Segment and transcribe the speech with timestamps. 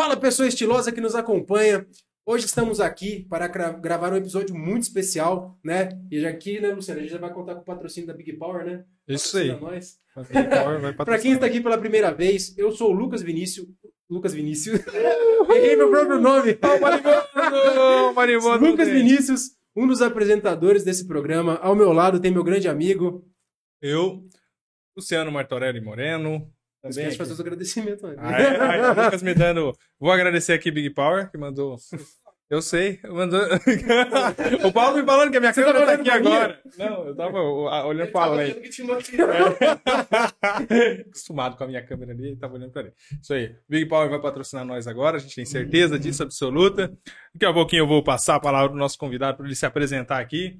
[0.00, 1.86] Fala, pessoa estilosa que nos acompanha.
[2.24, 5.90] Hoje estamos aqui para gra- gravar um episódio muito especial, né?
[6.10, 8.32] E já aqui, né, Luciano, a gente já vai contar com o patrocínio da Big
[8.38, 8.84] Power, né?
[9.06, 9.50] Isso aí.
[10.96, 13.68] Para quem está aqui pela primeira vez, eu sou o Lucas Vinícius.
[14.08, 14.80] Lucas Vinícius.
[15.54, 16.58] Errei meu próprio nome.
[18.14, 18.64] Maribondo.
[18.70, 21.56] Lucas Vinícius, um dos apresentadores desse programa.
[21.56, 23.22] Ao meu lado tem meu grande amigo.
[23.82, 24.26] Eu,
[24.96, 26.50] Luciano Martorelli Moreno.
[26.82, 28.02] Não Também esquece de fazer os agradecimentos.
[28.18, 28.56] Ah, é?
[28.58, 29.76] Ah, o Lucas me dando.
[29.98, 31.76] Vou agradecer aqui Big Power, que mandou.
[32.48, 33.40] Eu sei, mandou.
[34.64, 36.60] o Paulo me falando que a minha Você câmera tava tá aqui agora.
[36.76, 37.38] Não, eu tava
[37.86, 38.56] olhando pra além.
[38.80, 38.98] uma-
[41.06, 42.92] Acostumado com a minha câmera ali, tava olhando pra ele.
[43.22, 43.54] Isso aí.
[43.68, 46.88] Big Power vai patrocinar nós agora, a gente tem certeza disso absoluta.
[47.34, 50.18] Daqui a pouquinho eu vou passar a palavra pro nosso convidado para ele se apresentar
[50.20, 50.58] aqui.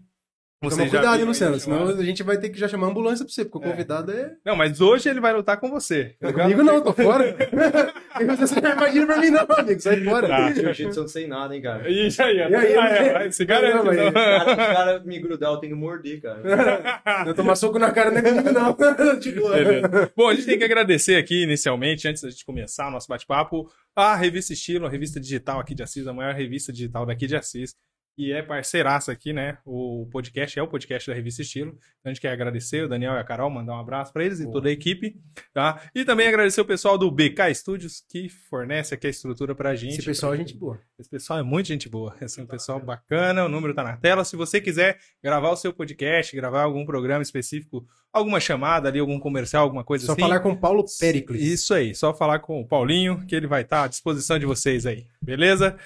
[0.61, 3.33] Toma cuidado, viu, Luciano, senão a gente vai ter que já chamar a ambulância pra
[3.33, 3.71] você, porque o É.
[3.73, 4.35] convidado é.
[4.45, 6.15] Não, mas hoje ele vai lutar com você.
[6.21, 7.35] Não é comigo não, tô fora.
[8.39, 9.81] Você não imagina pra mim, não, amigo.
[9.81, 10.29] Sai fora.
[10.29, 10.53] Tá.
[10.53, 11.89] Jiu-jitsu eu não sei nada, hein, cara.
[11.89, 13.31] Isso aí, E aí, ah, é, né?
[13.31, 13.85] se garante.
[13.85, 14.13] Não, então.
[14.13, 16.43] Cara, os caras me grudar, eu tenho que morder, cara.
[17.25, 18.77] Não tomar soco na cara não é comigo, não.
[19.21, 20.13] Tipo, Beleza.
[20.17, 23.71] Bom, a gente tem que agradecer aqui inicialmente, antes da gente começar o nosso bate-papo,
[23.97, 27.37] a Revista Estilo, a revista digital aqui de Assis, a maior revista digital daqui de
[27.37, 27.75] Assis,
[28.17, 29.59] e é parceiraça aqui, né?
[29.65, 31.71] O podcast é o podcast da Revista Estilo.
[31.71, 34.41] Então a gente quer agradecer o Daniel e a Carol, mandar um abraço para eles
[34.41, 34.53] e Boa.
[34.55, 35.19] toda a equipe,
[35.53, 35.81] tá?
[35.95, 39.95] E também agradecer o pessoal do BK Studios, que fornece aqui a estrutura pra gente.
[39.95, 40.79] Esse pessoal é gente boa.
[40.99, 42.15] Esse pessoal é muito gente boa.
[42.21, 44.25] Esse é um pessoal bacana, o número tá na tela.
[44.25, 49.19] Se você quiser gravar o seu podcast, gravar algum programa específico, alguma chamada ali, algum
[49.19, 50.21] comercial, alguma coisa Só assim.
[50.21, 51.43] falar com o Paulo Pericles.
[51.43, 54.85] Isso aí, só falar com o Paulinho, que ele vai estar à disposição de vocês
[54.85, 55.77] aí, beleza?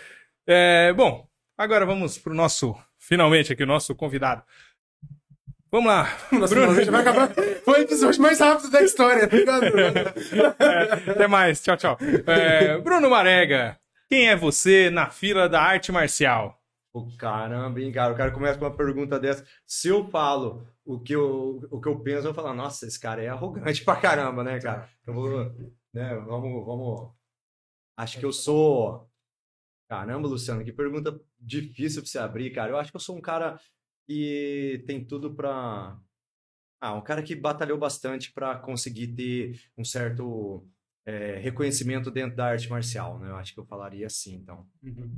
[0.46, 4.42] É, bom, agora vamos pro nosso, finalmente aqui, o nosso convidado.
[5.70, 6.72] Vamos lá, Nossa, Bruno.
[6.72, 7.34] vai acabar.
[7.64, 9.60] Foi o episódio mais rápido da história, tá?
[10.64, 11.98] É, até mais, tchau, tchau.
[12.26, 13.76] É, Bruno Marega,
[14.08, 16.60] quem é você na fila da arte marcial?
[16.92, 18.12] Pô, caramba, hein, cara.
[18.12, 19.44] O cara começa com uma pergunta dessa.
[19.66, 23.00] Se eu falo o que eu, o que eu penso, eu vou falar, nossa, esse
[23.00, 24.88] cara é arrogante pra caramba, né, cara?
[25.04, 25.28] Eu vou,
[25.92, 27.10] né, vamos, vamos.
[27.96, 29.10] Acho que eu sou.
[29.88, 32.72] Caramba, Luciano, que pergunta difícil pra você abrir, cara.
[32.72, 33.58] Eu acho que eu sou um cara
[34.06, 35.98] que tem tudo pra.
[36.80, 40.66] Ah, um cara que batalhou bastante pra conseguir ter um certo
[41.06, 43.30] é, reconhecimento dentro da arte marcial, né?
[43.30, 44.66] Eu acho que eu falaria assim, então.
[44.82, 45.16] Uhum.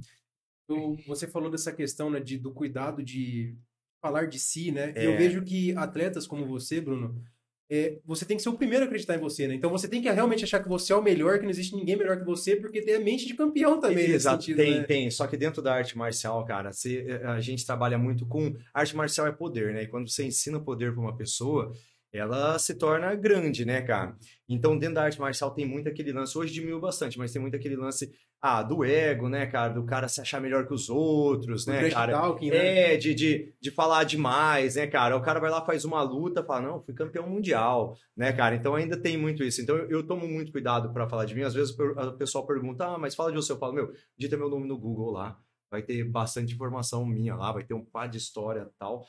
[0.69, 3.57] Tu- Você falou dessa questão né, de, do cuidado de
[4.03, 4.93] falar de si, né?
[4.97, 5.17] E eu É.
[5.17, 7.21] vejo que atletas como você, Bruno,
[7.69, 9.55] é, você tem que ser o primeiro a acreditar em você, né?
[9.55, 11.97] Então você tem que realmente achar que você é o melhor, que não existe ninguém
[11.97, 14.85] melhor que você, porque tem a mente de campeão também Exato, sentido, tem, né?
[14.85, 15.11] tem.
[15.11, 18.55] Só que dentro da arte marcial, cara, se, a gente trabalha muito com.
[18.73, 19.83] Arte marcial é poder, né?
[19.83, 21.73] E quando você ensina poder para uma pessoa,
[22.17, 24.17] ela se torna grande, né, cara?
[24.49, 26.37] Então, dentro da arte marcial tem muito aquele lance.
[26.37, 29.73] Hoje diminuiu bastante, mas tem muito aquele lance ah, do ego, né, cara?
[29.73, 32.13] Do cara se achar melhor que os outros, O né, cara?
[32.13, 32.95] talking, né?
[32.95, 35.17] É, de, de, de falar demais, né, cara?
[35.17, 38.55] O cara vai lá, faz uma luta, fala, não, fui campeão mundial, né, cara?
[38.55, 39.61] Então ainda tem muito isso.
[39.61, 41.43] Então eu, eu tomo muito cuidado para falar de mim.
[41.43, 43.53] Às vezes o pessoal pergunta, ah, mas fala de você.
[43.53, 45.39] Eu falo, meu, digita meu nome no Google lá.
[45.71, 49.05] Vai ter bastante informação minha lá, vai ter um par de história e tal.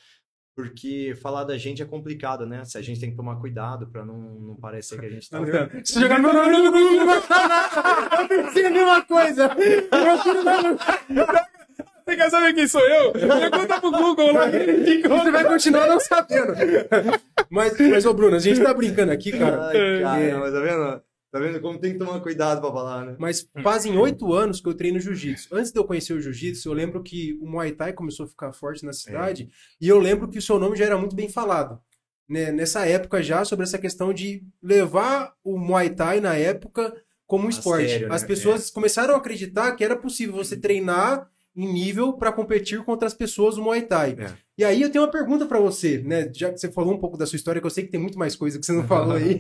[0.58, 2.66] Porque falar da gente é complicado, né?
[2.66, 5.38] Se a gente tem que tomar cuidado para não, não parecer que a gente tá.
[5.86, 7.70] Se jogar meu nome no Google, não vai falar.
[8.20, 9.52] Eu pensei a mesma coisa.
[12.04, 13.12] Você quer saber quem sou eu?
[13.12, 14.46] Pergunta pro Google lá.
[14.48, 16.54] Você vai continuar não sabendo.
[17.52, 19.68] Mas, mas, ô Bruno, a gente tá brincando aqui, cara.
[19.68, 21.07] Ai, cara, mas tá vendo?
[21.32, 23.16] Tá vendo como tem que tomar cuidado para falar, né?
[23.20, 25.50] Mas fazem oito anos que eu treino jiu-jitsu.
[25.54, 28.54] Antes de eu conhecer o jiu-jitsu, eu lembro que o Muay Thai começou a ficar
[28.54, 29.50] forte na cidade.
[29.80, 31.82] E eu lembro que o seu nome já era muito bem falado.
[32.30, 32.52] Né?
[32.52, 36.94] Nessa época já, sobre essa questão de levar o Muay Thai na época
[37.26, 37.90] como um esporte.
[37.90, 38.16] sério, né?
[38.16, 43.06] As pessoas começaram a acreditar que era possível você treinar em nível para competir contra
[43.06, 44.16] as pessoas do Muay Thai.
[44.18, 44.47] É.
[44.58, 46.32] E aí eu tenho uma pergunta para você, né?
[46.34, 48.18] Já que você falou um pouco da sua história, que eu sei que tem muito
[48.18, 49.38] mais coisa que você não falou aí,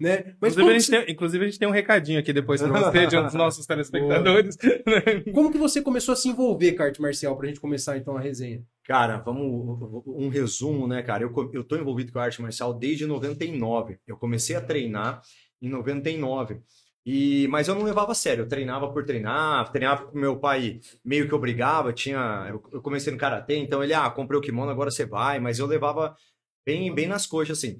[0.00, 0.34] né?
[0.40, 3.06] Mas Inclusive a, gente tem, inclusive, a gente tem um recadinho aqui depois pra você,
[3.06, 4.56] de um dos nossos telespectadores.
[5.34, 8.16] Como que você começou a se envolver com a arte marcial pra gente começar então
[8.16, 8.62] a resenha?
[8.84, 11.24] Cara, vamos um resumo, né, cara?
[11.24, 13.98] Eu, eu tô envolvido com a arte marcial desde 99.
[14.06, 15.20] Eu comecei a treinar
[15.60, 16.60] em 99.
[17.06, 20.80] E, mas eu não levava a sério, eu treinava por treinar, treinava com meu pai
[21.04, 24.90] meio que obrigava, tinha, eu, comecei no karatê, então ele, ah, comprei o kimono, agora
[24.90, 26.16] você vai, mas eu levava
[26.64, 27.78] bem, bem nas coxas, assim.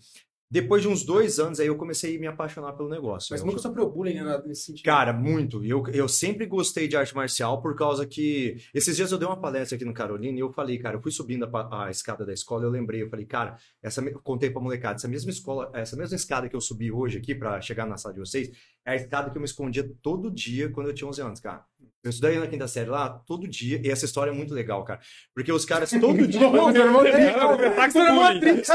[0.54, 3.28] Depois de uns dois anos, aí eu comecei a me apaixonar pelo negócio.
[3.32, 4.22] Mas eu, nunca sofreu bullying, né?
[4.22, 4.84] Nada nesse sentido.
[4.84, 5.64] Cara, muito.
[5.64, 8.56] Eu, eu sempre gostei de arte marcial por causa que.
[8.72, 11.10] Esses dias eu dei uma palestra aqui no Carolina e eu falei, cara, eu fui
[11.10, 14.62] subindo a, a escada da escola eu lembrei, eu falei, cara, essa, eu contei pra
[14.62, 17.96] molecada, essa mesma escola, essa mesma escada que eu subi hoje aqui pra chegar na
[17.96, 18.50] sala de vocês,
[18.86, 21.64] é a escada que eu me escondia todo dia quando eu tinha 11 anos, cara.
[22.02, 25.00] Eu estudei na quinta série lá todo dia, e essa história é muito legal, cara.
[25.34, 26.38] Porque os caras todo dia.
[26.38, 27.32] Não, meu irmão é Tá é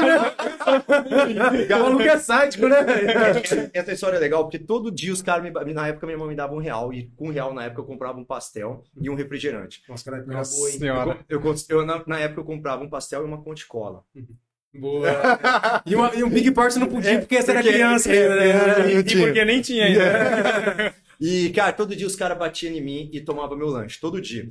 [0.01, 1.75] né?
[1.75, 2.77] O maluco é sádico, né?
[3.71, 6.35] Essa história é legal, porque todo dia os caras, me- na época minha mãe me
[6.35, 9.15] dava um real, e com um real na época eu comprava um pastel e um
[9.15, 9.83] refrigerante.
[9.87, 11.19] Nossa, cara, Nossa boa, senhora.
[11.29, 14.03] Eu, eu- eu- na, na época eu comprava um pastel e uma conte cola.
[14.73, 15.09] Boa.
[15.85, 18.35] E, uma- e um Big Party não podia, porque essa era porque- criança é, ainda,
[18.35, 18.93] né?
[18.93, 20.95] é, E porque nem tinha ainda.
[21.21, 24.47] E, cara, todo dia os caras batiam em mim e tomavam meu lanche, todo dia.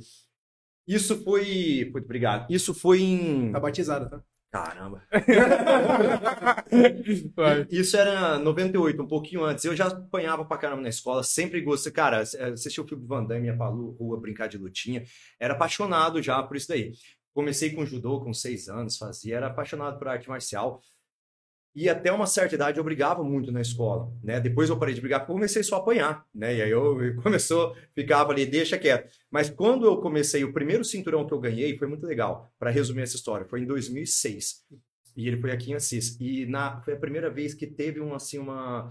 [0.87, 1.89] Isso foi.
[1.91, 2.45] Putz, obrigado.
[2.47, 3.51] Isso foi em.
[3.51, 4.21] Tá batizada, tá?
[4.51, 5.01] Caramba.
[7.69, 9.65] Isso era 98, um pouquinho antes.
[9.65, 11.91] Eu já apanhava pra caramba na escola, sempre gostei.
[11.91, 15.03] Cara, assistia o filme Van Damme, ia pra rua brincar de lutinha.
[15.39, 16.91] Era apaixonado já por isso daí.
[17.33, 20.81] Comecei com judô com seis anos, fazia, era apaixonado por arte marcial.
[21.75, 24.39] E até uma certa idade eu brigava muito na escola, né?
[24.39, 26.55] Depois eu parei de brigar comecei só a apanhar, né?
[26.55, 29.11] E aí eu eu começou, ficava ali, deixa quieto.
[29.29, 33.03] Mas quando eu comecei, o primeiro cinturão que eu ganhei foi muito legal, para resumir
[33.03, 34.65] essa história, foi em 2006.
[35.15, 36.17] E ele foi aqui em Assis.
[36.19, 38.89] E na, foi a primeira vez que teve um, assim, uma,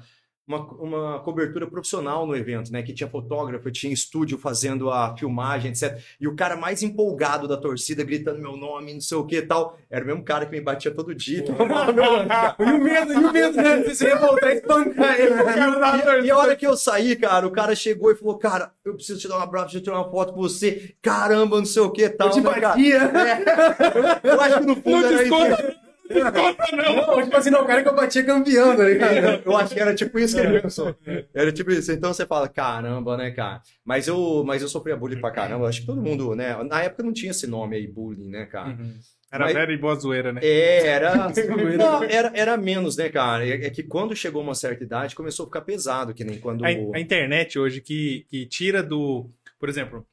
[0.48, 2.82] uma, uma cobertura profissional no evento, né?
[2.82, 6.00] Que tinha fotógrafo, tinha estúdio fazendo a filmagem, etc.
[6.18, 9.42] E o cara mais empolgado da torcida, gritando meu nome, não sei o que e
[9.42, 11.44] tal, era o mesmo cara que me batia todo dia.
[11.44, 12.64] e.
[12.64, 13.82] E o medo, e o medo, né?
[13.88, 15.34] Você ia voltar e espancar ele.
[15.34, 15.58] né?
[16.22, 18.94] E, e a hora que eu saí, cara, o cara chegou e falou: Cara, eu
[18.94, 20.94] preciso te dar um abraço, preciso tirar uma foto com você.
[21.02, 22.28] Caramba, não sei o que tal.
[22.28, 23.02] Eu te né, batia.
[23.02, 24.28] É.
[24.32, 25.87] Eu acho que no fundo Não era isso.
[26.10, 29.42] Não, tipo assim, não, o cara que eu batia campeão, tá ligado?
[29.44, 30.94] Eu acho que era tipo isso que ele pensou.
[31.34, 31.92] Era tipo isso.
[31.92, 33.60] Então você fala, caramba, né, cara?
[33.84, 35.68] Mas eu, mas eu sofria bullying pra caramba.
[35.68, 36.56] Acho que todo mundo, né?
[36.64, 38.76] Na época não tinha esse nome aí, bullying, né, cara?
[39.30, 40.40] Era Mas- velho e boa zoeira, né?
[40.42, 41.14] É, era,
[41.76, 42.32] não, era.
[42.34, 43.46] Era menos, né, cara?
[43.46, 46.64] É, é que quando chegou uma certa idade, começou a ficar pesado, que nem quando.
[46.64, 49.28] A, a internet hoje que, que tira do.
[49.60, 50.06] Por exemplo,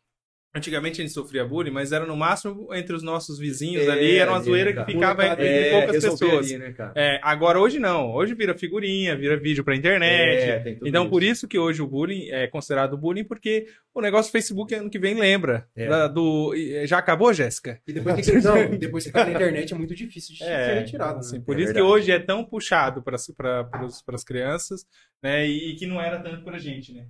[0.56, 4.16] antigamente a gente sofria bullying, mas era no máximo entre os nossos vizinhos É, ali,
[4.18, 4.86] era uma ali, zoeira cara.
[4.86, 6.46] que ficava entre É, poucas pessoas.
[6.52, 6.74] ali, né?
[6.96, 8.12] É, agora hoje não.
[8.14, 10.10] Hoje vira figurinha, vira vídeo pra internet.
[10.44, 11.10] É, então, isso.
[11.12, 14.90] por isso que hoje o bullying é considerado bullying, porque o negócio do Facebook ano
[14.90, 15.68] que vem lembra.
[15.76, 15.88] É.
[15.88, 17.80] da- do, e- já acabou, Jéssica?
[17.88, 20.40] E depois que você, não, depois que você cai na internet é muito difícil de
[20.44, 21.44] ser retirado, assim, né?
[21.46, 21.86] por É isso verdade.
[21.88, 24.86] que hoje é tão puxado para as crianças,
[25.22, 25.46] né?
[25.48, 27.06] E, e que não era tanto pra gente, né?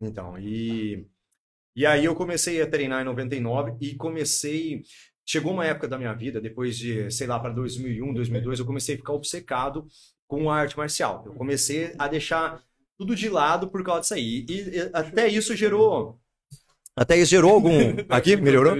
[0.00, 1.06] Então, e,
[1.78, 4.82] e aí eu comecei a treinar em 99 e comecei.
[5.24, 8.94] Chegou uma época da minha vida, depois de, sei lá, para 2001, 2002, eu comecei
[8.94, 9.86] a ficar obcecado
[10.26, 11.22] com a arte marcial.
[11.26, 12.60] Eu comecei a deixar
[12.96, 14.46] tudo de lado por causa disso aí.
[14.48, 16.18] E, e até isso gerou.
[16.96, 17.94] Até isso gerou algum.
[18.08, 18.74] Aqui, melhorou?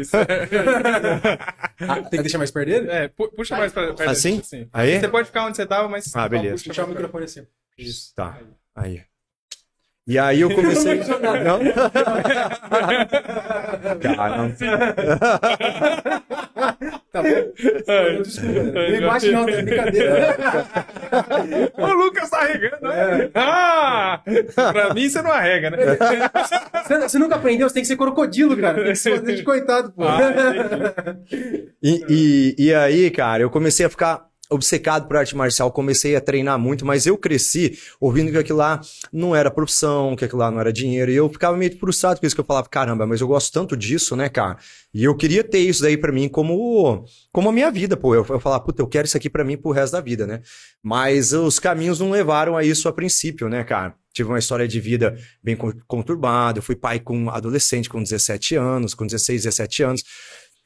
[2.11, 2.91] Tem que deixar mais perto dele?
[2.91, 4.41] É, pu- puxa mais pra, perto Assim?
[4.41, 4.69] assim.
[4.73, 4.99] Aí?
[4.99, 6.15] Você pode ficar onde você tava, mas.
[6.17, 6.55] Ah, beleza.
[6.55, 7.47] Puxa Puxar o microfone assim.
[7.77, 8.13] Isso.
[8.15, 8.41] Tá.
[8.75, 9.03] Aí.
[10.09, 11.03] E aí eu comecei.
[11.45, 11.61] Não?
[14.01, 14.55] Caramba.
[17.13, 18.23] Tá bom.
[18.23, 18.89] Desculpa.
[18.91, 20.37] Nem bate não, é brincadeira.
[21.77, 23.31] o Lucas tá arregando, né?
[23.35, 24.23] Ah!
[24.55, 25.77] Pra mim você não arrega, né?
[26.85, 28.83] Você, você nunca aprendeu, você tem que ser crocodilo, cara.
[28.83, 30.05] Tem que ser de coitado, pô.
[30.05, 30.33] Ah,
[31.83, 36.21] E, e, e aí, cara, eu comecei a ficar obcecado por arte marcial, comecei a
[36.21, 38.81] treinar muito, mas eu cresci ouvindo que aquilo lá
[39.13, 42.27] não era profissão, que aquilo lá não era dinheiro, e eu ficava meio frustrado com
[42.27, 44.57] isso, que eu falava, caramba, mas eu gosto tanto disso, né, cara?
[44.93, 48.15] E eu queria ter isso daí pra mim como, como a minha vida, pô.
[48.15, 50.41] Eu, eu falava, puta, eu quero isso aqui pra mim pro resto da vida, né?
[50.83, 53.95] Mas os caminhos não levaram a isso a princípio, né, cara?
[54.15, 58.57] Tive uma história de vida bem con- conturbada, eu fui pai com adolescente com 17
[58.57, 60.03] anos, com 16, 17 anos.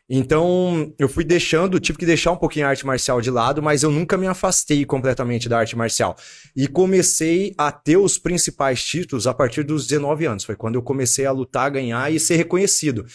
[0.08, 3.82] Então, eu fui deixando, tive que deixar um pouquinho a arte marcial de lado, mas
[3.82, 6.16] eu nunca me afastei completamente da arte marcial.
[6.54, 10.44] E comecei a ter os principais títulos a partir dos 19 anos.
[10.44, 13.06] Foi quando eu comecei a lutar, ganhar e ser reconhecido.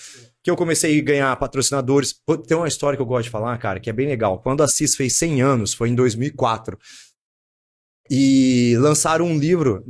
[0.41, 2.15] Que eu comecei a ganhar patrocinadores.
[2.47, 4.39] Tem uma história que eu gosto de falar, cara, que é bem legal.
[4.39, 6.77] Quando a CIS fez 100 anos, foi em 2004.
[8.09, 9.83] E lançaram um livro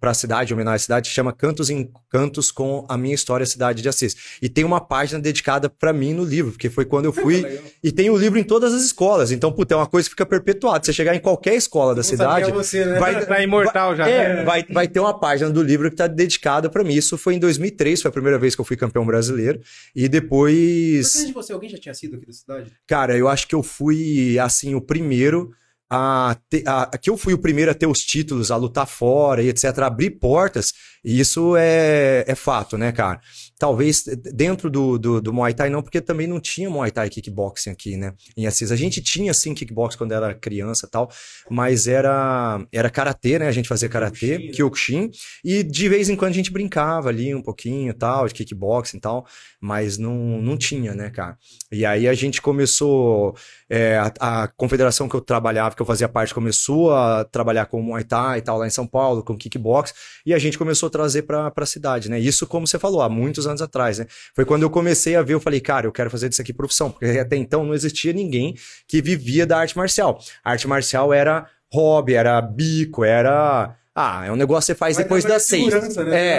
[0.00, 3.14] para a cidade, em homenagem à cidade, que chama Cantos em Cantos com a minha
[3.14, 4.16] história, Cidade de Assis.
[4.42, 7.60] E tem uma página dedicada para mim no livro, porque foi quando eu fui.
[7.82, 9.30] e tem o livro em todas as escolas.
[9.30, 10.84] Então, puta, é uma coisa que fica perpetuada.
[10.84, 12.98] Você chegar em qualquer escola da Vamos cidade, você, né?
[12.98, 14.08] vai, Tá imortal já.
[14.08, 16.94] é, vai, vai ter uma página do livro que está dedicada para mim.
[16.94, 19.60] Isso foi em 2003, foi a primeira vez que eu fui campeão brasileiro.
[19.94, 21.26] E Antes depois.
[21.26, 22.72] de você, alguém já tinha sido aqui da cidade?
[22.86, 25.52] Cara, eu acho que eu fui, assim, o primeiro
[25.90, 29.42] a, a- a- que eu fui o primeiro a ter os títulos, a lutar fora
[29.42, 30.72] e etc, abrir portas,
[31.04, 33.20] e isso é, é fato, né, cara?
[33.60, 37.68] Talvez dentro do, do, do Muay Thai não, porque também não tinha Muay Thai kickboxing
[37.68, 38.14] aqui, né?
[38.34, 38.72] Em Assis.
[38.72, 41.10] A gente tinha, sim, kickboxing quando era criança e tal,
[41.50, 43.48] mas era, era karatê, né?
[43.48, 45.08] A gente fazia karatê, Kyokushin, né?
[45.08, 45.10] Kyokushin,
[45.44, 48.96] e de vez em quando a gente brincava ali um pouquinho e tal, de kickboxing
[48.96, 49.26] e tal,
[49.60, 51.36] mas não, não tinha, né, cara?
[51.70, 53.36] E aí a gente começou,
[53.68, 57.82] é, a, a confederação que eu trabalhava, que eu fazia parte, começou a trabalhar com
[57.82, 59.92] Muay Thai e tal, lá em São Paulo, com kickbox,
[60.24, 62.18] e a gente começou a trazer pra, pra cidade, né?
[62.18, 64.06] Isso, como você falou, há muitos anos atrás, né?
[64.34, 66.90] Foi quando eu comecei a ver, eu falei, cara, eu quero fazer disso aqui profissão,
[66.90, 68.54] porque até então não existia ninguém
[68.88, 70.18] que vivia da arte marcial.
[70.42, 73.76] A arte marcial era hobby, era bico, era.
[73.94, 75.96] Ah, é um negócio que você faz Vai depois trabalhar das seis.
[75.96, 76.36] né?
[76.36, 76.38] É,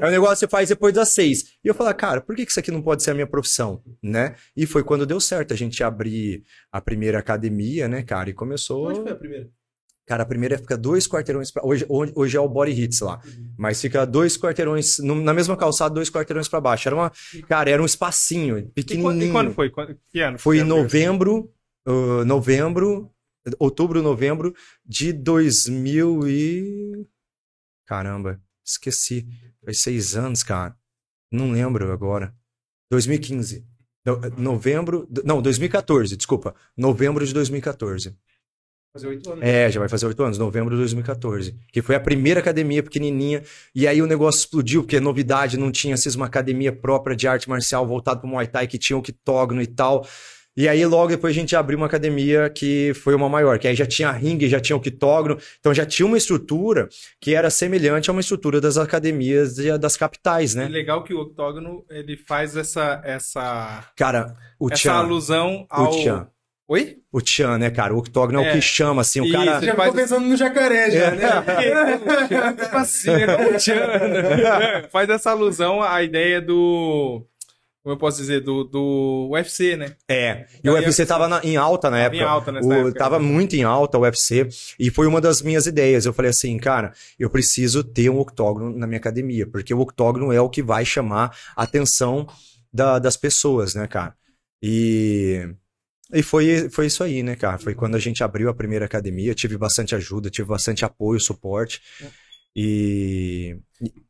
[0.00, 1.44] é um negócio que você faz depois das seis.
[1.62, 3.82] E eu falei, cara, por que que isso aqui não pode ser a minha profissão,
[4.02, 4.36] né?
[4.56, 8.30] E foi quando deu certo a gente abrir a primeira academia, né, cara?
[8.30, 8.88] E começou.
[8.88, 9.48] Onde foi a primeira?
[10.06, 11.64] Cara, a primeira fica dois quarteirões pra...
[11.64, 13.20] hoje, hoje hoje é o Body Hits lá,
[13.56, 16.88] mas fica dois quarteirões no- na mesma calçada, dois quarteirões pra baixo.
[16.88, 17.12] Era uma,
[17.48, 19.24] cara, era um espacinho E, quando, pequenininho.
[19.28, 19.70] e quando foi?
[19.70, 20.38] Quando- que ano?
[20.38, 20.76] Foi que em foi?
[20.82, 21.52] novembro,
[21.86, 23.10] uh, novembro,
[23.60, 24.52] outubro, novembro
[24.84, 27.06] de 2000 e...
[27.86, 29.26] Caramba, esqueci.
[29.64, 30.74] Faz seis anos, cara.
[31.30, 32.34] Não lembro agora.
[32.90, 33.64] 2015.
[34.04, 35.08] No- Novembro...
[35.24, 36.54] Não, 2014, desculpa.
[36.76, 38.16] Novembro de 2014.
[38.92, 39.42] Fazer oito anos.
[39.42, 41.54] É, já vai fazer oito anos, novembro de 2014.
[41.72, 43.42] Que foi a primeira academia pequenininha.
[43.74, 47.48] E aí o negócio explodiu, porque novidade, não tinha assim, uma academia própria de arte
[47.48, 50.06] marcial voltada para o Muay Thai, que tinha o octógono e tal.
[50.54, 53.74] E aí logo depois a gente abriu uma academia que foi uma maior, que aí
[53.74, 55.38] já tinha ringue, já tinha octógono.
[55.58, 59.96] Então já tinha uma estrutura que era semelhante a uma estrutura das academias de- das
[59.96, 60.68] capitais, É né?
[60.68, 66.26] legal que o octógono ele faz essa essa Cara, o essa alusão ao o
[66.68, 66.96] Oi?
[67.12, 67.92] o Tchan, né, cara?
[67.94, 68.50] O octógono é, É.
[68.50, 69.56] o que chama, assim, o cara...
[69.56, 69.66] Isso.
[69.66, 71.10] Já faz- ficou pensando no jacaré já, É.
[71.10, 71.28] né?
[72.72, 73.58] Assim, né?
[73.58, 74.88] Tchan.
[74.90, 77.26] Faz essa alusão à ideia do
[77.82, 79.96] como eu posso dizer do, do UFC, né?
[80.08, 82.22] É, e o UFC tava na- em alta na época.
[82.22, 82.94] em alta nessa o, época.
[82.94, 86.06] Tava muito em alta o UFC, e foi uma das minhas ideias.
[86.06, 90.32] Eu falei assim, cara, eu preciso ter um octógono na minha academia, porque o octógono
[90.32, 92.24] é o que vai chamar a atenção
[92.72, 94.14] da- das pessoas, né, cara?
[94.62, 95.48] E,
[96.12, 97.58] e foi, foi isso aí, né, cara?
[97.58, 101.80] Foi quando a gente abriu a primeira academia, tive bastante ajuda, tive bastante apoio, suporte.
[102.54, 103.56] E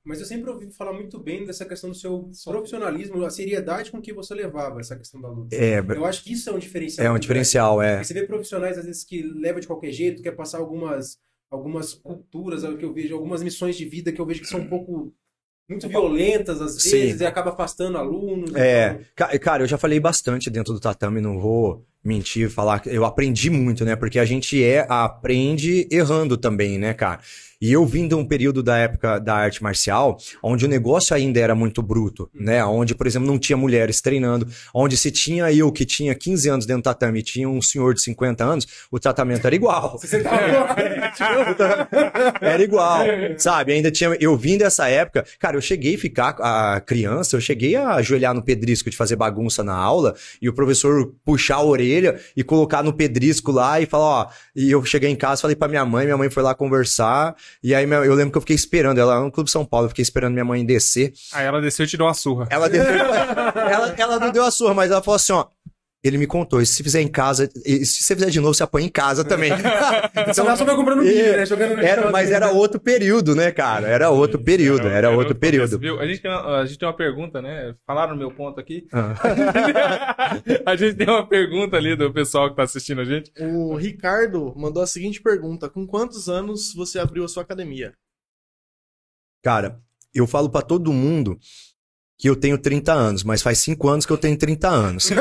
[0.05, 4.03] Mas eu sempre ouvi falar muito bem dessa questão do seu profissionalismo, a seriedade com
[4.03, 5.55] que você levava essa questão da luta.
[5.55, 7.07] é, Eu acho que isso é um diferencial.
[7.07, 7.93] é um diferencial, grande.
[7.93, 7.97] é.
[7.97, 11.19] Porque você vê profissionais, às vezes, que levam de qualquer jeito, quer passar algumas,
[11.51, 14.61] algumas culturas, é que eu vejo, algumas missões de vida que eu vejo que são
[14.61, 15.15] um pouco
[15.69, 16.91] muito violentas, às Sim.
[16.91, 18.53] vezes, e acaba afastando alunos.
[18.57, 22.81] É, então- ca- cara, eu já falei bastante dentro do tatame, não vou mentir, falar
[22.81, 23.95] que eu aprendi muito, né?
[23.97, 27.21] Porque a gente é aprende errando também, né, cara?
[27.63, 31.39] E eu vim de um período da época da arte marcial, onde o negócio ainda
[31.39, 32.65] era muito bruto, né?
[32.65, 36.67] Onde, por exemplo, não tinha mulheres treinando, onde se tinha eu que tinha 15 anos
[36.67, 40.01] dentro do tatame e tinha um senhor de 50 anos, o tratamento era igual.
[41.13, 41.89] Tá
[42.41, 43.05] Era igual,
[43.37, 43.75] sabe?
[43.75, 44.17] Ainda tinha.
[44.19, 48.33] Eu vim dessa época, cara, eu cheguei a ficar a criança, eu cheguei a ajoelhar
[48.33, 51.92] no pedrisco de fazer bagunça na aula e o professor puxar a orelha
[52.37, 54.27] e colocar no pedrisco lá e falar, ó.
[54.55, 57.35] E eu cheguei em casa, falei pra minha mãe, minha mãe foi lá conversar.
[57.63, 59.89] E aí minha- eu lembro que eu fiquei esperando, ela no Clube São Paulo, eu
[59.91, 61.13] fiquei esperando minha mãe descer.
[61.33, 62.47] Aí ela desceu e te deu uma surra.
[62.51, 65.47] Ela desceu, ela, ela não deu a surra, mas ela falou assim, ó.
[66.05, 68.63] Ele me contou, e se fizer em casa, e se você fizer de novo, você
[68.63, 69.53] apanha em casa também.
[70.27, 71.47] Você lá só vai comprando milho, né?
[71.47, 72.53] Jogando Era, mas assim, era né?
[72.53, 73.89] outro período, né, cara?
[73.89, 75.79] Era outro período, era outro outro período.
[75.79, 75.99] Viu?
[76.01, 77.75] A, gente tem uma, a gente tem uma pergunta, né?
[77.87, 78.87] Falaram no meu ponto aqui.
[78.93, 79.15] Ah.
[80.67, 83.33] a gente tem uma pergunta ali do pessoal que tá assistindo a gente.
[83.41, 87.93] O Ricardo mandou a seguinte pergunta: Com quantos anos você abriu a sua academia?
[89.43, 89.81] Cara,
[90.15, 91.39] eu falo pra todo mundo
[92.19, 95.11] que eu tenho 30 anos, mas faz 5 anos que eu tenho 30 anos.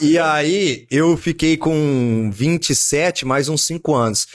[0.00, 4.26] e aí eu fiquei com 27 mais uns 5 anos.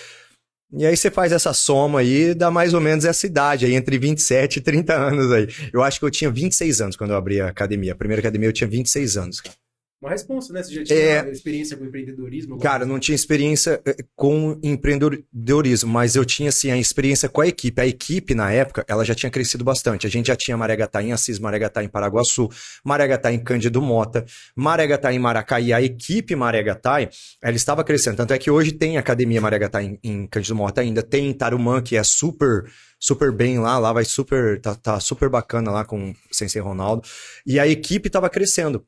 [0.73, 3.97] E aí você faz essa soma aí, dá mais ou menos essa idade aí, entre
[3.97, 5.47] 27 e 30 anos aí.
[5.73, 7.91] Eu acho que eu tinha 26 anos quando eu abri a academia.
[7.91, 9.41] A primeira academia eu tinha 26 anos.
[9.41, 9.60] cara.
[10.01, 10.63] Uma resposta, né?
[10.63, 11.29] Você já tinha É.
[11.29, 12.57] experiência com empreendedorismo?
[12.57, 17.47] Cara, não tinha experiência eh, com empreendedorismo, mas eu tinha, assim, a experiência com a
[17.47, 17.79] equipe.
[17.79, 20.07] A equipe, na época, ela já tinha crescido bastante.
[20.07, 22.49] A gente já tinha Maregatá em Assis, Maregatá em Paraguaçu,
[22.83, 25.71] Maregatá em Cândido Mota, Maregatá em Maracaí.
[25.71, 26.97] A equipe Maregatá,
[27.39, 28.17] ela estava crescendo.
[28.17, 31.03] Tanto é que hoje tem Academia Maregatá em, em Cândido Mota ainda.
[31.03, 32.65] Tem em Tarumã, que é super
[32.99, 37.01] super bem lá, lá vai super, tá, tá super bacana lá com o Sensei Ronaldo.
[37.45, 38.85] E a equipe estava crescendo.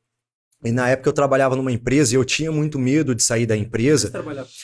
[0.64, 3.56] E na época eu trabalhava numa empresa e eu tinha muito medo de sair da
[3.56, 4.10] empresa.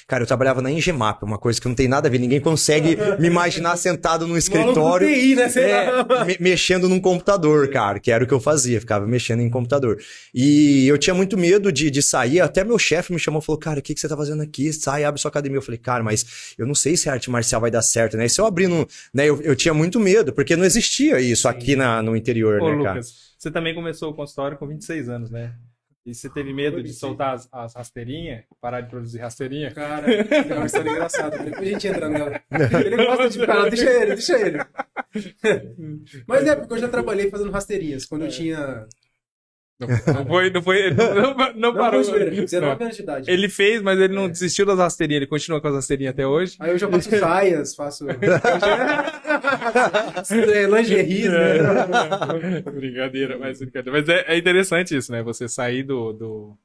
[0.09, 2.19] Cara, eu trabalhava na Engemap, uma coisa que não tem nada a ver.
[2.19, 5.07] Ninguém consegue me imaginar sentado num escritório.
[5.07, 5.51] TI, né?
[5.57, 9.51] É, me- mexendo num computador, cara, que era o que eu fazia, ficava mexendo em
[9.51, 9.99] computador.
[10.35, 13.59] E eu tinha muito medo de, de sair, até meu chefe me chamou e falou,
[13.59, 14.73] cara, o que, que você tá fazendo aqui?
[14.73, 15.59] Sai, abre sua academia.
[15.59, 18.25] Eu falei, cara, mas eu não sei se a arte marcial vai dar certo, né?
[18.25, 18.87] E se eu abrir no...
[19.13, 22.65] Né, eu, eu tinha muito medo, porque não existia isso aqui na, no interior, Ô,
[22.71, 22.91] né, cara?
[22.95, 25.53] Lucas, você também começou o consultório com 26 anos, né?
[26.11, 29.71] E você teve medo de soltar as, as rasteirinhas, parar de produzir rasteirinha?
[29.73, 31.39] Cara, é uma história engraçada.
[31.39, 32.43] Depois a gente entra nela.
[32.85, 34.59] Ele gosta de ficar deixa ele, deixa ele.
[36.27, 38.05] Mas é, porque eu já trabalhei fazendo rasteirinhas.
[38.05, 38.89] Quando eu tinha.
[39.81, 42.01] Não, não foi, não foi, não, não parou.
[42.01, 42.45] não, zoeira, Não.
[42.45, 43.31] 19 anos de idade.
[43.31, 44.29] Ele fez, mas ele não É.
[44.29, 46.57] desistiu das rasteirinhas, ele continua com as rasteirinhas até hoje.
[46.61, 48.07] Aí eu já faço saias, faço.
[48.11, 48.15] é,
[50.67, 52.61] lingeries, né?
[52.75, 53.99] brincadeira, mas brincadeira.
[53.99, 55.23] Mas é, é interessante isso, né?
[55.23, 56.13] Você sair do.
[56.13, 56.57] do...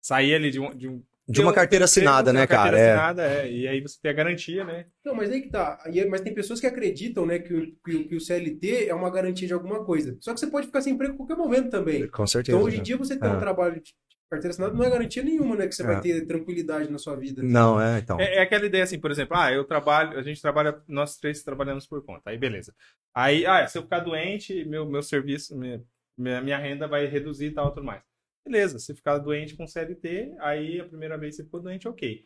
[0.00, 0.70] Sair ali de um.
[0.74, 1.02] De, um...
[1.28, 2.62] De uma carteira assinada, de uma né, cara?
[2.70, 2.92] carteira É.
[2.92, 3.50] assinada, é.
[3.52, 4.86] E aí você tem a garantia, né?
[5.04, 5.78] Não, mas aí que tá.
[5.84, 8.86] Aí é- Mas tem pessoas que acreditam, né, que o, que, o, que o CLT
[8.88, 10.16] é uma garantia de alguma coisa.
[10.20, 12.06] Só que você pode ficar sem emprego a qualquer momento também.
[12.08, 12.56] Com certeza.
[12.56, 12.84] Então hoje em né?
[12.84, 13.30] dia você ter É.
[13.30, 13.92] um trabalho de
[14.30, 15.86] carteira assinada não é garantia nenhuma, né, que você É.
[15.86, 17.42] vai ter tranquilidade na sua vida.
[17.42, 18.20] Não, é, então.
[18.20, 21.42] É, é aquela ideia assim, por exemplo, ah, eu trabalho, a gente trabalha, nós três
[21.42, 22.72] trabalhamos por conta, aí beleza.
[23.14, 25.82] Aí, ah, se eu ficar doente, meu, meu serviço, minha,
[26.16, 28.02] minha, minha renda vai reduzir e tal, tudo mais.
[28.46, 32.24] Beleza, se ficar doente com CLT, aí a primeira vez que você ficou doente, ok.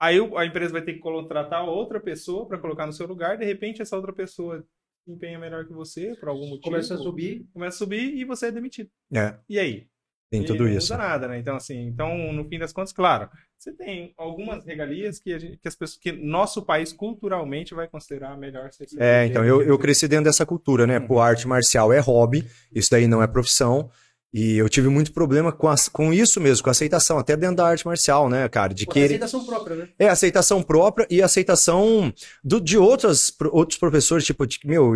[0.00, 3.44] Aí a empresa vai ter que contratar outra pessoa para colocar no seu lugar, de
[3.44, 4.66] repente essa outra pessoa
[5.06, 6.62] empenha melhor que você, por algum motivo.
[6.62, 7.46] Começa a subir.
[7.52, 8.90] Começa a subir e você é demitido.
[9.14, 9.86] É, E aí?
[10.32, 10.92] tem E tudo não isso.
[10.92, 11.38] muda nada, né?
[11.38, 13.28] Então, assim, então, no fim das contas, claro,
[13.58, 17.86] você tem algumas regalias que, a gente, que as pessoas, que nosso país culturalmente vai
[17.86, 20.98] considerar melhor ser É, então, eu, eu cresci dentro dessa cultura, né?
[20.98, 21.06] Uhum.
[21.06, 23.90] Pô, arte marcial é hobby, isso daí não é profissão.
[24.34, 27.56] E eu tive muito problema com, as- com isso mesmo, com a aceitação, até dentro
[27.56, 28.72] da arte marcial, né, cara?
[28.72, 29.06] De Pô, querer.
[29.16, 29.88] aceitação própria, né?
[29.98, 32.10] É, aceitação própria e aceitação
[32.42, 34.94] do, de outras, outros professores, tipo, de, meu,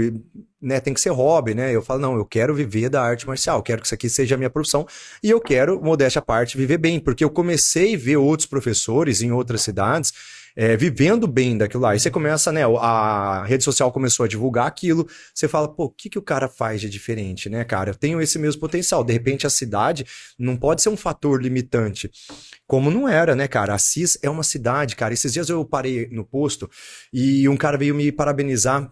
[0.61, 1.75] né, tem que ser hobby, né?
[1.75, 4.39] Eu falo, não, eu quero viver da arte marcial, quero que isso aqui seja a
[4.39, 4.87] minha profissão
[5.23, 9.21] e eu quero, modéstia à parte, viver bem, porque eu comecei a ver outros professores
[9.21, 10.15] em outras cidades
[10.57, 11.91] é, vivendo bem daquilo lá.
[11.91, 15.91] Aí você começa, né, a rede social começou a divulgar aquilo, você fala, pô, o
[15.91, 17.91] que, que o cara faz de diferente, né, cara?
[17.91, 19.05] Eu tenho esse mesmo potencial.
[19.05, 20.07] De repente, a cidade
[20.39, 22.11] não pode ser um fator limitante.
[22.67, 23.75] Como não era, né, cara?
[23.75, 25.13] Assis é uma cidade, cara.
[25.13, 26.71] Esses dias eu parei no posto
[27.13, 28.91] e um cara veio me parabenizar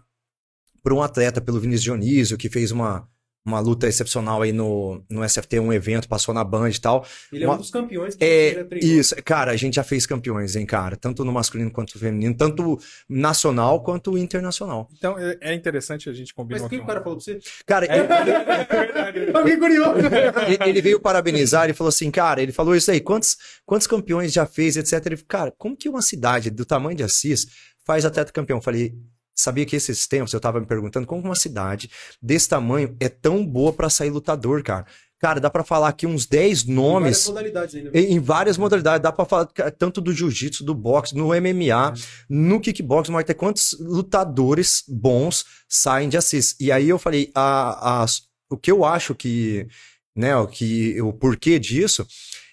[0.83, 3.09] por um atleta, pelo Vinícius Dionísio, que fez uma,
[3.45, 7.05] uma luta excepcional aí no, no SFT, um evento, passou na Band e tal.
[7.31, 10.55] Ele é Uma- um dos campeões que É, isso, cara, a gente já fez campeões,
[10.55, 10.95] hein, cara?
[10.95, 14.89] Tanto no masculino quanto no feminino, tanto nacional quanto internacional.
[14.97, 17.39] Então, é, é interessante a gente Mas combinar o que o cara falou pra você?
[17.65, 19.99] Cara, ele, Alguém curioso.
[20.47, 24.33] ele- ele veio parabenizar e falou assim, cara, ele falou isso aí, quantos, quantos campeões
[24.33, 24.93] já fez, etc.
[25.05, 27.45] Ele falou, cara, como que uma cidade do tamanho de Assis
[27.85, 28.57] faz atleta campeão?
[28.57, 28.95] Eu falei,
[29.35, 31.89] sabia que esses tempos eu tava me perguntando como uma cidade
[32.21, 34.85] desse tamanho é tão boa pra sair lutador, cara.
[35.19, 37.89] Cara, dá pra falar aqui uns 10 Várias nomes modalidades ainda.
[37.97, 39.01] em, em várias modalidades.
[39.01, 39.45] Dá pra falar
[39.77, 41.93] tanto do jiu-jitsu, do boxe, no MMA,
[42.29, 43.33] no kickbox, Muay Thai.
[43.35, 46.55] Quantos lutadores bons saem de Assis?
[46.59, 48.05] E aí eu falei, a, a-
[48.49, 49.67] o que eu acho que,
[50.15, 52.05] né, o que o porquê disso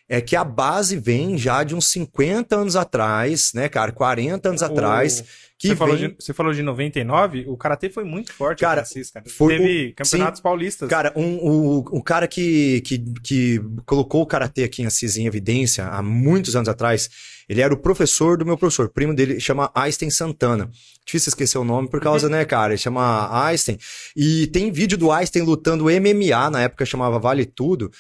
[0.09, 4.63] é que a base vem já de uns 50 anos atrás, né, cara, 40 anos
[4.63, 5.25] atrás,
[5.63, 6.09] que Você falou, vem...
[6.11, 8.83] de, você falou de 99, o Karatê foi muito forte Cara,
[9.15, 9.25] cara.
[9.29, 10.89] foi Teve o- campeonatos paulistas.
[10.89, 15.27] Cara, um, o, o cara que, que, que colocou o karatê aqui em Assis em
[15.27, 17.09] evidência há muitos anos atrás,
[17.49, 20.71] ele era o professor do meu professor, primo dele, chama Einstein Santana.
[21.05, 22.73] Difícil esquecer o nome por causa, né, cara?
[22.73, 23.77] Ele chama Einstein.
[24.17, 27.91] E tem vídeo do Einstein lutando MMA, na época chamava Vale Tudo.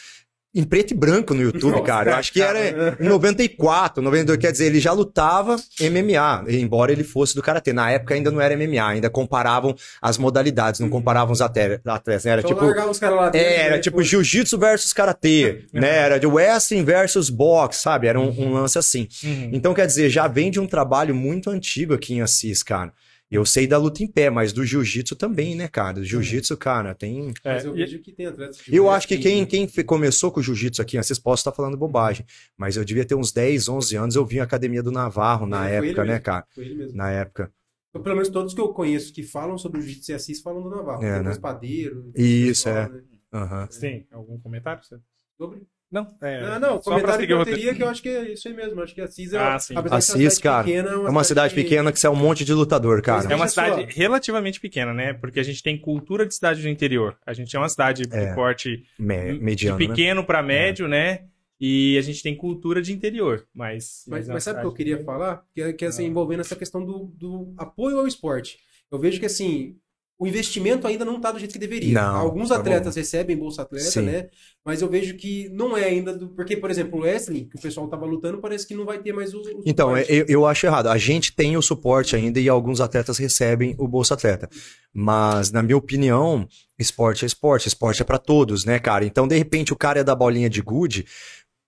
[0.55, 2.11] Em preto e branco no YouTube, Nossa, cara.
[2.11, 4.39] Eu acho que era em 94, 92.
[4.39, 7.73] Quer dizer, ele já lutava MMA, embora ele fosse do Karatê.
[7.73, 12.25] Na época ainda não era MMA, ainda comparavam as modalidades, não comparavam os atle- atletas.
[12.27, 12.33] né?
[12.33, 12.65] Era Então tipo.
[12.91, 13.49] os caras lá dentro.
[13.49, 15.89] É, era né, tipo jiu-jitsu versus karatê, né?
[15.99, 18.07] Era de wrestling versus boxe, sabe?
[18.07, 19.09] Era um, um lance assim.
[19.25, 19.51] Uhum.
[19.55, 22.93] Então, quer dizer, já vem de um trabalho muito antigo aqui em Assis, cara.
[23.33, 25.95] Eu sei da luta em pé, mas do jiu-jitsu também, né, cara?
[25.95, 27.31] Do jiu-jitsu, cara, tem.
[27.43, 30.31] É, Mas eu e- vejo que tem atletas de Eu acho que quem, quem começou
[30.31, 33.33] com o jiu-jitsu aqui em Assis, posso estar falando bobagem, mas eu devia ter uns
[33.33, 36.25] 10, 11 anos, eu vim à academia do Navarro na É, época, né, mesmo.
[36.25, 36.47] cara?
[36.55, 36.97] Foi ele mesmo.
[36.97, 37.53] Na época.
[37.91, 40.63] Então, pelo menos todos que eu conheço que falam sobre o jiu-jitsu e assis falam
[40.63, 41.03] do Navarro.
[41.03, 41.29] É, Tem né?
[41.29, 42.13] o espadeiro.
[42.15, 42.89] Isso, pessoal, é.
[42.89, 43.03] né?
[43.33, 43.69] Aham.
[43.71, 44.83] Sim, algum comentário?
[44.85, 44.99] Você-
[45.39, 45.63] Sobre?
[45.93, 46.41] Não, é.
[46.41, 47.59] não, não, comentário seguir que o eu roteiro.
[47.61, 48.81] teria que eu acho que é isso aí mesmo.
[48.81, 49.75] Eu acho que Assis é, Ah, sim.
[49.75, 53.31] de Assis, cara, pequena, É uma cidade pequena que sai um monte de lutador, cara.
[53.31, 55.13] É uma cidade relativamente pequena, né?
[55.13, 57.19] Porque a gente tem cultura de cidade do interior.
[57.27, 58.29] A gente é uma cidade É.
[58.31, 59.87] de porte Me- de mediano, né?
[59.87, 61.27] pequeno pra médio, né?
[61.61, 64.03] E a gente tem cultura de interior, mas.
[64.09, 65.43] Mas, mas sabe o que eu queria falar?
[65.55, 68.57] Que é, que é assim, envolvendo essa questão do, do apoio ao esporte.
[68.91, 69.77] Eu vejo que assim,
[70.19, 71.95] o investimento ainda não está do jeito que deveria.
[72.01, 74.03] Não, Alguns tá atletas recebem Bolsa Atleta, Sim.
[74.03, 74.29] né?
[74.65, 76.29] Mas eu vejo que não é ainda do.
[76.29, 79.13] Porque, por exemplo, o Wesley, que o pessoal tava lutando, parece que não vai ter
[79.13, 79.39] mais o.
[79.39, 80.13] o Então, suporte.
[80.13, 80.87] eu, eu acho errado.
[80.89, 84.49] A gente tem o suporte ainda e alguns atletas recebem o Bolsa Atleta.
[84.95, 86.47] Mas, na minha opinião,
[86.79, 89.05] esporte é esporte, esporte é pra todos, né, cara?
[89.05, 91.05] Então, de repente, o cara é da bolinha de gude.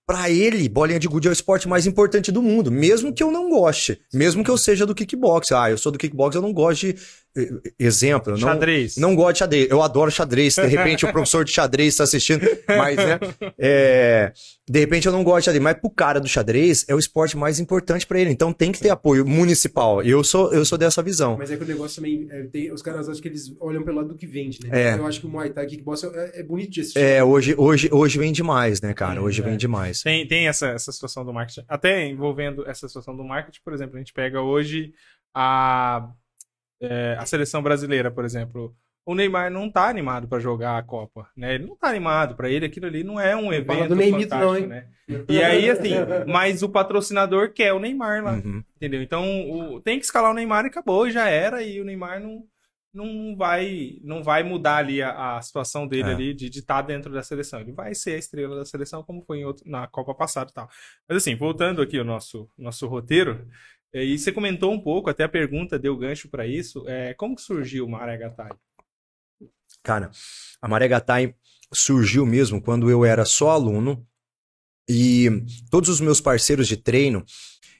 [0.07, 3.31] Pra ele, bolinha de gude é o esporte mais importante do mundo, mesmo que eu
[3.31, 5.51] não goste, mesmo que eu seja do kickbox.
[5.51, 6.95] Ah, eu sou do kickbox, eu não gosto de
[7.77, 8.97] exemplo, não, Xadrez.
[8.97, 9.67] não gosto de xadrez.
[9.69, 10.55] Eu adoro xadrez.
[10.55, 12.45] De repente o professor de xadrez está assistindo.
[12.67, 13.19] Mas, né?
[13.57, 14.31] é,
[14.67, 15.63] de repente eu não gosto de xadrez.
[15.63, 18.29] Mas pro cara do xadrez é o esporte mais importante para ele.
[18.31, 20.01] Então tem que ter apoio municipal.
[20.01, 21.35] Eu sou, eu sou dessa visão.
[21.37, 22.27] Mas é que o negócio também.
[22.31, 24.69] é, tem- os caras acham que eles olham pelo lado do que vende, né?
[24.71, 24.97] É.
[24.97, 26.99] Eu acho que o Muay Thai Kickbox é, é bonito de assistir.
[26.99, 29.21] É, hoje, hoje, hoje vem demais, né, cara?
[29.21, 29.45] Hoje É.
[29.45, 30.01] vem demais.
[30.01, 31.65] Tem, tem essa, essa situação do marketing.
[31.67, 34.93] Até envolvendo essa situação do marketing, por exemplo, a gente pega hoje
[35.33, 36.07] a,
[36.89, 38.75] é, a seleção brasileira, por exemplo.
[39.07, 41.53] O Neymar não tá animado pra jogar a Copa, né?
[41.55, 42.35] Ele não tá animado.
[42.35, 44.65] Pra ele aquilo ali não é um evento fala do Neymito não, hein?
[44.65, 44.87] né?
[45.29, 45.91] E aí, assim,
[46.27, 48.63] mas o patrocinador quer o Neymar lá, Uhum.
[48.75, 49.03] entendeu?
[49.03, 52.43] Então, o- tem que escalar o Neymar e acabou, já era, e o Neymar não,
[52.91, 56.13] não vai não vai mudar ali a, a situação dele É.
[56.13, 57.59] ali de estar dentro da seleção.
[57.59, 60.53] Ele vai ser a estrela da seleção, como foi em outro- na Copa passada e
[60.53, 60.67] tal.
[61.07, 63.45] Mas assim, voltando aqui ao nosso, nosso roteiro,
[64.03, 67.41] e você comentou um pouco, até a pergunta deu gancho para isso, é, como que
[67.41, 68.51] surgiu o Maré Gatai?
[69.81, 70.11] Cara,
[70.61, 71.35] a Maré Gatai
[71.73, 74.05] surgiu mesmo quando eu era só aluno
[74.89, 75.29] e
[75.69, 77.25] todos os meus parceiros de treino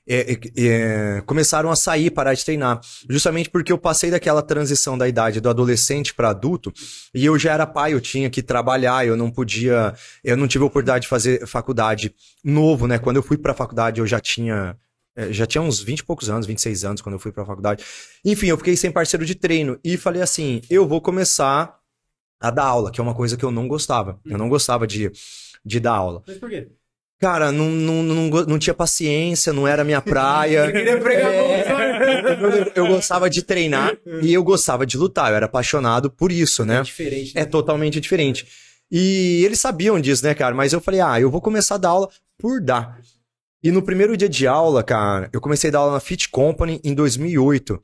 [0.07, 2.79] é, é, é, começaram a sair, parar de treinar.
[3.09, 6.71] Justamente porque eu passei daquela transição da idade do adolescente para adulto
[7.13, 10.63] e eu já era pai, eu tinha que trabalhar, eu não podia, eu não tive
[10.63, 12.99] a oportunidade de fazer faculdade novo, né?
[12.99, 14.84] Quando eu fui para a faculdade eu já tinha é,
[15.31, 17.83] já tinha uns 20 e poucos anos, 26 anos quando eu fui para a faculdade.
[18.23, 21.77] Enfim, eu fiquei sem parceiro de treino e falei assim, eu vou começar
[22.39, 24.19] a dar aula, que é uma coisa que eu não gostava.
[24.25, 25.11] Eu não gostava de,
[25.65, 26.21] de dar aula.
[26.27, 26.67] Mas por quê?
[27.17, 30.65] Cara, não, não, não, não tinha paciência, não era minha praia.
[30.67, 35.31] Eu queria pregar É, eu, eu gostava de treinar e eu gostava de lutar.
[35.31, 36.81] Eu era apaixonado por isso, É né?
[36.81, 37.31] diferente.
[37.37, 38.45] É totalmente diferente.
[38.91, 40.53] E eles sabiam disso, né, cara?
[40.53, 42.99] Mas eu falei, ah, eu vou começar a dar aula por dar.
[43.65, 46.79] E no primeiro dia de aula, cara, eu comecei a dar aula na Fit Company
[46.83, 47.81] em 2008.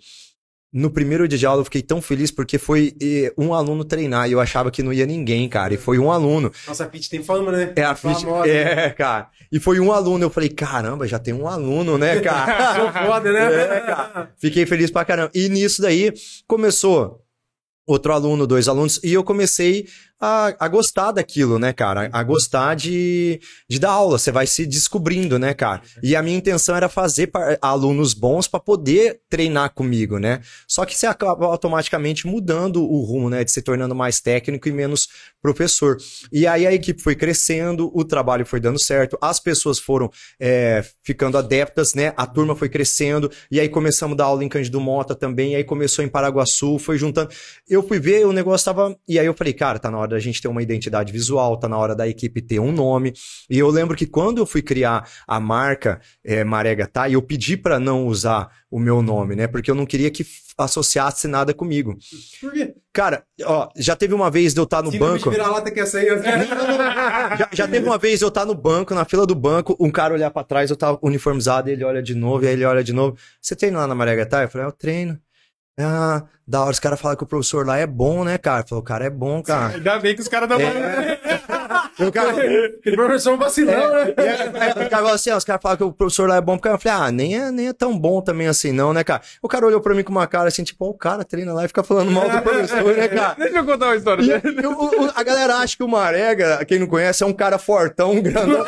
[0.72, 2.94] No primeiro dia de aula eu fiquei tão feliz porque foi
[3.36, 5.74] um aluno treinar e eu achava que não ia ninguém, cara.
[5.74, 6.52] E foi um aluno.
[6.68, 7.74] Nossa, a Pit tem fama, né?
[7.76, 8.22] É a Fit.
[8.22, 8.48] Famosa.
[8.48, 9.32] É, cara.
[9.52, 10.24] E foi um aluno.
[10.24, 12.76] Eu falei, caramba, já tem um aluno, né, cara?
[12.76, 13.52] Sou foda, né?
[13.52, 14.32] É, cara.
[14.38, 15.32] Fiquei feliz pra caramba.
[15.34, 16.14] E nisso daí
[16.48, 17.26] começou
[17.88, 19.88] outro aluno, dois alunos, e eu comecei
[20.22, 22.08] a, a gostar daquilo, né, cara?
[22.14, 24.20] A gostar de, de dar aula.
[24.20, 25.82] Você vai se descobrindo, né, cara?
[26.04, 30.42] E a minha intenção era fazer alunos bons pra poder treinar comigo, né?
[30.68, 33.44] Só que você acaba automaticamente mudando o rumo, né?
[33.44, 35.08] De se tornando mais técnico e menos
[35.42, 35.98] professor.
[36.32, 40.86] E aí a equipe foi crescendo, o trabalho foi dando certo, as pessoas foram é,
[41.04, 42.14] ficando adeptas, né?
[42.16, 45.64] A turma foi crescendo, e aí começamos a dar aula em Cândido Mota também, aí
[45.64, 47.32] começou em Paraguaçu, foi juntando.
[47.68, 48.96] Eu fui ver, o negócio tava.
[49.08, 51.68] E aí eu falei, cara, tá na hora da gente ter uma identidade visual, tá
[51.68, 53.14] na hora da equipe ter um nome.
[53.50, 57.58] E eu lembro que quando eu fui criar a marca é, Maré Gatai, eu pedi
[57.58, 59.48] pra não usar o meu nome, né?
[59.48, 60.26] Porque eu não queria que
[60.58, 61.98] associasse nada comigo.
[62.40, 62.74] Por quê?
[62.94, 65.30] Cara, ó, já teve uma vez de eu estar no Síndrome banco.
[65.30, 66.08] de vira-lata que essa aí.
[67.38, 70.14] Já, já teve uma vez eu estar no banco, na fila do banco, um cara
[70.14, 72.94] olhar pra trás, eu tava uniformizado, ele olha de novo, e aí ele olha de
[72.94, 73.18] novo.
[73.42, 74.46] Você treina lá na Maré Gatai?
[74.46, 75.18] Eu falei, "Ah, eu treino.
[75.84, 78.66] Ah, da hora, os caras falam que o professor lá é bom, né, cara?
[78.68, 79.76] Falou, o cara é bom, cara.
[79.76, 80.58] Ainda bem que os caras dão
[82.00, 84.14] O cara, Aquele professor é um vacilão, né?
[84.18, 86.38] E aí, aí, o cara falou assim, ó, os caras falam que o professor lá
[86.38, 88.94] é bom, porque eu falei, ah, nem é, nem é tão bom também assim, não,
[88.94, 89.22] né, cara?
[89.42, 91.66] O cara olhou pra mim com uma cara assim, tipo, ó, o cara treina lá
[91.66, 93.36] e fica falando mal do professor, né, cara?
[93.38, 94.24] Deixa eu contar uma história.
[94.24, 97.34] E, e o- o- a galera acha que o Marega, quem não conhece, é um
[97.34, 98.66] cara fortão, um grandão.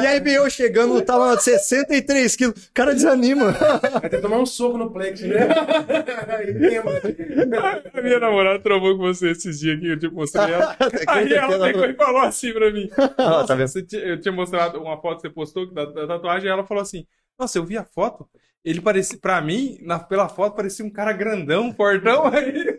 [0.00, 2.66] E aí veio eu chegando, tava 63 quilos.
[2.68, 3.52] O cara desanima.
[3.52, 5.48] Vai ter que tomar um soco no plexo, né?
[7.94, 10.76] A minha namorada trovou com você esses dias aqui, eu te mostrei ela.
[11.08, 12.88] Aí ela pegou e falou assim pra mim.
[13.18, 13.68] Nossa, tá vendo?
[13.68, 16.66] você tinha- eu tinha mostrado uma foto que você postou da, da tatuagem e ela
[16.66, 17.06] falou assim:
[17.38, 18.28] Nossa, eu vi a foto.
[18.64, 22.26] Ele parecia, pra mim, na, pela foto, parecia um cara grandão, fortão.
[22.26, 22.78] Aí.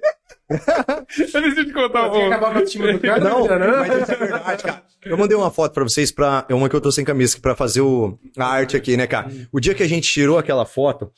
[0.50, 4.16] eu preciso te contar um acabar com a autoestima do cara, Não, mas isso é
[4.16, 4.84] verdade, cara.
[5.04, 7.56] Eu mandei uma foto pra vocês, pra, é uma que eu tô sem camisa, pra
[7.56, 9.32] fazer o, a arte aqui, né, cara?
[9.52, 11.12] O dia que a gente tirou aquela foto,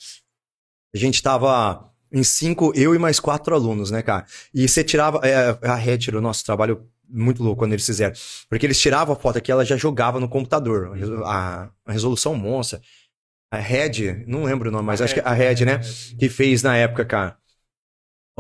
[0.94, 4.26] a gente tava em cinco, eu e mais quatro alunos, né, cara?
[4.54, 8.14] E você tirava, é, a Ré tirou nosso trabalho muito louco quando eles fizeram.
[8.50, 10.94] Porque eles tiravam a foto aqui, ela já jogava no computador.
[11.26, 11.30] A,
[11.64, 12.82] a- a resolução monstra.
[13.54, 15.80] A Red, não lembro o nome, mas acho que é a Red, né?
[16.18, 17.38] Que fez na época, cara.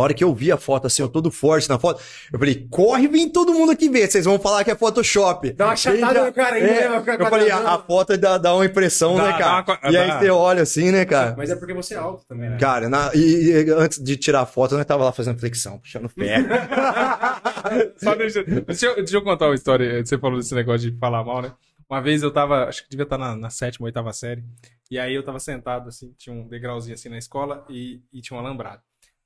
[0.02, 2.02] A hora que eu vi a foto assim, eu todo forte na foto,
[2.34, 5.52] eu falei, corre, vem todo mundo aqui ver, vocês vão falar que é Photoshop.
[5.54, 6.90] Dá uma chatada no cara ainda, É, né?
[6.90, 7.74] Vai ficar eu falei, a, quadradão.
[7.76, 9.54] a foto dá, dá uma impressão, Dá- né, dá cara?
[9.54, 10.20] uma co- e aí dá.
[10.20, 11.36] você olha assim, né, cara?
[11.38, 12.58] Mas é porque você é alto também, né?
[12.58, 13.20] Cara, na- e,
[13.66, 16.38] e antes de tirar a foto, nós tava lá fazendo flexão, puxando o pé.
[17.98, 20.04] Só deixa, deixa, eu, deixa eu contar uma história.
[20.06, 21.52] Você falou desse negócio de falar mal, né?
[21.90, 24.44] Uma vez eu tava, acho que devia estar na, na sétima, oitava série.
[24.90, 28.38] E aí eu tava sentado, assim, tinha um degrauzinho assim na escola e, e tinha
[28.38, 28.82] um alambrado.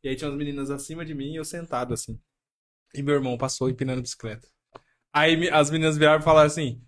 [0.06, 2.22] E aí tinha umas meninas acima de mim e eu sentado assim.
[2.94, 4.48] E meu irmão passou empinando bicicleta.
[5.12, 6.80] Aí as meninas viraram e falaram assim: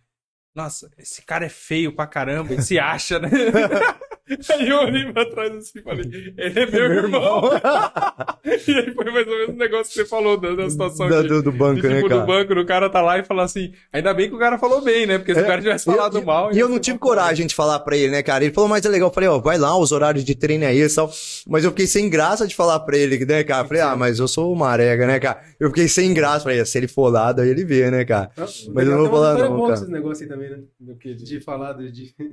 [0.54, 3.28] Nossa, esse cara é feio pra caramba, ele se acha, né?
[4.52, 6.06] Aí eu olhei pra trás assim e falei:
[6.38, 7.42] Ele é meu, irmão.
[8.46, 11.22] e aí foi mais ou menos o negócio que você falou da, da situação Da-
[11.22, 12.22] de- do, do banco, e, né, tipo, cara?
[12.22, 13.72] do banco, o cara tá lá e fala assim.
[13.94, 15.18] Ainda bem que o cara falou bem, né?
[15.18, 16.52] Porque se o cara tivesse falado E- mal.
[16.54, 18.44] E eu não tive coragem de falar pra ele, né, cara?
[18.44, 19.10] Ele falou, mas é legal.
[19.10, 21.12] Eu falei, ó, vai lá, os horários de treino é esse e tal.
[21.48, 23.64] Mas eu fiquei sem graça de falar pra ele, né, cara?
[23.64, 25.42] Eu falei, ah, mas eu sou uma arega, né, cara?
[25.60, 26.42] Eu fiquei sem graça.
[26.44, 28.30] Falei, se ele for lá, daí ele vê, né, cara?
[28.38, 29.74] Mas eu não vou falar não, cara.
[29.74, 30.58] esses negócios aí também, né?
[30.80, 31.14] Do que?
[31.14, 31.92] De falar de...
[31.92, 32.16] de...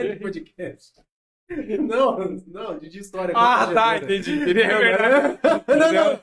[0.00, 0.14] É.
[0.14, 0.79] de podcast.
[1.80, 2.16] Não,
[2.46, 3.34] não, de, história.
[3.36, 4.32] Ah, tá, entendi.
[4.34, 4.60] entendi.
[4.62, 5.76] É.
[5.76, 6.18] Daniel-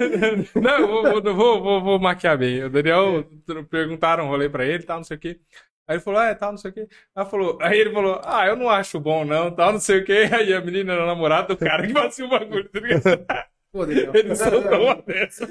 [0.55, 2.63] Não, eu vou, vou, vou, vou, vou maquiar bem.
[2.63, 5.39] O Daniel tr- perguntaram um rolê pra ele, tal, não sei o quê.
[5.85, 6.87] Aí ele falou, ah, é, tal, não sei o quê.
[7.15, 10.05] Aí, falou, aí ele falou, ah, eu não acho bom, não, tal, não sei o
[10.05, 10.27] quê.
[10.31, 13.25] Aí a menina era namorada do cara que fazia o bagulho, tá ligado?
[13.71, 14.11] Pô, Daniel.
[14.15, 15.45] Ele soltou uma dessa.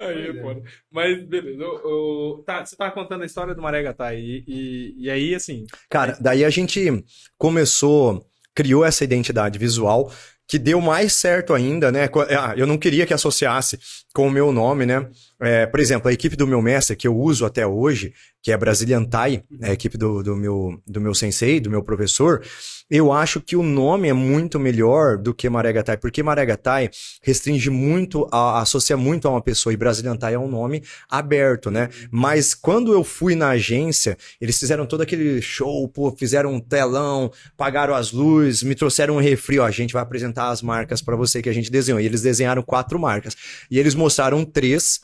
[0.00, 0.62] Aí, é foda.
[0.90, 1.62] Mas, beleza.
[1.62, 5.34] O, o- tá, você tava contando a história do Maré Gatá e, e, e aí,
[5.34, 7.04] assim, Cara, daí a gente
[7.36, 10.10] começou, criou essa identidade visual
[10.48, 12.08] que deu mais certo ainda, né?
[12.36, 13.78] Ah, Eu não queria que associasse
[14.12, 15.08] com o meu nome, né?
[15.42, 18.56] É, por exemplo, a equipe do meu mestre, que eu uso até hoje, que é
[18.56, 22.42] Brazilian Tai, é a equipe do, do, meu, do meu sensei, do meu professor,
[22.90, 26.90] eu acho que o nome é muito melhor do que Marega Tai, porque Marega Tai
[27.22, 31.70] restringe muito, a- associa muito a uma pessoa, e Brazilian Tai é um nome aberto,
[31.70, 31.88] né?
[32.10, 37.30] Mas quando eu fui na agência, eles fizeram todo aquele show, pô, fizeram um telão,
[37.56, 41.16] pagaram as luzes, me trouxeram um refri, ó, a gente vai apresentar as marcas pra
[41.16, 42.00] você que a gente desenhou.
[42.00, 43.36] E eles desenharam quatro marcas.
[43.70, 45.00] E eles mostraram três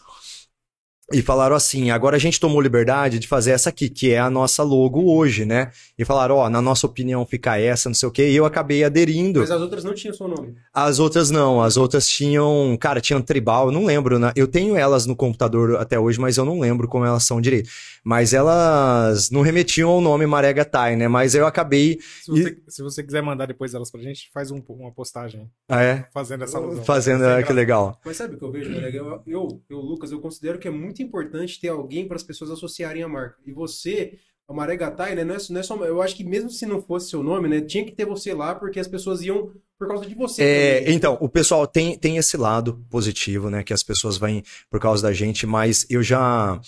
[1.13, 4.29] e falaram assim: agora a gente tomou liberdade de fazer essa aqui, que é a
[4.29, 5.71] nossa logo hoje, né?
[5.97, 8.31] E falaram: ó, na nossa opinião fica essa, não sei o quê.
[8.31, 9.41] E eu acabei aderindo.
[9.41, 10.55] Mas as outras não tinham seu nome.
[10.75, 14.33] As outras não, as outras tinham, cara, tinham tribal, eu não lembro, né?
[14.35, 17.71] Eu tenho elas no computador até hoje, mas eu não lembro como elas são direito.
[18.09, 21.09] Mas elas não remetiam ao nome Marega Tai, né?
[21.09, 24.63] Mas eu acabei, se você, se você quiser mandar depois elas pra gente, faz um-
[24.69, 26.85] uma postagem ah, é, fazendo essa alusão.
[26.85, 28.01] fazendo, ah, que legal.
[28.05, 28.99] Mas sabe o que eu vejo, Marega?
[28.99, 32.53] Eu, eu, eu, Lucas, eu considero que é muito importante ter alguém para as pessoas
[32.53, 33.39] associarem a marca.
[33.45, 34.13] E você,
[34.49, 35.25] a Maregatai, né?
[35.25, 35.75] Não é, não é só.
[35.85, 37.61] Eu acho que mesmo se não fosse seu nome, né?
[37.61, 40.45] Tinha que ter você lá, porque as pessoas iam por causa de você.
[40.45, 40.95] É, também.
[40.95, 43.65] então, o pessoal tem, tem esse lado positivo, né?
[43.65, 46.61] Que as pessoas vêm por causa da gente, mas eu já.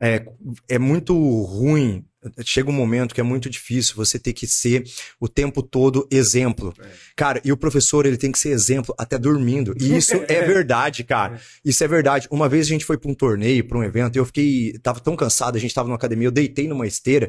[0.00, 0.24] É,
[0.68, 2.07] é muito ruim.
[2.44, 4.82] Chega um momento que é muito difícil você ter que ser
[5.20, 6.74] o tempo todo exemplo.
[6.80, 6.86] É.
[7.14, 9.72] Cara, e o professor, ele tem que ser exemplo até dormindo.
[9.80, 11.40] E isso é verdade, cara.
[11.64, 12.26] Isso é verdade.
[12.28, 14.72] Uma vez a gente foi pra um torneio, pra um evento, e eu fiquei.
[14.82, 17.28] Tava tão cansado, a gente tava numa academia, eu deitei numa esteira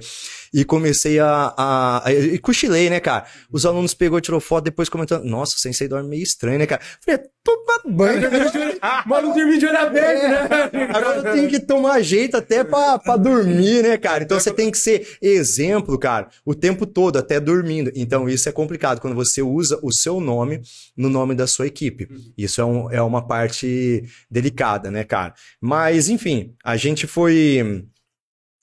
[0.51, 1.53] e comecei a.
[1.55, 3.25] a, a e cochilei, né, cara?
[3.51, 6.81] Os alunos pegou, tirou foto, depois comentando, nossa, o sensei dorme meio estranho, né, cara?
[7.05, 8.21] Falei, toma banho.
[9.05, 10.89] Mano, dormir de olho aberto, né?
[10.93, 14.23] Agora tem que tomar jeito até pra dormir, né, cara?
[14.23, 17.91] Então você tem que ser exemplo, cara, o tempo todo, até dormindo.
[17.95, 20.61] Então isso é complicado quando você usa o seu nome
[20.97, 22.07] no nome da sua equipe.
[22.37, 25.33] Isso é, um- é uma parte delicada, né, cara?
[25.61, 27.85] Mas, enfim, a gente foi.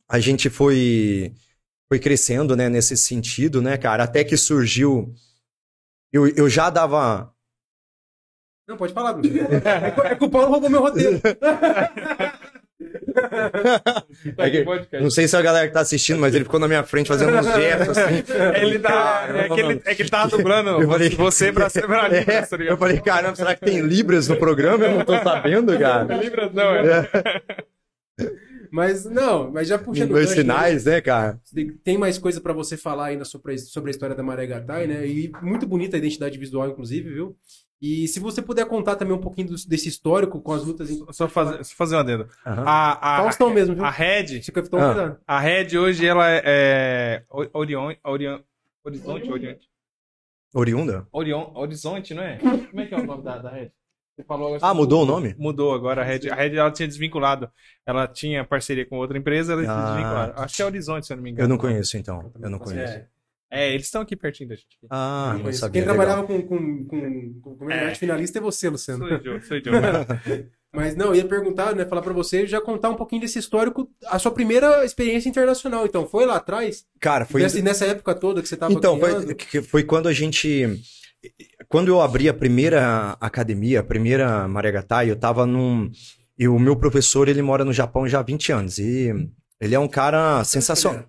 [0.09, 1.33] A gente foi.
[1.88, 4.02] Foi crescendo, né, nesse sentido, né, cara?
[4.02, 5.14] Até que surgiu.
[6.12, 7.33] Eu, eu já dava.
[8.68, 9.29] Não, pode falar, Bruno.
[9.38, 11.20] É que- é que o Paulo roubou meu roteiro.
[14.38, 15.03] É que- Podcast.
[15.03, 17.37] Não sei se a galera que tá assistindo, mas ele ficou na minha frente fazendo
[17.37, 18.22] uns gestos assim.
[18.62, 19.29] Ele tá.
[19.35, 22.18] É que ele, é que ele tava dublando Eu falei- você pra ser pra É,
[22.20, 24.85] Libras, tá eu falei, caramba, será que tem Libras no programa?
[24.85, 26.16] Eu não tô sabendo, cara.
[26.16, 27.09] Libras não, é.
[28.70, 30.42] Mas não, mas já puxando Dois gancho, né?
[30.55, 31.38] sinais, né, cara?
[31.85, 35.07] Tem mais coisa pra você falar ainda sobre, sobre a história da Maré Gatai, né?
[35.07, 37.37] E muito bonita a identidade visual, inclusive, viu?
[37.80, 41.04] E se você puder contar também um pouquinho dos- desse histórico com as lutas em.
[41.12, 42.28] Só fazer, só fazer um adendo.
[42.46, 42.64] Aham.
[42.66, 43.84] A, a, Faustão mesmo, viu?
[43.84, 45.18] a Red, cuidado.
[45.26, 48.38] a Red hoje ela é, é Ori- Orion, Orion,
[48.84, 49.68] Horizonte, Oriente.
[50.54, 51.06] Oriunda?
[51.12, 52.38] Orion, Horizonte, não é?
[52.38, 53.70] Como é que é o nome da, da Red?
[54.16, 55.34] Você falou agora Ah, sobre mudou o nome?
[55.38, 56.30] Mudou agora a Red.
[56.30, 57.50] A Red ela tinha desvinculado.
[57.84, 60.44] Ela tinha parceria com outra empresa, ela Ah.
[60.44, 61.44] Acho que é Horizonte, se eu não me engano.
[61.44, 62.32] Eu não conheço, então.
[62.40, 62.94] Eu não conheço.
[62.94, 63.06] É.
[63.50, 64.66] É, eles estão aqui pertinho da gente.
[64.90, 65.80] Ah, não sabia.
[65.82, 65.94] Quem legal.
[65.96, 67.94] trabalhava com, com, com, com É.
[67.94, 69.06] finalista é você, Luciano.
[69.06, 69.62] Sou eu, sou eu.
[70.74, 73.88] Mas não, eu ia perguntar, né, falar pra você, já contar um pouquinho desse histórico,
[74.09, 75.87] a sua primeira experiência internacional.
[75.87, 76.85] Então, foi lá atrás?
[77.00, 77.40] Cara, foi.
[77.40, 80.66] Nessa, nessa época toda que você tava Então, foi, que- foi quando a gente.
[81.68, 85.90] Quando eu abri a primeira academia, a primeira Mariagatai, eu tava num.
[86.38, 88.78] E o meu professor, ele mora no Japão já há 20 anos.
[88.78, 89.14] E
[89.61, 91.06] ele é um cara sensacional.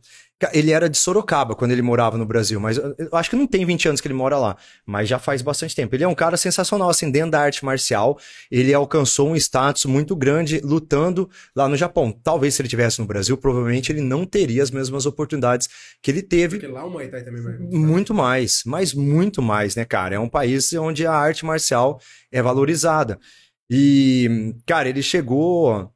[0.54, 3.48] Ele era de Sorocaba quando ele morava no Brasil, mas eu eu acho que não
[3.48, 5.96] tem 20 anos que ele mora lá, mas já faz bastante tempo.
[5.96, 8.20] Ele é um cara sensacional, assim, dentro da arte marcial.
[8.52, 12.12] Ele alcançou um status muito grande lutando lá no Japão.
[12.12, 15.68] Talvez se ele tivesse no Brasil, provavelmente ele não teria as mesmas oportunidades
[16.02, 17.58] que ele teve Porque lá o Muay Thai também vai.
[17.58, 20.16] muito mais, mas muito mais, né, cara?
[20.16, 22.00] É um país onde a arte marcial
[22.32, 23.20] é valorizada.
[23.70, 25.92] E, cara, ele chegou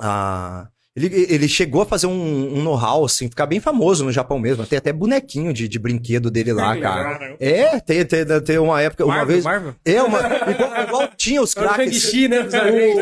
[0.00, 0.68] a.
[0.94, 4.66] Ele, ele chegou a fazer um, um know-how, assim, ficar bem famoso no Japão mesmo.
[4.66, 7.34] Tem até bonequinho de, de brinquedo dele lá, cara.
[7.40, 9.44] É, tem, tem, tem uma época, uma Marvel, vez.
[9.44, 9.74] Marvel?
[9.86, 10.18] É, uma.
[10.50, 12.12] Igual, igual tinha os craques.
[12.28, 12.46] Né?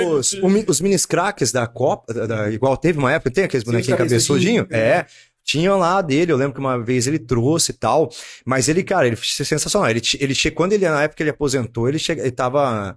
[0.07, 0.35] os.
[0.69, 4.05] Os, minis craques da Copa, da- da- igual teve uma época, tem aqueles bonequinhos os
[4.07, 4.69] cabeçudinhos.
[4.71, 5.05] É.
[5.43, 8.09] Tinha lá dele, eu lembro que uma vez ele trouxe e tal.
[8.47, 9.91] Mas ele, cara, ele foi sensacional.
[9.91, 12.97] Ele, ele quando ele, na época ele aposentou, ele, che, ele tava.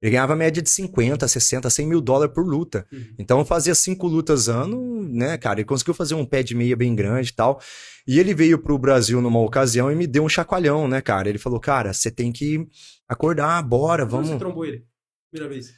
[0.00, 2.86] Ele ganhava média de 50, 60, 100 mil dólares por luta.
[2.92, 3.14] Uhum.
[3.18, 5.60] Então fazia cinco lutas ano, né, cara?
[5.60, 7.60] Ele conseguiu fazer um pé de meia bem grande e tal.
[8.06, 11.28] E ele veio pro Brasil numa ocasião e me deu um chacoalhão, né, cara?
[11.28, 12.66] Ele falou, cara, você tem que
[13.08, 14.28] acordar, bora, vamos.
[14.28, 14.84] você trombou ele?
[15.30, 15.72] Primeira vez.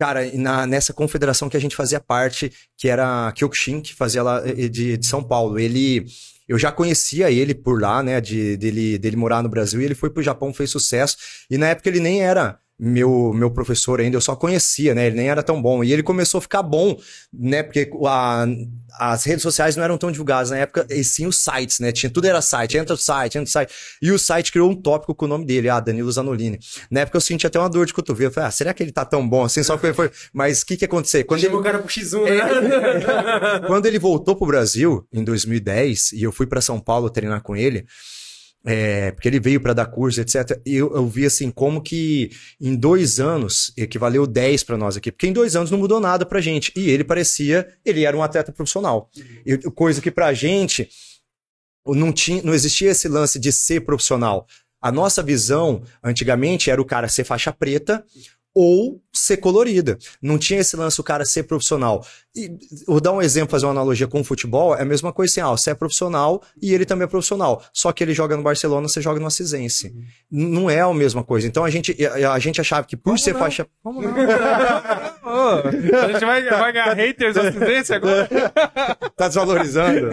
[0.00, 4.22] Cara, na, nessa confederação que a gente fazia parte, que era a Kyokushin, que fazia
[4.22, 5.58] lá de, de São Paulo.
[5.58, 6.04] Ele.
[6.48, 8.20] Eu já conhecia ele por lá, né?
[8.20, 11.16] De, dele, dele morar no Brasil, e ele foi pro Japão, fez sucesso.
[11.48, 15.06] E na época ele nem era meu, meu professor ainda, eu só conhecia, né?
[15.06, 15.84] Ele nem era tão bom.
[15.84, 16.98] E ele começou a ficar bom,
[17.32, 17.62] né?
[17.62, 18.44] Porque a-
[18.98, 21.92] as redes sociais não eram tão divulgadas na época, e sim os sites, né?
[21.92, 23.72] Tinha, tudo era site, entra no site, entra no site.
[24.02, 26.58] E o site criou um tópico com o nome dele, ah, Danilo Zanolini.
[26.90, 28.30] Na época eu senti até uma dor de cotovelo.
[28.30, 29.62] Eu falei, ah, será que ele tá tão bom assim?
[29.62, 30.10] Só que ele foi.
[30.32, 31.24] Mas o que que aconteceu?
[31.24, 33.60] Quando ele, Chama o cara pro X1, né?
[33.66, 37.54] quando ele voltou pro Brasil, em 2010, e eu fui pra São Paulo treinar com
[37.56, 37.86] ele,
[38.64, 40.60] é, porque ele veio pra dar curso, etc.
[40.64, 45.10] E eu, eu vi assim como que em dois anos equivaleu 10 pra nós aqui,
[45.10, 46.72] porque em dois anos não mudou nada pra gente.
[46.76, 49.10] E ele parecia, ele era um atleta profissional.
[49.44, 50.88] E, coisa que pra gente
[51.86, 54.46] não, tinha, não existia esse lance de ser profissional.
[54.80, 58.04] A nossa visão, antigamente, era o cara ser faixa preta
[58.54, 59.98] ou ser colorida.
[60.20, 62.06] Não tinha esse lance o cara ser profissional.
[62.34, 62.50] E
[62.86, 65.40] vou dar um exemplo, fazer uma analogia com o futebol, é a mesma coisa assim,
[65.42, 67.62] ah, você é profissional e ele também é profissional.
[67.74, 69.88] Só que ele joga no Barcelona, você joga no Assisense.
[70.30, 71.46] N- Não é a mesma coisa.
[71.46, 73.66] Então a gente, a, a gente achava que por ser faixa...
[73.84, 75.14] Vamos lá.
[75.24, 78.28] Ô, a gente vai, vai ganhar haters da acidência agora?
[79.14, 80.08] Tá desvalorizando.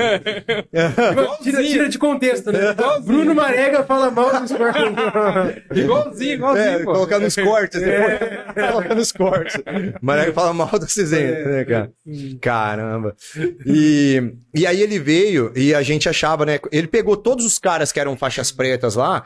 [1.42, 2.76] tira, tira de contexto, né?
[3.04, 4.80] Bruno Marega fala mal do esporte.
[5.74, 6.92] Igualzinho, igualzinho, É, pô.
[6.94, 7.80] colocar nos cortes.
[7.82, 8.20] depois.
[8.72, 9.62] Colocar nos cortes.
[10.02, 11.92] Marega fala mal do cinzento, né, cara?
[12.42, 13.16] Caramba.
[13.66, 16.60] E, e aí ele veio e a gente achava, né?
[16.72, 19.26] Ele pegou todos os caras que eram faixas pretas lá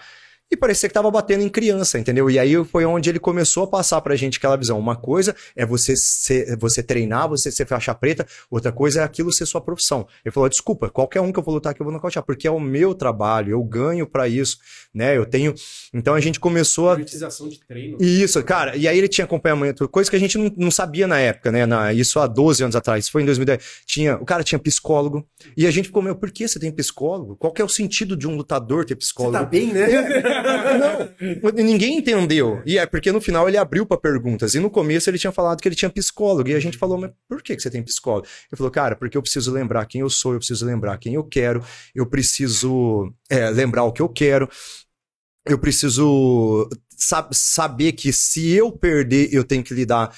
[0.53, 2.29] e parecia que tava batendo em criança, entendeu?
[2.29, 4.77] E aí foi onde ele começou a passar pra gente aquela visão.
[4.77, 9.33] Uma coisa é você ser, você treinar, você ser faixa preta, outra coisa é aquilo
[9.33, 10.07] ser sua profissão.
[10.23, 12.51] Ele falou: desculpa, qualquer um que eu vou lutar aqui eu vou nocautear, porque é
[12.51, 14.57] o meu trabalho, eu ganho pra isso,
[14.93, 15.17] né?
[15.17, 15.55] Eu tenho.
[15.93, 17.97] Então a gente começou a Politização de treino.
[17.99, 18.75] isso, cara.
[18.75, 21.65] E aí ele tinha acompanhamento, coisa que a gente não, não sabia na época, né?
[21.65, 23.83] Na, isso há 12 anos atrás, foi em 2010.
[23.85, 25.25] Tinha, o cara tinha psicólogo.
[25.55, 27.35] E a gente ficou, meu, por que você tem psicólogo?
[27.35, 29.37] Qual que é o sentido de um lutador ter Você psicólogo?
[29.37, 29.87] tá bem, né?
[30.79, 32.61] Não, ninguém entendeu.
[32.65, 34.55] E é porque no final ele abriu pra perguntas.
[34.55, 36.49] E no começo ele tinha falado que ele tinha psicólogo.
[36.49, 38.27] E a gente falou, mas por que que você tem psicólogo?
[38.51, 41.23] Ele falou, cara, porque eu preciso lembrar quem eu sou, eu preciso lembrar quem eu
[41.23, 44.49] quero, eu preciso é, lembrar o que eu quero.
[45.45, 46.69] Eu preciso
[47.31, 50.15] saber que se eu perder, eu tenho que lidar,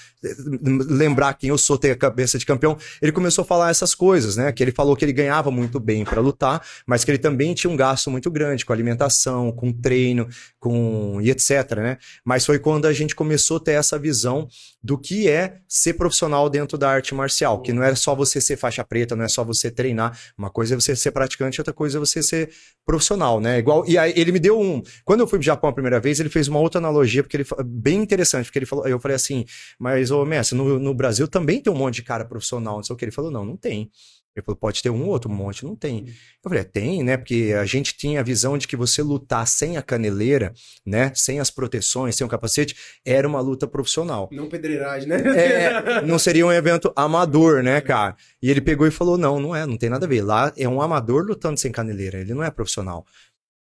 [0.89, 2.77] lembrar quem eu sou, ter a cabeça de campeão.
[3.01, 4.51] Ele começou a falar essas coisas, né?
[4.51, 7.71] Que ele falou que ele ganhava muito bem pra lutar, mas que ele também tinha
[7.71, 10.27] um gasto muito grande com alimentação, com treino,
[10.59, 11.97] com e etc, né?
[12.23, 14.47] Mas foi quando a gente começou a ter essa visão
[14.83, 18.57] do que é ser profissional dentro da arte marcial, que não é só você ser
[18.57, 21.97] faixa preta, não é só você treinar, uma coisa é você ser praticante, outra coisa
[21.97, 22.49] é você ser
[22.85, 23.57] profissional, né?
[23.59, 26.19] Igual e aí ele me deu um, quando eu fui pro Japão a primeira vez,
[26.19, 29.45] ele fez uma outra analogia, porque ele bem interessante, porque ele falou, eu falei assim,
[29.79, 32.93] mas ô Messi, no, no Brasil também tem um monte de cara profissional, não sei
[32.93, 33.05] o que.
[33.05, 33.91] Ele falou, não, não tem.
[34.35, 36.07] Ele falou, pode ter um outro, um monte, não tem.
[36.07, 37.15] Eu falei, é, tem, né?
[37.15, 40.53] Porque a gente tinha a visão de que você lutar sem a caneleira,
[40.85, 41.13] né?
[41.15, 44.27] Sem as proteções, sem o capacete, era uma luta profissional.
[44.33, 45.21] Não pedreiragem, né?
[45.37, 48.17] É, não seria um evento amador, né, cara?
[48.41, 50.21] E ele pegou e falou: não, não é, não tem nada a ver.
[50.21, 53.05] Lá é um amador lutando sem caneleira, ele não é profissional.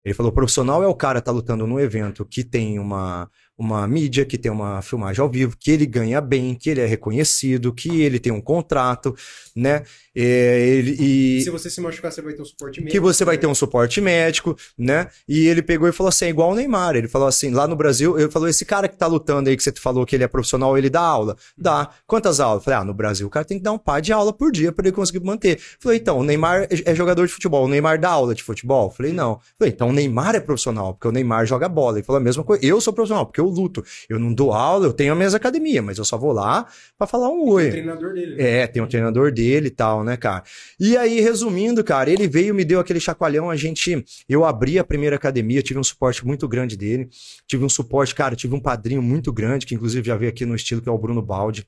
[0.05, 3.86] Ele falou: profissional é o cara que tá lutando num evento que tem uma, uma
[3.86, 7.72] mídia, que tem uma filmagem ao vivo, que ele ganha bem, que ele é reconhecido,
[7.72, 9.14] que ele tem um contrato,
[9.55, 9.82] né?
[10.16, 12.92] É, ele, e Se você se machucar, você vai ter um suporte médico.
[12.92, 15.09] que você vai ter um suporte médico, né?
[15.28, 16.94] E ele pegou e falou assim, é igual o Neymar.
[16.94, 19.62] Ele falou assim, lá no Brasil, ele falou, esse cara que tá lutando aí, que
[19.62, 21.36] você falou que ele é profissional, ele dá aula?
[21.59, 21.90] Dá.
[22.07, 22.61] Quantas aulas?
[22.61, 24.52] Eu falei, ah, no Brasil o cara tem que dar um par de aula por
[24.52, 25.57] dia para ele conseguir manter.
[25.57, 28.42] Eu falei, então, o Neymar é é jogador de futebol, o Neymar dá aula de
[28.42, 28.88] futebol?
[28.88, 29.32] Eu falei, não.
[29.32, 31.98] Eu falei, então o Neymar é profissional, porque o Neymar joga bola.
[31.98, 33.84] Ele falou a mesma coisa, eu sou profissional, porque eu luto.
[34.09, 36.66] Eu não dou aula, eu tenho a minha academia, mas eu só vou lá
[36.97, 37.70] para falar um O oi.
[37.70, 38.40] treinador dele.
[38.40, 40.45] É, tem um treinador dele e tal, né, cara?
[40.78, 44.84] E aí, resumindo, cara, ele veio, me deu aquele chacoalhão, a gente, eu abri a
[44.84, 47.09] primeira academia, tive um suporte muito grande dele,
[47.47, 50.55] tive um suporte, cara, tive um padrinho muito grande, que inclusive já veio aqui no
[50.55, 51.66] estilo, que é o Bruno Baldi,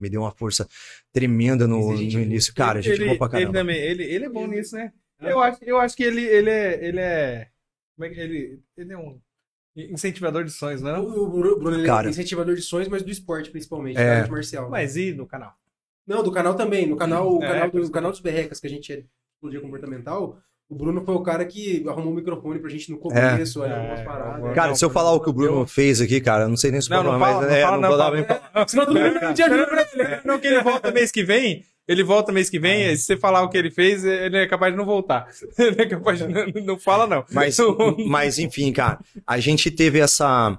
[0.00, 0.68] me deu uma força
[1.12, 3.52] tremenda no, gente no início, cara, a gente ele, pra ele caramba.
[3.52, 4.92] também, ele, ele é bom nisso, né?
[5.18, 5.30] Ah.
[5.30, 7.48] Eu acho, eu acho que ele, ele é, ele é,
[7.96, 9.20] como é que ele, ele é um
[9.92, 10.92] incentivador de sonhos, não é?
[10.94, 11.04] não?
[11.04, 12.08] O o Bruno, Bruno ele Cara.
[12.08, 14.04] é incentivador de sonhos, mas do esporte principalmente, É.
[14.04, 14.68] da arte marcial.
[14.70, 15.52] Mas e no canal?
[16.06, 16.86] Não, do canal também.
[16.86, 19.02] No canal, o É, canal, do, o canal dos Berrecas, que a gente é
[19.34, 20.38] psicologia comportamental,
[20.70, 23.78] o Bruno foi o cara que arrumou o microfone pra gente no começo, olha, É,
[23.78, 24.54] algumas paradas.
[24.54, 26.80] Cara, se eu falar o que o Bruno fez aqui, cara, eu não sei nem
[26.80, 28.40] se Não, pode não falar, fala, mas não é, fala, não não vou dar fala.
[28.54, 30.20] bem- Senão todo mundo pede ajuda pra ele.
[30.24, 31.64] Não, que ele volta mês que vem.
[31.88, 34.72] Ele volta mês que vem, se você falar o que ele fez, ele é capaz
[34.72, 35.26] de não voltar.
[35.58, 37.24] Ele é capaz de não, não fala, não.
[37.32, 37.56] Mas,
[38.06, 40.58] mas enfim, cara, a gente teve essa.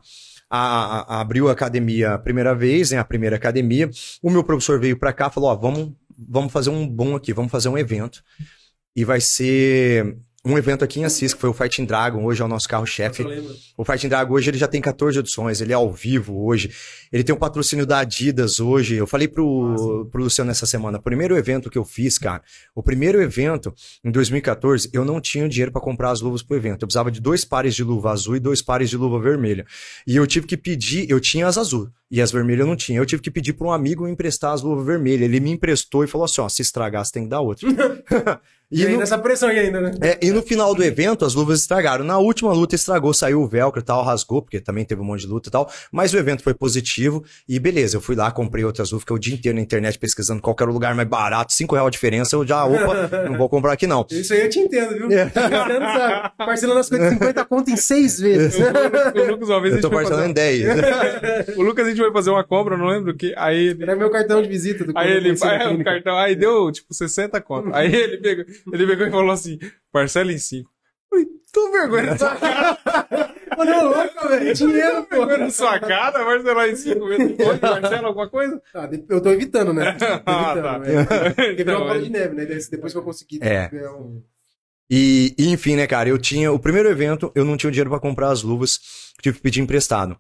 [0.51, 2.97] A, a- abriu a academia a primeira vez, né?
[2.97, 3.87] A primeira academia.
[4.23, 7.31] O meu professor veio pra cá e falou: Ó, vamos, vamos fazer um bom aqui,
[7.31, 8.23] vamos fazer um evento.
[8.95, 12.45] E vai ser um evento aqui em Assis, que foi o Fighting Dragon, hoje é
[12.45, 13.25] o nosso carro-chefe.
[13.77, 16.71] O Fighting Dragon hoje ele já tem 14 edições, ele é ao vivo hoje.
[17.11, 18.95] Ele tem um patrocínio da Adidas hoje.
[18.95, 22.41] Eu falei pro, pro Luciano essa semana, o primeiro evento que eu fiz, cara,
[22.73, 23.73] o primeiro evento
[24.03, 26.83] em 2014, eu não tinha dinheiro pra comprar as luvas pro evento.
[26.83, 29.65] Eu precisava de dois pares de luva azul e dois pares de luva vermelha.
[30.07, 32.99] E eu tive que pedir, eu tinha as azul e as vermelhas eu não tinha.
[32.99, 35.23] Eu tive que pedir para um amigo emprestar as luvas vermelhas.
[35.23, 37.67] Ele me emprestou e falou assim: ó, se estragar, você tem que dar outra.
[38.71, 39.91] E, aí no- nessa pressão aí ainda, né?
[39.99, 42.05] é, e no final do evento, as luvas estragaram.
[42.05, 45.21] Na última luta estragou, saiu o velcro e tal, rasgou, porque também teve um monte
[45.21, 45.71] de luta e tal.
[45.91, 49.19] Mas o evento foi positivo e beleza, eu fui lá, comprei outras luvas, fiquei o
[49.19, 51.89] dia inteiro na internet pesquisando qual que era o lugar mais barato, 5 reais a
[51.89, 54.05] diferença, eu já, opa, não vou comprar aqui não.
[54.11, 55.11] Isso aí eu te entendo, viu?
[55.17, 55.23] É.
[55.23, 56.31] Entendo?
[56.37, 58.55] Parcelando as coisas de 50 conto em seis vezes.
[58.59, 61.43] O Lucas, uma vez, Eu tô parcelando em fazer...
[61.45, 61.57] 10.
[61.57, 63.33] o Lucas, a gente foi fazer uma compra, não lembro o que.
[63.37, 63.83] Aí ele.
[63.83, 65.83] Era meu cartão de visita do Aí ele, aí o clínica.
[65.91, 67.69] cartão, aí deu tipo 60 conto.
[67.73, 69.59] Aí ele pegou, ele pegou e falou assim:
[69.91, 70.69] parcela em 5.
[71.09, 72.77] Falei, tô vergonha na sua cara,
[73.57, 74.53] Mano, é louco, velho.
[74.53, 75.15] Dinheiro, pô.
[75.17, 77.35] vergonha na sua cara, parcelar em 5 vezes.
[77.35, 78.61] Pode, Marcela, alguma coisa?
[78.75, 79.93] Ah, de- eu tô evitando, né?
[79.97, 80.81] Tô evitando, Ah, tá.
[80.85, 81.29] é.
[81.33, 82.45] Porque virou Então, uma bola de neve, né?
[82.45, 83.67] Depois que eu consegui É.
[83.69, 84.21] ganhar um...
[84.91, 86.51] E, e, enfim, né, cara, eu tinha.
[86.51, 88.79] O primeiro evento, eu não tinha dinheiro pra comprar as luvas,
[89.21, 90.17] tive que pedir emprestado.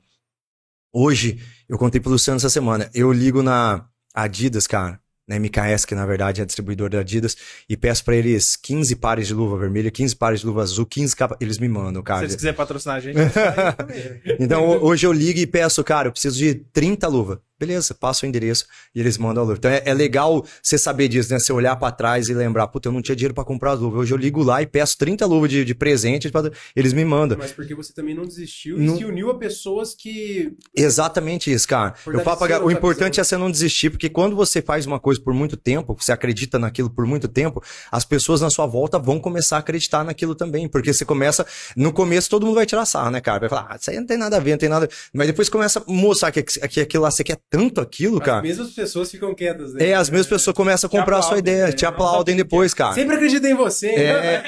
[0.93, 5.93] Hoje, eu contei pro Luciano essa semana, eu ligo na Adidas, cara, na MKS, que
[5.93, 7.37] na verdade é distribuidor da Adidas,
[7.69, 11.15] e peço pra eles 15 pares de luva vermelha, 15 pares de luva azul, 15
[11.15, 11.37] capas.
[11.39, 12.19] Eles me mandam, Se cara.
[12.21, 13.17] vocês quiserem patrocinar a gente,
[14.39, 17.37] Então ho- hoje eu ligo e peço, cara, eu preciso de 30 luvas.
[17.59, 19.57] Beleza, passo o endereço e eles mandam a luva.
[19.57, 21.39] Então é, é legal você saber disso, né?
[21.39, 24.01] Você olhar pra trás e lembrar, puta, eu não tinha dinheiro pra comprar as luvas.
[24.01, 27.37] Hoje eu ligo lá e peço 30 luvas de, de presente, pra- eles me mandam.
[27.37, 30.53] Mas porque você também não desistiu Não- e se uniu a pessoas que...
[30.75, 31.93] Exatamente isso, cara.
[32.07, 35.19] Eu falo pra o importante é você não desistir, porque quando você faz uma coisa
[35.21, 39.19] por muito tempo, você acredita naquilo por muito tempo, as pessoas na sua volta vão
[39.19, 41.45] começar a acreditar naquilo também, porque você começa,
[41.75, 43.39] no começo todo mundo vai tirar sarro, né, cara?
[43.41, 44.87] Vai falar, ah, isso aí não tem nada a ver, não tem nada.
[45.13, 48.37] Mas depois começa a mostrar que, que aquilo lá você quer tanto aquilo, cara.
[48.37, 49.89] As mesmas pessoas ficam quietas, né?
[49.89, 51.71] É, as mesmas pessoas começam a comprar a sua ideia, né?
[51.71, 52.93] te aplaudem depois, cara.
[52.93, 53.87] Sempre acreditei em você.
[53.87, 54.43] É.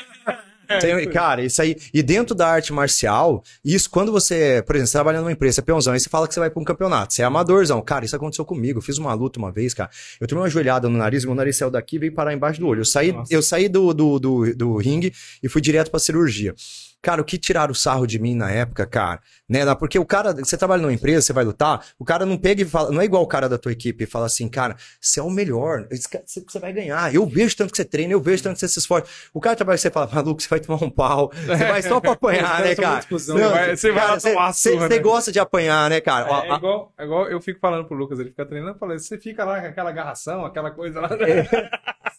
[0.80, 1.76] Tem- cara, isso aí.
[1.94, 5.62] E dentro da arte marcial, isso quando você, por exemplo, você trabalha numa empresa, você
[5.62, 7.82] é peãozão, aí você fala que você vai pra um campeonato, você é amadorzão.
[7.82, 8.80] Cara, isso aconteceu comigo.
[8.80, 9.90] Eu fiz uma luta uma vez, cara.
[10.20, 12.68] Eu tomei uma joelhada no nariz, meu nariz saiu daqui e veio parar embaixo do
[12.68, 12.82] olho.
[12.82, 13.34] Eu saí, Nossa.
[13.34, 16.56] eu saí do, do, do, do ringue e fui direto pra cirurgia.
[17.02, 19.64] Cara, o que tiraram o sarro de mim na época, cara, né?
[19.76, 22.66] Porque o cara, você trabalha numa empresa, você vai lutar, o cara não pega e
[22.66, 25.24] fala, não é igual o cara da tua equipe e fala assim, cara, você é
[25.24, 28.60] o melhor, você vai ganhar, eu vejo tanto que você treina, eu vejo tanto que
[28.60, 29.08] você se esforça.
[29.34, 32.00] O cara trabalha e você fala, maluco, você vai tomar um pau, você vai só
[32.00, 33.02] pra apanhar, né, cara?
[33.10, 35.00] Você vai- você vai cara, lá tomar você surra, você né?
[35.00, 36.28] gosta de apanhar, né, cara?
[36.32, 38.78] Ó, É, é igual, é igual eu fico falando pro Lucas, ele fica treinando, eu
[38.80, 41.10] falei, você fica lá com aquela agarração, aquela coisa lá.
[41.28, 41.70] é,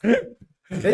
[0.73, 0.85] mas,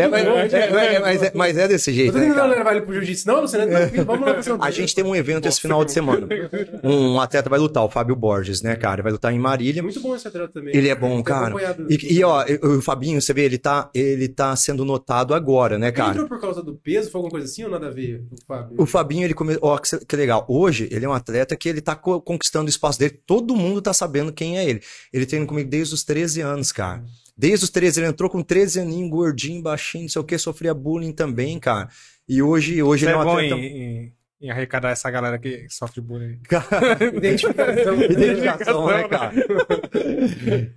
[0.55, 2.47] é, é, mas é- mas é desse Eu jeito, tô né, cara?
[2.47, 3.27] levar ele pro jiu-jitsu.
[3.29, 3.87] Não, Luciano, é.
[4.05, 6.27] Vamos lá fazer um A gente tem um evento esse final de semana.
[6.83, 9.03] Um atleta vai lutar, o Fábio Borges, né, cara?
[9.03, 9.81] Vai lutar em Marília.
[9.81, 10.75] É muito bom esse atleta também.
[10.77, 11.55] Ele é bom, cara.
[11.89, 15.89] E, e, ó, o Fabinho, você vê, ele tá, ele tá sendo notado agora, né,
[15.89, 16.11] Ele cara?
[16.13, 17.11] entrou por causa do peso?
[17.11, 18.77] Foi alguma coisa assim ou nada a ver, o Fábio?
[18.79, 19.61] O Fabinho, ele começou.
[19.69, 20.45] Ó, que, que legal.
[20.49, 23.19] Hoje, ele é um atleta que ele tá co- conquistando o espaço dele.
[23.27, 24.81] Todo mundo tá sabendo quem é ele.
[25.13, 27.03] Ele treina comigo desde os 13 anos, cara.
[27.39, 30.75] Desde os 13, ele entrou com 13 aninhos, gordinho, baixinho, não sei o que, sofria
[30.75, 31.89] bullying também, cara.
[32.29, 33.55] E hoje, hoje Você ele é é um bom atleta.
[33.55, 36.41] em, em- em arrecadar essa galera que sofre bullying.
[37.17, 38.03] Identificação.
[38.03, 39.35] Identificação, né, cara?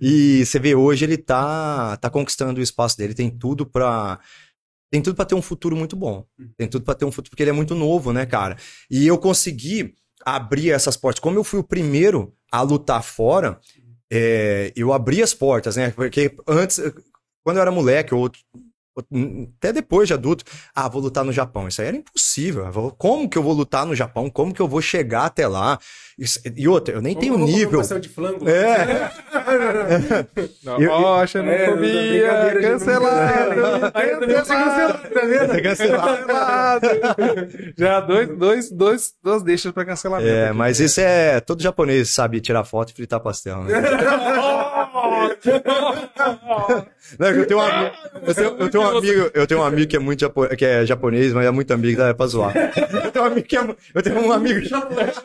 [0.00, 4.18] E você vê, hoje ele tá, tá conquistando o espaço dele, tem tudo pra.
[4.90, 6.24] Tem tudo pra ter um futuro muito bom.
[6.56, 8.56] Tem tudo pra ter um futuro, porque ele é muito novo, né, cara?
[8.90, 9.94] E eu consegui
[10.24, 11.18] abrir essas portas.
[11.20, 13.58] Como eu fui o primeiro a lutar fora,
[14.14, 15.90] é, eu abri as portas, né?
[15.90, 16.78] Porque antes,
[17.42, 18.30] quando eu era moleque, ou
[19.58, 21.66] até depois de adulto, ah, vou lutar no Japão.
[21.68, 22.70] Isso aí era impossível.
[22.98, 24.28] Como que eu vou lutar no Japão?
[24.30, 25.78] Como que eu vou chegar até lá?
[26.18, 27.80] Isso- e outra, eu nem tenho nível.
[27.98, 28.46] de flango.
[28.48, 29.10] É.
[30.62, 32.60] Não, Eu- ó, É, gente.
[32.60, 33.92] cancelado.
[34.26, 35.56] Cancelado, tá?
[35.56, 36.86] É cancelado.
[37.76, 40.28] Já dois, dois, dois, duas deixas pra cancelamento.
[40.28, 40.56] É, aqui.
[40.58, 41.40] mas isso é.
[41.40, 43.72] Todo japonês sabe tirar foto e fritar pastel, né?
[47.18, 47.96] Não, eu tenho um amigo,
[48.26, 50.64] eu tenho, eu tenho um amigo, eu tenho um amigo que é muito japo, que
[50.64, 52.54] é japonês, mas é muito amigo, dá pra zoar.
[53.04, 55.16] Eu tenho um amigo que é, eu tenho um amigo japonês.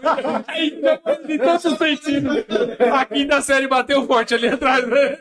[1.28, 2.45] Em todos os sentidos.
[2.91, 4.88] A quinta série bateu forte ali atrás.
[4.88, 5.18] Né?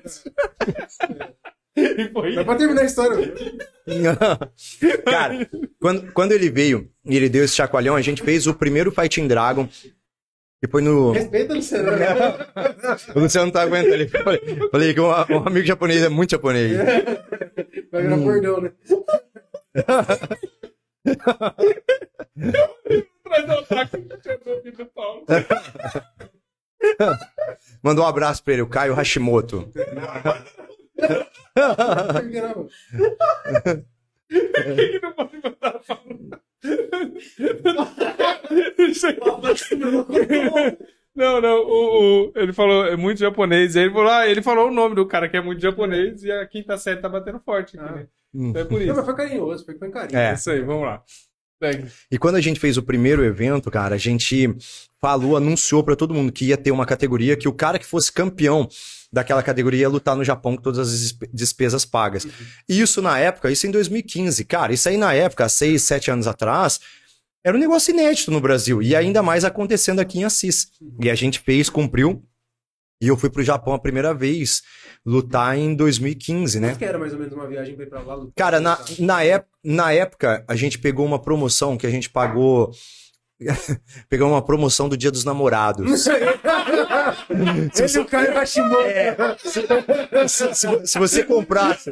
[1.76, 3.34] E foi Dá pra terminar a história.
[5.04, 5.48] Cara,
[5.78, 9.28] quando, quando ele veio e ele deu esse chacoalhão, a gente fez o primeiro Fighting
[9.28, 9.68] Dragon.
[10.66, 11.12] Depois no.
[11.12, 11.92] Respeita, Luciano.
[13.14, 13.94] O Luciano não tá aguentando.
[13.94, 14.40] Ele falei,
[14.72, 16.76] falei que um, um amigo japonês é muito japonês.
[17.92, 18.72] Vai virar bordão, né?
[23.22, 23.98] Traz o ataque
[24.72, 25.24] do Paulo.
[27.80, 29.70] Mandou um abraço pra ele, o Caio Hashimoto.
[34.28, 36.40] que não pode mandar Paulo?
[38.78, 39.20] Isso aqui-
[41.14, 43.74] Não, não, o, o- ele falou, é muito japonês.
[43.76, 46.30] Aí ele falou, ah, ele falou o nome do cara que é muito japonês e
[46.30, 48.06] a quinta série tá batendo forte aqui, né?
[48.34, 48.94] Então é por Não, isso.
[48.96, 50.18] mas foi carinhoso, foi com carinho.
[50.18, 50.30] É.
[50.30, 51.02] É isso aí, vamos lá.
[51.62, 51.86] Segue.
[52.12, 54.54] E quando a gente fez o primeiro evento, cara, a gente
[55.00, 58.12] falou, anunciou pra todo mundo que ia ter uma categoria que o cara que fosse
[58.12, 58.68] campeão
[59.12, 62.26] daquela categoria ia lutar no Japão com todas as despe- despesas pagas.
[62.68, 66.26] E isso na época, isso em 2015, cara, isso aí na época, seis, sete anos
[66.26, 66.80] atrás,
[67.44, 68.82] era um negócio inédito no Brasil.
[68.82, 70.68] E ainda mais acontecendo aqui em Assis.
[71.00, 72.24] E a gente fez, cumpriu.
[73.00, 74.62] E eu fui pro Japão a primeira vez
[75.04, 76.68] lutar em 2015, né?
[76.70, 78.14] Quanto que era mais ou menos uma viagem pra ir pra lá?
[78.14, 78.32] lutar?
[78.34, 82.72] Cara, na, na, ép- na época, a gente pegou uma promoção que a gente pagou.
[84.08, 86.08] Pegou uma promoção do Dia dos Namorados.
[86.08, 86.22] Aí.
[87.84, 88.84] Esse é o Caio Hashimoto.
[90.28, 91.90] se, se- se você comprasse.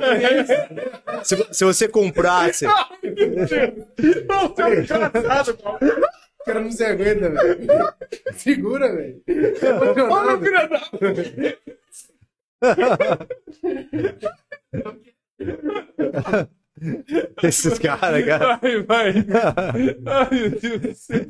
[1.23, 2.67] Se, vo- se você comprasse.
[6.41, 7.67] O cara não se aguenta, velho.
[8.37, 9.23] Segura, velho.
[10.11, 10.81] Olha o Emocionado.
[17.43, 18.57] Esses caras, cara.
[18.57, 19.15] Vai, vai.
[20.07, 21.27] Ai, meu Deus do céu.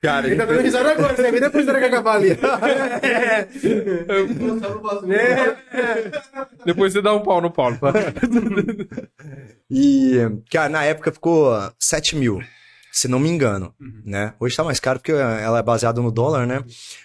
[0.00, 2.36] Cara, Ele tá dando risada agora, você depois da hora que acabar ali.
[6.64, 7.92] Depois você dá um pau no Paulo, tá?
[9.68, 10.14] E,
[10.50, 12.40] cara, na época ficou 7 mil,
[12.98, 13.74] se não me engano,
[14.04, 14.32] né?
[14.40, 16.62] Hoje tá mais caro porque ela é baseada no dólar, né?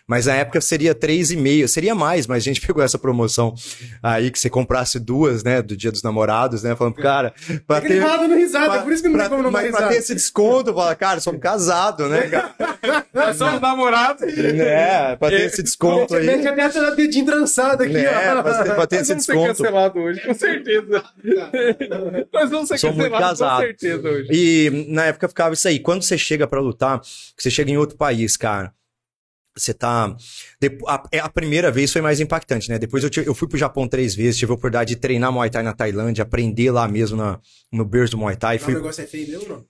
[0.08, 3.54] Mas na época seria 3,5, seria mais, mas a gente pegou essa promoção
[4.02, 6.76] aí que você comprasse duas, né, do Dia dos Namorados, né?
[6.78, 7.34] Falando, cara,
[7.68, 9.72] Aquele ter, dando risada, pra- por isso que não pra- tem como não mas pra
[9.80, 9.94] risada.
[9.94, 12.56] ter esse desconto, fala, cara, somos casados, né, cara?
[13.14, 14.24] Nós somos namorados.
[14.24, 16.26] É, pra ter esse desconto aí.
[16.26, 18.42] Mete até a dedinho trançado aqui, É, ó.
[18.42, 19.48] pra ter, pra ter Nós esse vamos ser desconto.
[19.58, 21.04] cancelados hoje, com certeza.
[22.34, 24.28] Nós vamos ser cancelados com certeza hoje.
[24.32, 25.80] E na época ficava isso aí.
[25.82, 27.02] Quando você chega pra lutar,
[27.38, 28.74] você chega em outro país, cara.
[29.58, 30.16] Você tá.
[30.88, 32.80] A, é, a primeira vez foi mais impactante, né?
[32.80, 35.50] Depois eu, tive- eu fui pro Japão três vezes, tive a oportunidade de treinar Muay
[35.50, 37.38] Thai na Tailândia, aprender lá mesmo na,
[37.72, 38.56] no berço do Muay Thai.
[38.56, 39.66] O Fui, negócio é feio mesmo, não?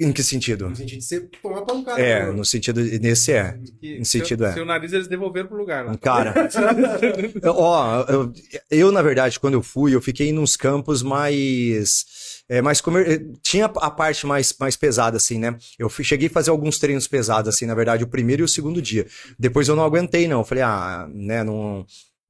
[0.00, 0.70] Em que sentido?
[0.70, 2.00] No sentido de você tomar pancada.
[2.00, 2.32] É, né?
[2.32, 2.80] no sentido.
[2.80, 3.58] Nesse é.
[3.80, 4.54] Que Em sentido seu, é.
[4.54, 5.98] Seu nariz eles devolveram pro lugar lá.
[5.98, 6.32] Cara,
[7.44, 8.32] ó, eu,
[8.70, 12.06] eu, na verdade, quando eu fui, eu fiquei nos campos mais.
[12.48, 13.08] É, mais comer...
[13.10, 15.56] eh, Tinha a parte mais, mais pesada, assim, né?
[15.78, 18.48] Eu fui- cheguei a fazer alguns treinos pesados, assim, na verdade, o primeiro e o
[18.48, 19.06] segundo dia.
[19.38, 20.38] Depois eu não aguentei, não.
[20.40, 21.84] Eu falei, ah, né, não.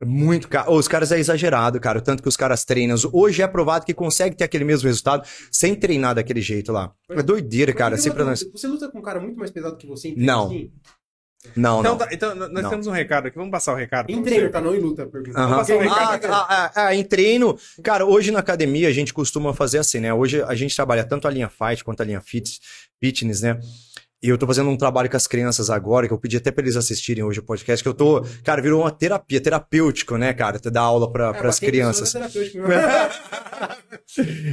[0.05, 0.73] Muito caro.
[0.75, 1.99] os caras é exagerado, cara.
[1.99, 2.97] o Tanto que os caras treinam.
[3.13, 6.93] Hoje é provado que consegue ter aquele mesmo resultado sem treinar daquele jeito lá.
[7.11, 7.93] É doideira, cara.
[7.97, 10.47] Mas Sempre você luta- Você luta com um cara muito mais pesado que você Não.
[10.47, 10.71] assim?
[11.57, 11.99] Não, Então, não.
[11.99, 12.71] tá- então nós Não.
[12.71, 13.37] temos um recado aqui.
[13.37, 14.11] Vamos passar o recado.
[14.11, 14.23] Em você.
[14.31, 14.61] treino, tá?
[14.61, 15.39] Não em luta, pergunta.
[15.39, 15.57] Aham.
[15.57, 16.27] passar um recado Ah, aqui.
[16.27, 20.13] ah, ah, ah, em treino, cara, hoje na academia a gente costuma fazer assim, né?
[20.13, 22.61] Hoje a gente trabalha tanto a linha fight quanto a linha fit,
[23.01, 23.59] fitness, né?
[24.23, 26.63] E eu tô fazendo um trabalho com as crianças agora, que eu pedi até pra
[26.65, 30.59] eles assistirem hoje o podcast, que eu tô, cara, virou uma terapia, terapêutico, né, cara?
[30.59, 32.15] Dar aula pra, É, pras crianças.
[32.15, 32.65] é mesmo.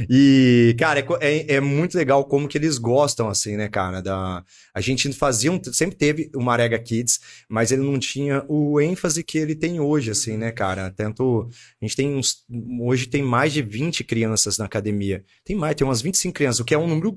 [0.08, 4.00] E, cara, é é, é muito legal como que eles gostam, assim, né, cara?
[4.00, 4.44] Da...
[4.74, 9.24] A gente fazia, um, sempre teve o Marega Kids, mas ele não tinha o ênfase
[9.24, 10.90] que ele tem hoje, assim, né, cara?
[10.90, 11.48] Tanto,
[11.80, 12.44] a gente tem uns,
[12.80, 15.24] hoje tem mais de 20 crianças na academia.
[15.44, 17.16] Tem mais, tem umas 25 crianças, o que é um número,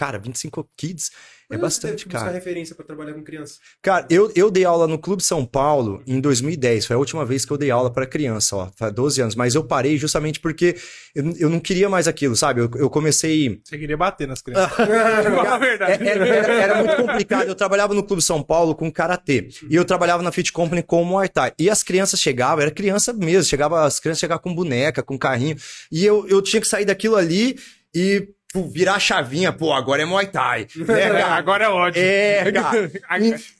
[0.00, 1.10] cara, 25 kids
[1.50, 2.30] é Mas você bastante, cara.
[2.30, 3.56] referência pra trabalhar com criança.
[3.82, 6.86] Cara, eu, eu dei aula no Clube São Paulo em 2010.
[6.86, 8.70] Foi a última vez que eu dei aula pra criança, ó.
[8.76, 9.34] Faz 12 anos.
[9.34, 10.76] Mas eu parei justamente porque
[11.14, 12.60] eu, eu não queria mais aquilo, sabe?
[12.62, 13.60] Eu, eu comecei.
[13.64, 14.72] Você queria bater nas crianças.
[14.78, 16.08] A É- verdade.
[16.08, 17.48] Era, era- era muito complicado.
[17.48, 19.48] Eu trabalhava no Clube São Paulo com karatê.
[19.68, 21.52] E eu trabalhava na Fit Company com Muay Thai.
[21.58, 23.42] E as crianças chegavam, era criança mesmo.
[23.50, 25.56] Chegava, as crianças chegavam com boneca, com carrinho.
[25.92, 27.58] E eu, eu tinha que sair daquilo ali
[27.94, 29.52] e pô, virar a chavinha.
[29.52, 30.66] Pô, agora é Muay Thai.
[30.76, 31.26] Né, cara?
[31.34, 32.02] Agora é ódio.
[32.02, 32.90] É, cara.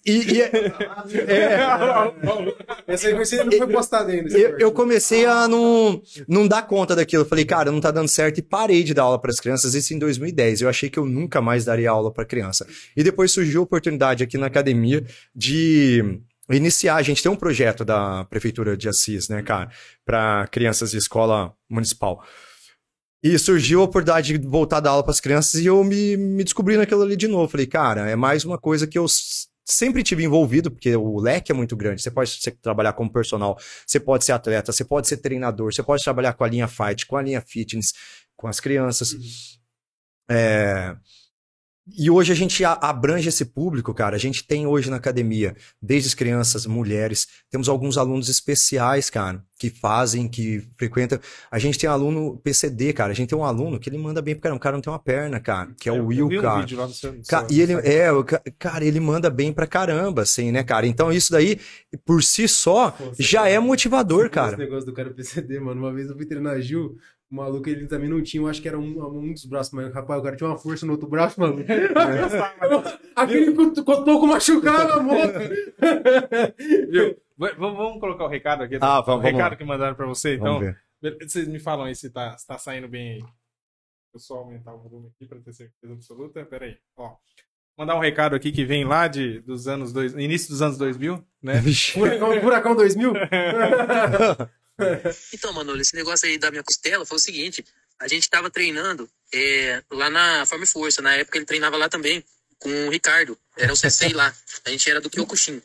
[0.05, 0.51] E, e- e-
[2.87, 4.37] Essa aí você não foi postada ainda.
[4.37, 7.23] eu, eu comecei a não, não dar conta daquilo.
[7.25, 9.75] Eu falei, cara, não tá dando certo e parei de dar aula para as crianças.
[9.75, 10.63] Isso em 2010.
[10.63, 12.67] Eu achei que eu nunca mais daria aula para criança.
[12.97, 16.21] E depois surgiu a oportunidade aqui na academia de
[16.51, 16.97] iniciar.
[16.97, 19.71] A gente tem um projeto da Prefeitura de Assis, né, cara,
[20.05, 22.25] para crianças de escola municipal.
[23.23, 26.17] E surgiu a oportunidade de voltar a dar aula para as crianças e eu me,
[26.17, 27.49] me descobri naquilo ali de novo.
[27.51, 29.07] Falei, cara, é mais uma coisa que eu
[29.65, 32.03] sempre tive envolvido, porque o leque é muito grande.
[32.03, 35.83] Você pode ser- trabalhar como personal, você pode ser atleta, você pode ser treinador, você
[35.83, 37.93] pode trabalhar com a linha fight, com a linha fitness,
[38.37, 39.15] com as crianças.
[40.31, 40.97] É,
[41.97, 44.17] E hoje a gente abrange esse público, cara.
[44.17, 49.43] A gente tem hoje na academia, desde as crianças, mulheres, temos alguns alunos especiais, cara,
[49.59, 51.19] que fazem, que frequentam.
[51.51, 53.13] A gente tem aluno PCD, cara.
[53.13, 54.57] A gente tem um aluno que ele manda bem pra caramba.
[54.59, 56.61] O cara não tem uma perna, cara, que é o Will, vi um cara.
[56.61, 58.09] vídeo lá no seu, no Ca- seu- E ele, é,
[58.59, 60.87] cara, ele manda bem pra caramba, assim, né, cara?
[60.87, 61.59] Então isso daí,
[62.05, 64.57] por si só, Pô, já tá- é motivador, Esse cara.
[64.57, 65.81] negócio do cara PCD, mano.
[65.81, 66.97] Uma vez eu fui treinar Gil,
[67.31, 69.93] o maluco ele também não tinha, eu acho que era um, um dos braços, mas
[69.95, 71.65] rapaz, o cara tinha uma força no outro braço, mano.
[73.15, 75.39] Aquele coto- cotoco machucava, moto.
[76.91, 77.17] Viu?
[77.39, 78.79] Vamos, vamos colocar o recado aqui.
[78.81, 79.59] Ah, o vamos- recado vamos.
[79.59, 80.35] que mandaram pra você.
[80.35, 80.61] Então,
[81.23, 83.23] vocês me falam aí se tá, se tá saindo bem aí.
[84.13, 86.45] Eu só aumentar o volume aqui pra ter certeza absoluta.
[86.45, 86.77] Pera aí.
[86.97, 87.15] Ó.
[87.79, 91.25] Mandar um recado aqui que vem lá de, dos anos dois, início dos anos 2000,
[91.43, 91.63] né?
[91.95, 93.13] Furacão, Furacão 2000?
[95.33, 97.65] Então, Manolo, esse negócio aí da minha costela foi o seguinte:
[97.99, 101.03] a gente tava treinando é, lá na Forma e Força.
[101.03, 102.25] Na época ele treinava lá também
[102.59, 103.39] com o Ricardo.
[103.57, 104.35] Era o sensei lá.
[104.65, 105.63] A gente era do Kyokushin.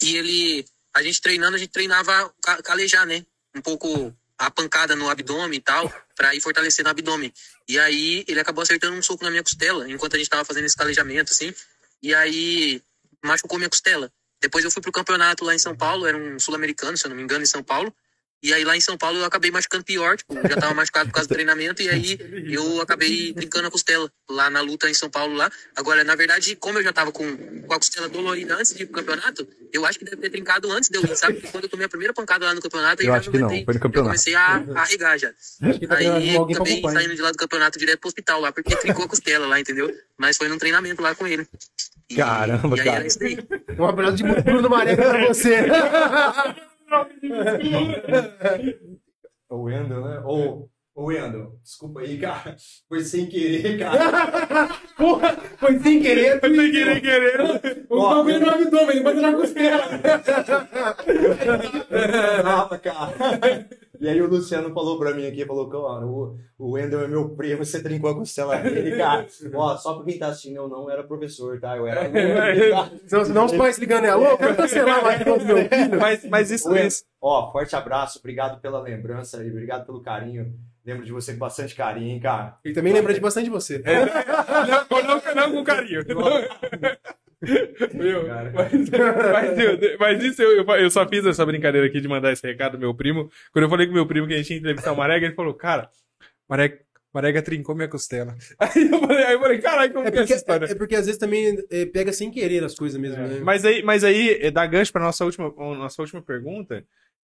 [0.00, 3.24] E ele, a gente treinando, a gente treinava ca- calejar, né?
[3.54, 7.32] Um pouco a pancada no abdômen e tal, pra ir fortalecendo o abdômen.
[7.68, 10.64] E aí ele acabou acertando um soco na minha costela, enquanto a gente tava fazendo
[10.64, 11.52] esse calejamento, assim.
[12.02, 12.82] E aí
[13.22, 14.10] machucou minha costela.
[14.40, 17.16] Depois eu fui pro campeonato lá em São Paulo, era um sul-americano, se eu não
[17.16, 17.94] me engano, em São Paulo.
[18.42, 21.14] E aí lá em São Paulo eu acabei machucando pior, tipo, já tava machucado por
[21.16, 22.18] causa do treinamento, e aí
[22.50, 25.50] eu acabei trincando a costela lá na luta em São Paulo lá.
[25.76, 28.86] Agora, na verdade, como eu já tava com, com a costela dolorida antes de ir
[28.86, 31.34] pro campeonato, eu acho que deve ter trincado antes de eu ir, sabe?
[31.34, 33.38] Porque quando eu tomei a primeira pancada lá no campeonato, aí Eu já acho que
[33.38, 34.04] não, foi no Eu campeonato.
[34.08, 35.28] comecei a, a arregar já.
[35.30, 39.08] Tá Aí acabei saindo de lá do campeonato direto pro hospital lá, porque trincou a
[39.08, 39.94] costela lá, entendeu?
[40.16, 41.46] Mas foi num treinamento lá com ele.
[42.08, 43.06] E- Caramba, e aí cara.
[43.78, 45.56] Um abraço de Bruno Mareca pra você.
[49.50, 50.20] O Wendel, né?
[50.24, 52.54] Ô, ô Wendel, desculpa aí, cara.
[52.88, 54.68] Foi sem querer, cara.
[54.96, 56.38] Porra, foi sem querer.
[56.38, 57.40] Foi sem querer, querer.
[57.90, 59.82] O bagulho no abdômen, ele bateu na costela.
[62.44, 63.68] Nada, cara.
[64.00, 67.06] E aí o Luciano falou pra mim aqui, falou que ó, o, o Wendel é
[67.06, 69.26] meu primo, você trincou a costela dele, cara.
[69.52, 71.76] Ó, só pra quem tá assistindo, eu não era professor, tá?
[71.76, 72.90] Eu era aluno, tá?
[73.06, 74.10] Senão, senão os pais ligando, né?
[74.10, 75.68] Alô, eu cancelar mais do meu filho.
[76.00, 77.04] Mas, mas isso, isso.
[77.20, 80.54] Ó, forte abraço, obrigado pela lembrança e obrigado pelo carinho.
[80.82, 82.56] Lembro de você com bastante carinho, hein, cara.
[82.64, 83.82] Ele também lembra de bastante de você.
[84.90, 86.02] Não, não, não com carinho.
[87.94, 92.32] Meu, mas, mas, eu- mas isso eu, eu- só fiz essa brincadeira aqui de mandar
[92.32, 93.30] esse recado do meu primo.
[93.52, 95.54] Quando eu falei com meu primo que a gente ia entrevistar o Marega, ele falou,
[95.54, 95.88] cara,
[96.48, 96.78] Marega,
[97.12, 98.36] Marega trincou minha costela.
[98.58, 100.64] Aí eu falei, aí eu falei caralho, como É que é essa porque, história?
[100.66, 103.40] é porque às vezes também é, pega sem querer as coisas mesmo, né?
[103.42, 106.84] Mas aí, mas aí é, dá gancho para nossa última, nossa última pergunta.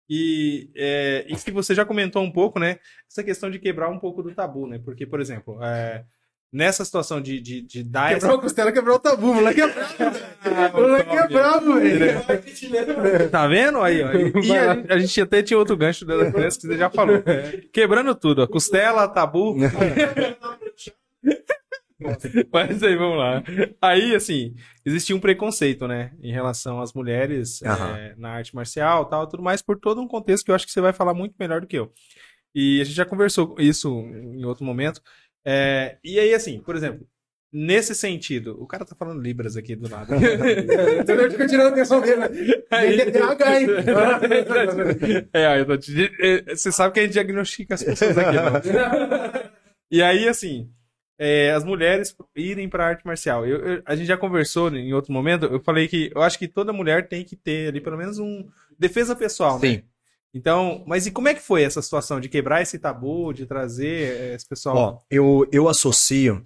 [0.10, 2.80] E, é, e que você já comentou um pouco, né?
[3.10, 4.78] Essa questão de quebrar um pouco do tabu, né?
[4.84, 6.04] Porque, por exemplo, é,
[6.52, 9.32] nessa situação de, de, de dar Quebrou a costela, quebrou o tabu.
[9.32, 10.78] O moleque é bravo.
[10.78, 13.30] O moleque é bravo, velho.
[13.30, 14.12] Tá vendo aí, ó?
[14.12, 17.24] E, a, a gente até tinha outro gancho da criança que você já falou.
[17.72, 18.48] Quebrando tudo, ó.
[18.48, 19.56] Costela, tabu.
[22.52, 23.44] Mas aí, vamos lá.
[23.80, 26.12] Aí, assim, existia um preconceito, né?
[26.22, 27.96] Em relação às mulheres Aham.
[27.96, 30.72] é, na arte marcial tal, tudo mais, por todo um contexto que eu acho que
[30.72, 31.92] você vai falar muito melhor do que eu.
[32.54, 35.02] E a gente já conversou isso em outro momento.
[35.46, 37.06] É, e aí, assim, por exemplo,
[37.52, 40.14] nesse sentido, o cara tá falando Libras aqui do lado.
[40.16, 41.32] Entendeu?
[41.32, 42.18] Fica tirando a atenção dele.
[42.18, 42.28] né?
[42.72, 43.68] Aí- Tem hein?
[45.34, 48.36] É, aí eu tô te- é, Você sabe que a gente diagnostica as pessoas aqui,
[48.38, 49.52] não?
[49.90, 50.70] E aí, assim,
[51.20, 53.46] é, as mulheres irem pra arte marcial.
[53.46, 56.48] Eu- eu- a gente já conversou em outro momento, eu falei que eu acho que
[56.48, 58.48] toda mulher tem que ter ali pelo menos um
[58.80, 59.60] defesa pessoal, né?
[60.34, 64.18] Então, mas e como é que foi essa situação de quebrar esse tabu, de trazer
[64.18, 64.78] é, esse pessoal?
[64.78, 66.44] Ó, eu, eu associo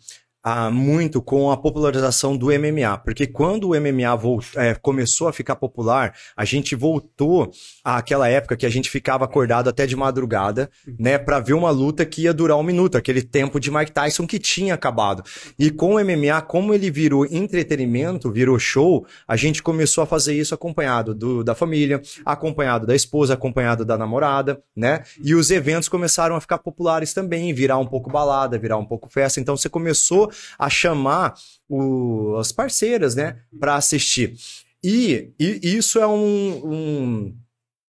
[0.48, 5.34] ah, muito com a popularização do MMA, porque quando o MMA vol- é, começou a
[5.34, 7.50] ficar popular, a gente voltou
[7.84, 10.70] àquela época que a gente ficava acordado até de madrugada,
[11.00, 14.28] né, para ver uma luta que ia durar um minuto, aquele tempo de Mike Tyson
[14.28, 15.24] que tinha acabado.
[15.58, 20.36] E com o MMA, como ele virou entretenimento, virou show, a gente começou a fazer
[20.36, 25.02] isso acompanhado do- da família, acompanhado da esposa, acompanhado da namorada, né?
[25.24, 29.10] E os eventos começaram a ficar populares também, virar um pouco balada, virar um pouco
[29.10, 29.40] festa.
[29.40, 31.36] Então você começou a chamar
[31.70, 34.36] o- as parceiras, né, para assistir.
[34.84, 37.36] E, e isso é um, um-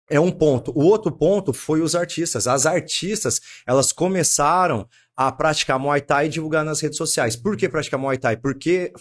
[0.09, 0.71] é um ponto.
[0.75, 2.47] O outro ponto foi os artistas.
[2.47, 4.87] As artistas, elas começaram
[5.17, 7.35] a praticar Muay Thai e divulgar nas redes sociais.
[7.35, 8.37] Por que praticar Muay Thai?
[8.37, 8.91] Porque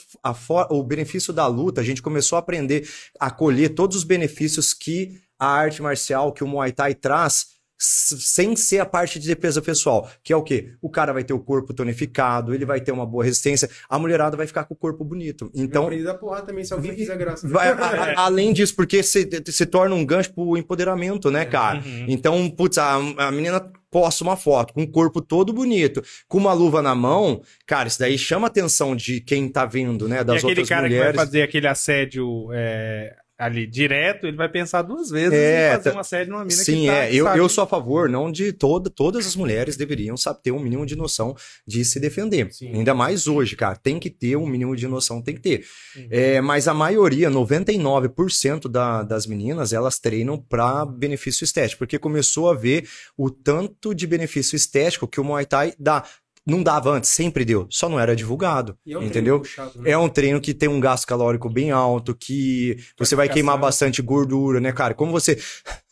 [0.71, 2.89] o benefício da luta, a gente começou a aprender
[3.21, 7.49] a colher todos os benefícios que a arte marcial, que o Muay Thai traz,
[7.79, 10.73] sem ser a parte de defesa pessoal, que é o quê?
[10.81, 14.37] O cara vai ter o corpo tonificado, ele vai ter uma boa resistência, a mulherada
[14.37, 15.51] vai ficar com o corpo bonito.
[15.55, 17.47] Então, dá porrada também, se alguém fizer graça.
[17.49, 21.79] Vai- a- a- além disso, porque se, se torna um gancho pro empoderamento, né, cara?
[21.85, 22.07] Uhum.
[22.09, 23.61] Então, putz, a, a menina
[23.91, 27.99] posta uma foto com o corpo todo bonito, com uma luva na mão, cara, isso
[27.99, 30.21] daí chama a atenção de quem tá vendo, né?
[30.21, 31.11] e Das aquele outras cara mulheres.
[31.11, 35.77] que vai fazer aquele assédio é, ali direto, ele vai pensar duas vezes É, em
[35.77, 37.15] fazer tá- um assédio numa mina Sim, que tá, é.
[37.15, 37.39] Eu, sabe?
[37.41, 40.85] eu sou a favor, não de toda, todas as mulheres deveriam saber ter um mínimo
[40.85, 41.35] de noção
[41.67, 42.53] de se defender.
[42.53, 42.73] Sim.
[42.75, 43.77] Ainda mais hoje, cara.
[43.77, 45.65] Tem que ter um mínimo de noção, tem que ter.
[45.97, 46.09] Uhum.
[46.11, 52.51] É, mas a maioria, 99% da, das meninas, elas treinam para benefício estético, porque começou
[52.51, 56.05] a ver o tanto de benefício estético que o Muay Thai dá.
[56.47, 58.79] Não dava antes, sempre deu, só não era divulgado.
[58.85, 59.41] E é um entendeu?
[59.41, 59.91] puxado, né?
[59.91, 64.03] É um treino que tem um gasto calórico bem alto, que você vai queimar bastante
[64.03, 64.95] gordura, né, cara?
[64.95, 65.39] Como você.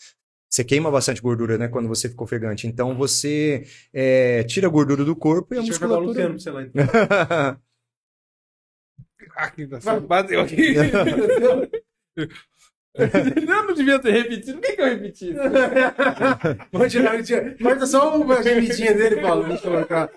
[0.55, 2.67] Você queima bastante gordura, né, quando você fica ofegante.
[2.67, 6.29] Então você é, tira a gordura do corpo e a Deixa eu jogar o musculatura.
[6.29, 6.63] Luciano, sei lá.
[6.63, 7.59] Então.
[9.35, 9.67] Aqui,
[10.07, 10.75] bateu aqui.
[12.15, 12.29] Eu
[13.67, 14.59] não devia ter repetido.
[14.59, 15.33] Por que, que eu repeti?
[16.71, 19.45] Vamos tirar, tira- corta só uma gemidinha dele, Paulo.
[19.49, 20.11] Deixa eu colocar.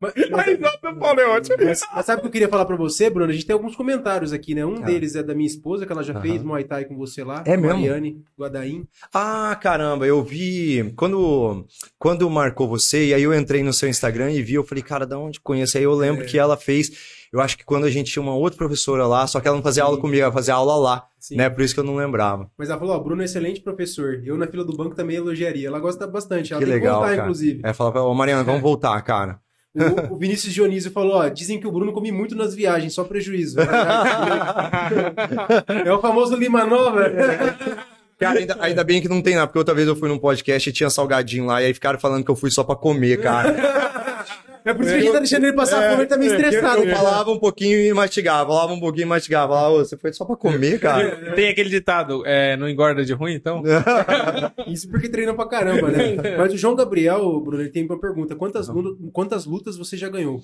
[0.00, 1.56] Mas, A risada do Paulo é ótima.
[1.62, 3.30] mas- mas sabe o que eu queria falar pra você, Bruno?
[3.30, 4.64] A gente tem alguns comentários aqui, né?
[4.64, 4.86] Um Ah.
[4.86, 7.42] deles é da minha esposa, que ela já fez Muay Thai com você lá.
[7.46, 7.78] É mesmo?
[7.80, 8.86] Mariane Guadaim.
[9.12, 10.92] Ah, caramba, eu vi.
[10.96, 11.66] Quando,
[11.98, 15.06] quando marcou você, e aí eu entrei no seu Instagram e vi, eu falei, cara,
[15.06, 15.76] da onde conheço?
[15.76, 16.26] Aí eu lembro É.
[16.26, 17.20] que ela fez.
[17.32, 19.62] Eu acho que quando a gente tinha uma outra professora lá, só que ela não
[19.62, 21.36] fazia aula comigo, ela fazia aula lá, Sim.
[21.36, 21.48] né?
[21.48, 22.50] Por isso que eu não lembrava.
[22.58, 24.20] Mas ela falou, ó, Bruno é excelente professor.
[24.24, 25.68] Eu na fila do banco também elogiaria.
[25.68, 26.52] Ela gosta bastante.
[26.52, 27.22] Ela Que tem legal, que voltar, cara.
[27.28, 27.60] inclusive.
[27.62, 29.38] Aí falava, ô Mariana, vamos voltar, cara.
[29.74, 33.04] O, o Vinícius Dionísio falou, ó, dizem que o Bruno come muito nas viagens, só
[33.04, 33.58] prejuízo.
[35.86, 37.04] é o famoso Lima Nova.
[38.18, 40.68] Cara, ainda, ainda bem que não tem nada, porque outra vez eu fui num podcast
[40.68, 43.54] e tinha salgadinho lá, e aí ficaram falando que eu fui só pra comer, cara.
[44.64, 46.82] É por isso que a gente tá deixando ele passar fome, ele tá meio estressado.
[46.82, 49.54] Eu falava um pouquinho e mastigava, falava um pouquinho e mastigava.
[49.54, 51.34] Falava, "Ô, você foi só pra comer, cara.
[51.34, 53.62] Tem aquele ditado, é, não engorda de ruim, então?
[54.66, 56.16] Isso porque treina pra caramba, né?
[56.36, 58.34] Mas o João Gabriel, Bruno, ele tem uma pergunta.
[58.36, 60.40] Quantas, lutas- quantas lutas você já ganhou?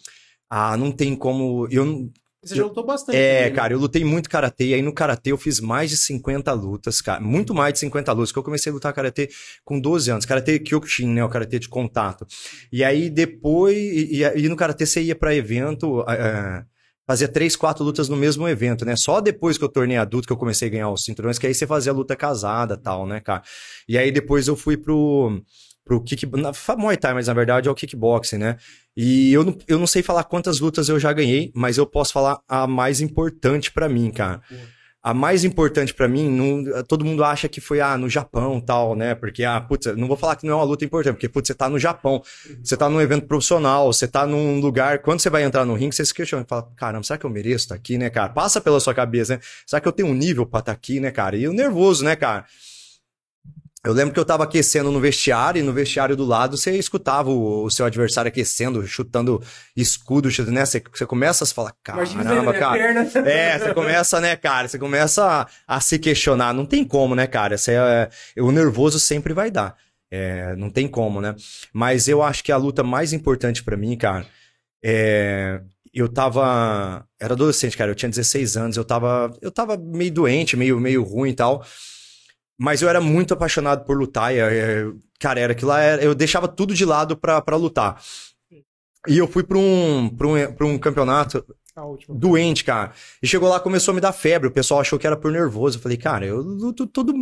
[0.48, 1.66] ah, não tem como.
[1.70, 2.08] Eu
[2.46, 3.16] Você já lutou bastante.
[3.16, 3.56] É, também, né?
[3.56, 7.00] cara, eu lutei muito karatê, e aí no karatê eu fiz mais de 50 lutas,
[7.00, 9.28] cara, muito mais de 50 lutas, porque eu comecei a lutar karatê
[9.64, 12.26] com 12 anos, karatê Kyokushin, né, o karatê de contato.
[12.72, 16.64] E aí depois, e, e- e no karatê você ia pra evento, eh,
[17.06, 18.96] fazia três, quatro lutas no mesmo evento, né?
[18.96, 21.54] Só depois que eu tornei adulto que eu comecei a ganhar os cinturões, que aí
[21.54, 23.42] você fazia luta casada, tal, né, cara?
[23.88, 25.40] E aí depois eu fui pro
[25.84, 28.56] pro kick, na, Muay Thai, mas na verdade é o kickboxing, né?
[28.96, 32.12] E eu não, eu não sei falar quantas lutas eu já ganhei, mas eu posso
[32.12, 34.40] falar a mais importante pra mim, cara.
[35.02, 38.96] A mais importante pra mim, não- todo mundo acha que foi ah, no Japão tal,
[38.96, 39.14] né?
[39.14, 41.54] Porque, ah, putz, não vou falar que não é uma luta importante, porque, putz, você
[41.54, 42.20] tá no Japão,
[42.64, 45.94] você tá num evento profissional, você tá num lugar, quando você vai entrar no ringue,
[45.94, 48.30] você se questiona, fala, caramba, será que eu mereço estar aqui, né, cara?
[48.30, 49.40] Passa pela sua cabeça, né?
[49.64, 51.36] Será que eu tenho um nível pra estar aqui, né, cara?
[51.36, 52.44] E eu nervoso, né, cara?
[53.86, 57.30] Eu lembro que eu tava aquecendo no vestiário, e no vestiário do lado você escutava
[57.30, 59.40] o, o seu adversário aquecendo, chutando
[59.76, 60.66] escudo, chutando, né?
[60.66, 62.76] Você, você começa a falar, caramba, cara.
[63.30, 64.66] É, você começa, né, cara?
[64.66, 66.52] Você começa a, a se questionar.
[66.52, 67.56] Não tem como, né, cara?
[67.56, 69.76] Você, é, o nervoso sempre vai dar.
[70.10, 71.36] É, não tem como, né?
[71.72, 74.26] Mas eu acho que a luta mais importante pra mim, cara,
[74.84, 75.60] é.
[75.94, 77.06] Eu tava.
[77.20, 77.92] Era adolescente, cara.
[77.92, 78.76] Eu tinha 16 anos.
[78.76, 79.32] Eu tava.
[79.40, 81.64] Eu tava meio doente, meio, meio ruim e tal.
[82.58, 84.34] Mas eu era muito apaixonado por lutar.
[84.34, 84.86] e, é,
[85.20, 85.80] cara, era aquilo lá.
[85.80, 88.00] era- Eu deixava tudo de lado pra, pra lutar.
[89.08, 91.44] E eu fui pra um, pra um, pra um campeonato
[92.08, 92.92] doente, cara.
[93.22, 94.48] E chegou lá, começou a me dar febre.
[94.48, 95.76] O pessoal achou que era por nervoso.
[95.76, 97.12] Eu falei, cara, eu luto todo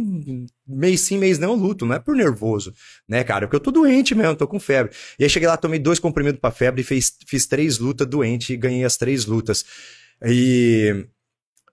[0.66, 1.84] mês sim, mês não, eu luto.
[1.84, 2.72] Não é por nervoso,
[3.08, 3.46] né, cara?
[3.46, 4.94] Porque eu tô doente mesmo, tô com febre.
[5.18, 8.52] E aí cheguei lá, tomei dois comprimidos pra febre e fez, fiz três lutas doente
[8.52, 9.64] e ganhei as três lutas.
[10.24, 11.04] E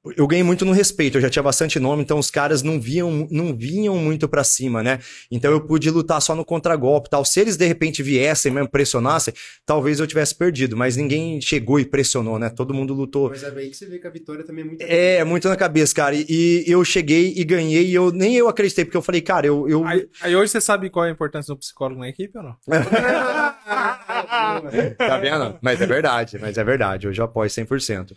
[0.03, 3.27] eu ganhei muito no respeito, eu já tinha bastante nome, então os caras não viam,
[3.29, 4.99] não vinham muito pra cima, né?
[5.29, 7.23] Então eu pude lutar só no contragolpe e tal.
[7.23, 9.31] Se eles de repente viessem mesmo, pressionassem,
[9.63, 12.49] talvez eu tivesse perdido, mas ninguém chegou e pressionou, né?
[12.49, 13.29] Todo mundo lutou.
[13.29, 14.81] Mas é bem que você vê que a vitória também é muito.
[14.81, 16.15] É, muito na cabeça, cara.
[16.15, 16.25] E,
[16.67, 19.69] e eu cheguei e ganhei, e eu nem eu acreditei, porque eu falei, cara, eu.
[19.69, 19.85] eu...
[19.85, 22.55] Aí, aí hoje você sabe qual é a importância do psicólogo na equipe ou não?
[24.97, 25.59] tá vendo?
[25.61, 27.07] Mas é verdade, mas é verdade.
[27.07, 28.13] Hoje eu apoio 100%.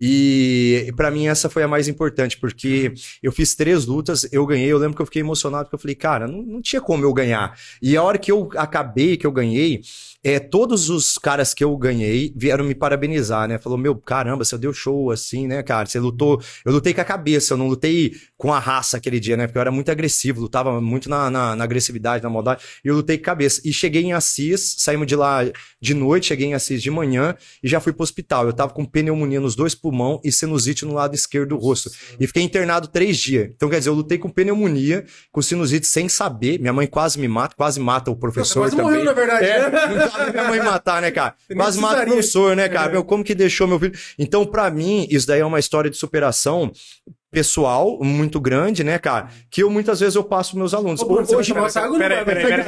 [0.00, 2.92] E pra mim essa foi a mais importante, porque
[3.22, 5.94] eu fiz três lutas, eu ganhei, eu lembro que eu fiquei emocionado, porque eu falei,
[5.94, 7.58] cara, não, não tinha como eu ganhar.
[7.80, 9.80] E a hora que eu acabei, que eu ganhei,
[10.26, 13.60] é, todos os caras que eu ganhei vieram me parabenizar, né?
[13.60, 15.86] Falou, meu, caramba, você deu show assim, né, cara?
[15.86, 16.42] Você lutou.
[16.64, 19.46] Eu lutei com a cabeça, eu não lutei com a raça aquele dia, né?
[19.46, 22.96] Porque eu era muito agressivo, lutava muito na, na, na agressividade, na maldade, e eu
[22.96, 23.60] lutei com a cabeça.
[23.64, 25.42] E cheguei em Assis, saímos de lá
[25.80, 28.46] de noite, cheguei em Assis de manhã e já fui pro hospital.
[28.46, 31.88] Eu tava com pneumonia nos dois pulmão e sinusite no lado esquerdo do rosto.
[32.18, 33.48] E fiquei internado três dias.
[33.54, 36.58] Então, quer dizer, eu lutei com pneumonia, com sinusite sem saber.
[36.58, 38.90] Minha mãe quase me mata, quase mata o Você professor quase também.
[38.90, 39.44] morreu, na verdade.
[39.44, 40.10] É, né?
[40.30, 41.34] minha mãe matar, né, cara?
[41.54, 42.90] Quase mata o professor, né, cara?
[42.90, 42.92] É.
[42.92, 43.92] Meu, como que deixou meu filho?
[44.18, 46.70] Então, pra mim, isso daí é uma história de superação
[47.30, 49.28] pessoal muito grande, né, cara?
[49.50, 51.02] Que eu muitas vezes eu passo pros meus alunos.
[51.02, 52.34] Ô, Bruno, você vai Hoje, essa água Peraí, vai?
[52.34, 52.64] peraí,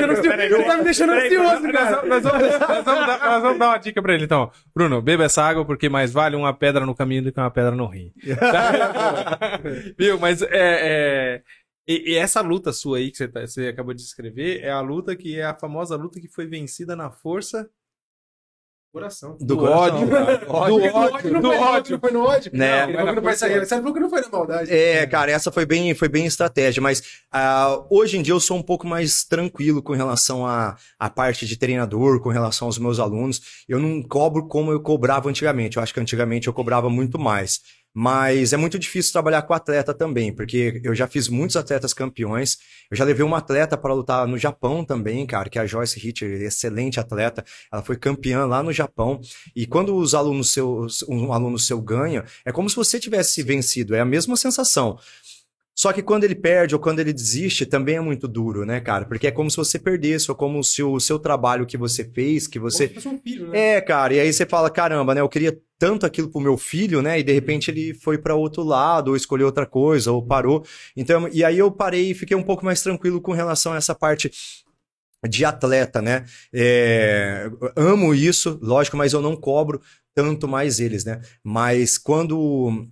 [0.67, 2.03] tá me deixando ansioso, cara.
[2.07, 4.51] Nós, vamos- nós vamos dar, nós vamos dar uma dica pra ele, então.
[4.75, 7.71] Bruno, beba essa água porque mais vale uma pedra no caminho do que uma pedra
[7.71, 8.13] no rim.
[8.39, 9.59] Tá?
[9.99, 10.19] Viu?
[10.19, 11.41] Mas é, é,
[11.89, 14.81] e, e essa luta sua aí que você, tá- você acabou de descrever é a
[14.81, 17.69] luta que é a famosa luta que foi vencida na força
[18.91, 19.37] Coração.
[19.39, 20.09] do, do coração, ódio.
[20.09, 20.39] cara.
[20.39, 21.93] do Não ódio, foi do no ódio.
[21.93, 22.51] Não foi no ódio?
[22.55, 22.87] Né?
[22.87, 23.67] Que não vai sair.
[23.67, 24.73] Falou que não foi na maldade.
[24.73, 28.57] É, cara, essa foi bem, foi bem estratégia, mas ah, hoje em dia eu sou
[28.57, 32.99] um pouco mais tranquilo com relação à à parte de treinador, com relação aos meus
[32.99, 33.65] alunos.
[33.69, 35.77] Eu não cobro como eu cobrava antigamente.
[35.77, 37.61] Eu acho que antigamente eu cobrava muito mais.
[37.95, 42.59] Mas é muito difícil trabalhar com atleta também, porque eu já fiz muitos atletas campeões.
[42.91, 45.99] Eu já levei uma atleta para lutar no Japão também, cara, que é a Joyce
[45.99, 47.45] Hitcher, excelente atleta.
[47.73, 49.21] Ela foi campeã lá no Japão.
[49.55, 53.95] E quando os alunos seus, um aluno seu ganha, é como se você tivesse vencido.
[53.95, 54.99] É a mesma sensação.
[55.79, 59.05] Só que quando ele perde ou quando ele desiste, também é muito duro, né, cara?
[59.05, 62.49] Porque é como se você perdesse, ou como se o seu trabalho que você fez,
[62.49, 62.89] que você.
[62.89, 63.77] Como se um filho, né?
[63.77, 65.21] É, cara, e aí você fala, caramba, né?
[65.21, 67.21] Eu queria tanto aquilo pro meu filho, né?
[67.21, 70.65] E de repente ele foi para outro lado, ou escolheu outra coisa, ou parou.
[70.97, 73.95] Então, e aí eu parei e fiquei um pouco mais tranquilo com relação a essa
[73.95, 74.33] parte
[75.29, 76.25] de atleta, né?
[76.53, 79.81] É, amo isso, lógico, mas eu não cobro
[80.13, 81.21] tanto mais eles, né?
[81.45, 82.89] Mas quando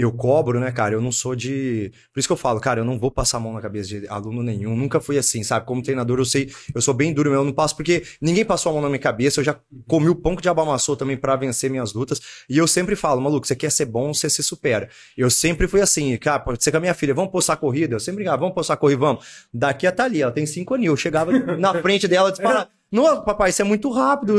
[0.00, 0.94] eu cobro, né, cara?
[0.94, 1.92] Eu não sou de.
[2.12, 4.08] Por isso que eu falo, cara, eu não vou passar a mão na cabeça de
[4.08, 4.74] aluno nenhum.
[4.74, 5.66] Nunca fui assim, sabe?
[5.66, 8.70] Como treinador, eu sei, eu sou bem duro, mas eu não passo porque ninguém passou
[8.70, 9.40] a mão na minha cabeça.
[9.40, 12.20] Eu já comi o pão que diabo amassou também pra vencer minhas lutas.
[12.48, 14.88] E eu sempre falo, maluco, você quer ser bom, você se supera.
[15.16, 17.94] Eu sempre fui assim, cara, pode ser com a minha filha, vamos postar corrida?
[17.94, 19.24] Eu sempre ligava, vamos postar corrida, vamos.
[19.52, 20.92] Daqui a ali, ela tem cinco aninhos.
[20.92, 22.79] Eu chegava na frente dela disparado.
[22.92, 24.34] Não, papai, isso é muito rápido.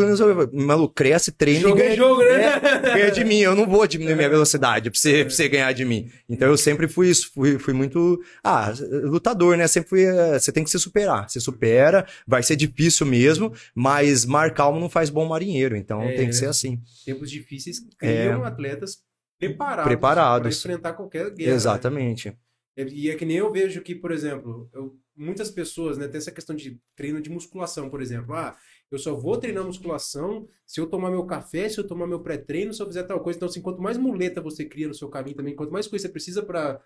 [0.51, 2.47] Maluco, cresce, treina Jogo é jogo, né?
[2.55, 3.39] é, ganha de mim.
[3.39, 6.09] Eu não vou diminuir minha velocidade pra você, pra você ganhar de mim.
[6.27, 8.19] Então eu sempre fui isso, fui, fui muito.
[8.43, 8.73] Ah,
[9.03, 9.67] lutador, né?
[9.67, 10.03] Sempre fui.
[10.03, 11.29] eh, Você tem que se superar.
[11.29, 15.75] Você supera, vai ser difícil mesmo, mas mar calmo não faz bom marinheiro.
[15.77, 16.49] Então É, tem que ser né?
[16.49, 16.79] assim.
[17.05, 18.97] Tempos difíceis criam atletas
[19.39, 20.61] preparados, Preparados.
[20.61, 21.49] para enfrentar qualquer guerra.
[21.51, 21.55] né?
[21.55, 22.33] Exatamente.
[22.77, 26.31] E é que nem eu vejo que, por exemplo, eu- muitas pessoas, né, tem essa
[26.31, 28.33] questão de treino de musculação, por exemplo.
[28.33, 28.55] Ah,
[28.91, 32.73] eu só vou treinar musculação se eu tomar meu café, se eu tomar meu pré-treino,
[32.73, 33.37] se eu fizer tal coisa.
[33.37, 36.11] Então, assim, quanto mais muleta você cria no seu caminho também, quanto mais coisa você
[36.11, 36.81] precisa para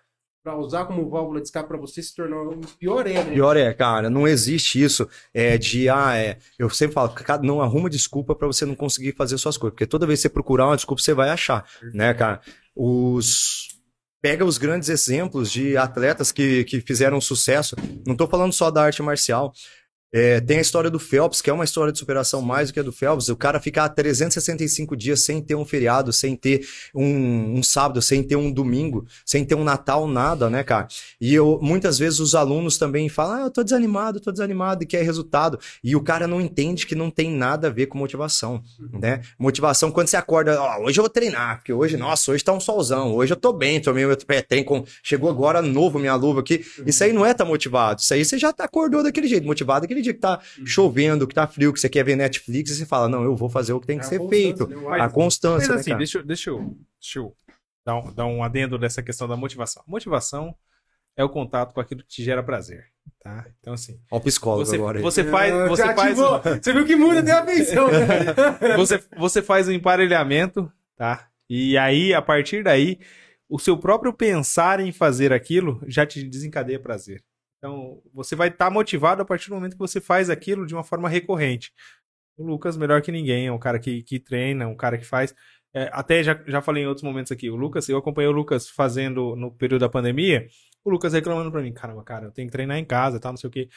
[0.46, 3.32] para usar como válvula de escape para você se tornar um pior é, né?
[3.32, 6.38] Pior é, cara, não existe isso é, de, ah, é.
[6.56, 9.86] Eu sempre falo, cara, não arruma desculpa pra você não conseguir fazer suas coisas, porque
[9.88, 12.40] toda vez que você procurar uma desculpa, você vai achar, né, cara?
[12.76, 13.75] Os.
[14.22, 17.76] Pega os grandes exemplos de atletas que, que fizeram sucesso.
[18.06, 19.52] Não tô falando só da arte marcial.
[20.12, 22.80] É, tem a história do Phelps, que é uma história de superação mais do que
[22.80, 23.28] a do Phelps.
[23.28, 28.22] O cara ficar 365 dias sem ter um feriado, sem ter um, um sábado, sem
[28.22, 30.86] ter um domingo, sem ter um Natal, nada, né, cara?
[31.20, 34.86] E eu, muitas vezes os alunos também falam, ah, eu tô desanimado, tô desanimado e
[34.86, 35.58] quer resultado.
[35.82, 39.20] E o cara não entende que não tem nada a ver com motivação, né?
[39.38, 42.60] Motivação, quando você acorda, ó, hoje eu vou treinar, porque hoje, nossa, hoje tá um
[42.60, 44.84] solzão, hoje eu tô bem, tomei meu pré-treino, com...
[45.02, 46.64] chegou agora novo minha luva aqui.
[46.86, 49.82] Isso aí não é tá motivado, isso aí você já tá acordou daquele jeito, motivado
[49.82, 52.86] daquele dia que tá chovendo, que tá frio, que você quer ver Netflix, e você
[52.86, 54.66] fala, não, eu vou fazer o que tem que É a ser feito.
[54.68, 54.76] né?
[54.76, 55.98] O A constância, Mas né, assim, cara?
[55.98, 57.36] deixa, eu- deixa, eu, deixa eu
[57.84, 59.82] dar um, dar um adendo dessa questão da motivação.
[59.86, 60.54] A motivação
[61.16, 62.84] é o contato com aquilo que te gera prazer,
[63.22, 63.46] tá?
[63.60, 65.02] Então, assim, Ó o psicólogo você, agora aí.
[65.02, 65.54] você faz...
[65.54, 66.42] Ah, Você faz, ativou.
[66.62, 68.06] Você viu que muda até a atenção, né?
[68.76, 71.28] você, você faz um emparelhamento, tá?
[71.48, 72.98] E aí, a partir daí,
[73.48, 77.22] o seu próprio pensar em fazer aquilo já te desencadeia prazer.
[77.58, 80.84] Então, você vai estar motivado a partir do momento que você faz aquilo de uma
[80.84, 81.72] forma recorrente.
[82.36, 85.34] O Lucas, melhor que ninguém, é um cara que, que treina, um cara que faz.
[85.74, 87.48] é, até já, já falei em outros momentos aqui.
[87.48, 90.46] O Lucas, eu acompanhei o Lucas fazendo no período da pandemia.
[90.84, 93.36] O Lucas reclamando pra mim: caramba, cara, eu tenho que treinar em casa, tal, não
[93.38, 93.68] sei o quê.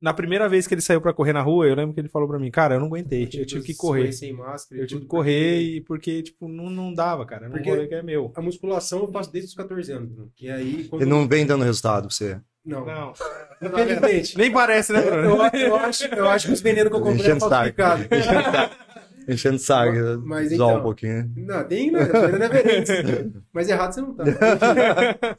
[0.00, 2.28] Na primeira vez que ele saiu pra correr na rua, eu lembro que ele falou
[2.28, 4.12] pra mim: cara, eu não aguentei, eu tive que correr.
[4.12, 4.80] sem máscara.
[4.80, 7.48] e Eu tive que correr porque e porque, tipo, não, não dava, cara.
[7.48, 8.32] Não Porque- é meu.
[8.34, 10.10] A musculação eu faço desde os 14 anos.
[10.10, 10.32] Bruno.
[10.40, 11.02] E aí, quando...
[11.02, 12.40] Ele não vem dando resultado pra você.
[12.66, 12.84] Não.
[12.84, 13.12] Não.
[13.62, 14.36] Infelizmente.
[14.36, 15.50] Nem parece, né, Eu, Bruno?
[15.54, 17.74] eu acho, eu acho que os venenos que eu comprei é Enchendo o saco.
[17.76, 18.86] falsificado.
[19.28, 21.28] Enchendo saco, Mas então- um pouquinho.
[21.36, 22.00] Não, tem, né?
[22.02, 23.26] É.
[23.52, 24.24] Mas errado você não tá.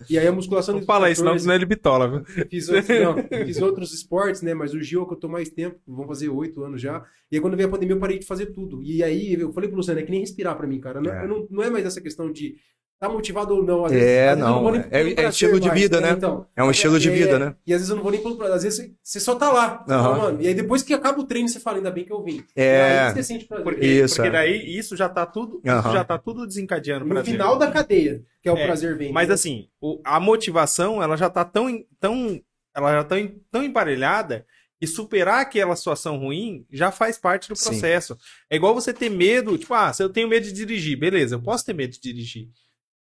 [0.10, 0.76] E aí a musculação...
[0.76, 2.26] Não fala isso, não, 14, senão ele bitola, viu?
[2.50, 3.16] Fiz, outros, não,
[3.46, 4.54] fiz outros esportes, né?
[4.54, 7.02] Mas o Gil é que eu tô mais tempo, vão fazer oito anos já.
[7.32, 8.82] E aí, quando veio a pandemia, eu parei de fazer tudo.
[8.84, 11.00] E aí, eu falei pro Luciano, é que nem respirar pra mim, cara.
[11.02, 11.24] Não é, É.
[11.24, 12.56] eu não, não é mais essa questão de
[13.00, 13.86] tá motivado ou não.
[13.86, 16.12] Às É, às eu não, vou nem é- é prazer estilo de vida, né?
[16.12, 17.56] Então, É um estilo de é, vida, né?
[17.66, 18.56] E às vezes eu não vou nem pelo prazer.
[18.58, 19.84] Às vezes você- só tá lá.
[19.88, 22.24] Fala, mano, e aí depois que acaba o treino, você fala, ainda bem que eu
[22.24, 22.44] vim.
[22.56, 23.00] É.
[23.08, 23.64] Aí você sente prazer.
[23.64, 24.32] Porque, Isso, porque é.
[24.32, 25.94] daí isso já tá tudo, isso Aham.
[25.94, 27.32] já tá tudo desencadeando No prazer.
[27.34, 29.12] final da cadeia, que é o É, prazer vem.
[29.12, 29.34] Mas né?
[29.36, 31.68] assim, o- a motivação, ela já tá tão,
[32.00, 32.42] tão,
[32.76, 34.46] ela já tá em- tão emparelhada
[34.80, 37.70] e superar aquela situação ruim já faz parte do Sim.
[37.70, 38.18] processo.
[38.50, 41.42] É igual você ter medo, tipo, ah, se eu tenho medo de dirigir, beleza, eu
[41.42, 42.48] posso ter medo de dirigir.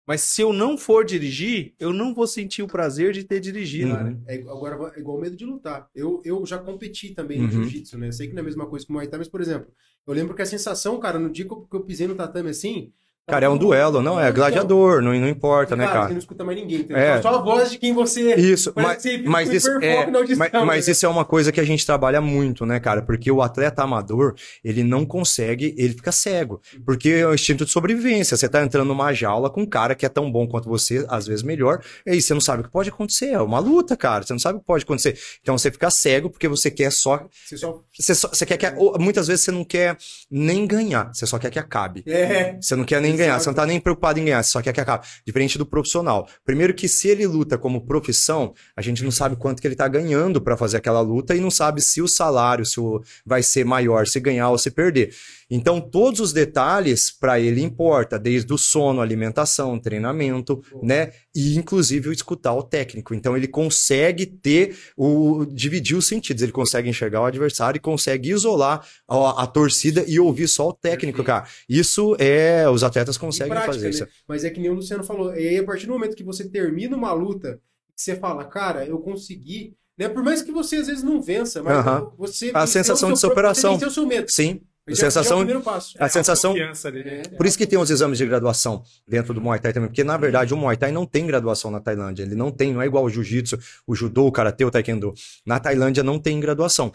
[0.07, 3.89] Mas se eu não for dirigir, eu não vou sentir o prazer de ter dirigido.
[3.89, 3.95] Uhum.
[3.95, 5.89] Cara, é, agora é igual o medo de lutar.
[5.95, 7.51] Eu, eu já competi também no Uhum.
[7.51, 8.11] jiu-jitsu, né?
[8.11, 9.71] Sei que não é a mesma coisa que o Muay Thai, mas, por exemplo,
[10.05, 12.49] eu lembro que a sensação, cara, no dia que eu, que eu pisei no tatame
[12.51, 12.93] assim.
[13.27, 16.09] Cara, é um duelo, não é gladiador, não, não importa, né, Você cara?
[16.09, 16.85] não escuta mais ninguém.
[16.91, 17.19] É.
[17.23, 18.35] Só a voz de quem você.
[18.35, 20.91] Isso, mas, você mas, isso, é, audição, mas, mas né?
[20.91, 23.01] isso é uma coisa que a gente trabalha muito, né, cara?
[23.01, 26.61] Porque o atleta amador, ele não consegue, ele fica cego.
[26.85, 28.37] Porque é o instinto de sobrevivência.
[28.37, 31.25] Você tá entrando numa jaula com um cara que é tão bom quanto você, às
[31.25, 33.31] vezes melhor, e aí você não sabe o que pode acontecer.
[33.31, 34.23] É uma luta, cara.
[34.23, 35.17] Você não sabe o que pode acontecer.
[35.41, 37.27] Então você fica cego porque você quer só.
[37.43, 37.81] Você só.
[37.91, 38.69] Você, só, você quer que.
[38.99, 39.97] Muitas vezes você não quer
[40.29, 42.03] nem ganhar, você só quer que acabe.
[42.05, 42.55] É.
[42.61, 44.81] Você não quer nem ganhar, você não tá nem preocupado em ganhar, só quer que
[44.81, 45.05] acabe.
[45.25, 46.27] Diferente do profissional.
[46.45, 49.87] Primeiro que se ele luta como profissão, a gente não sabe quanto que ele tá
[49.87, 53.65] ganhando para fazer aquela luta e não sabe se o salário se o, vai ser
[53.65, 55.13] maior, se ganhar ou se perder.
[55.49, 61.11] Então todos os detalhes para ele importa, desde o sono, alimentação, treinamento, né?
[61.35, 63.13] E inclusive o escutar o técnico.
[63.13, 68.31] Então ele consegue ter o dividir os sentidos, ele consegue enxergar o adversário e consegue
[68.31, 71.45] isolar a, a torcida e ouvir só o técnico, cara.
[71.69, 73.89] Isso é os atletas conseguem prática, fazer né?
[73.89, 74.07] isso.
[74.27, 75.35] Mas é que nem o Luciano falou.
[75.35, 77.59] E aí, a partir do momento que você termina uma luta,
[77.95, 79.75] você fala, cara, eu consegui.
[79.97, 80.09] Né?
[80.09, 82.11] Por mais que você às vezes não vença, mas Aham.
[82.17, 82.51] você.
[82.53, 83.73] A sensação de superação.
[83.73, 84.29] Você venceu o seu medo.
[84.29, 85.95] Sim, Já- já é sensação- o primeiro passo.
[85.99, 86.51] a sensação.
[86.51, 87.21] Confiança ali, né?
[87.25, 87.29] É.
[87.35, 90.15] Por isso que tem os exames de graduação dentro do Muay Thai também, porque na
[90.15, 93.03] verdade o Muay Thai não tem graduação na Tailândia, ele não tem, não é igual
[93.03, 95.13] o Jiu-Jitsu, o Judô, o Karatê, o Taekwondo.
[95.45, 96.91] Na Tailândia não tem graduação.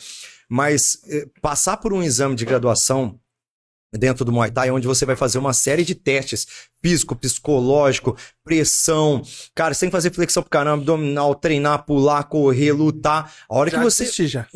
[0.49, 3.20] Mas eh, passar por um exame de graduação
[3.93, 6.47] dentro do Muay Thai, onde você vai fazer uma série de testes
[6.83, 9.21] físico, psicológico, pressão,
[9.55, 13.31] cara, sem fazer flexão pro caramba, abdominal, treinar, pular, correr, lutar.
[13.49, 14.47] A hora Já que você assisti já.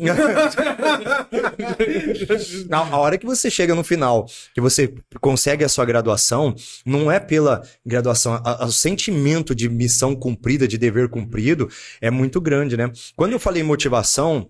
[2.69, 6.55] Na a hora que você chega no final, que você consegue a sua graduação,
[6.85, 11.69] não é pela graduação, a- a- o sentimento de missão cumprida, de dever cumprido,
[12.01, 12.91] é muito grande, né?
[13.15, 14.49] Quando eu falei motivação,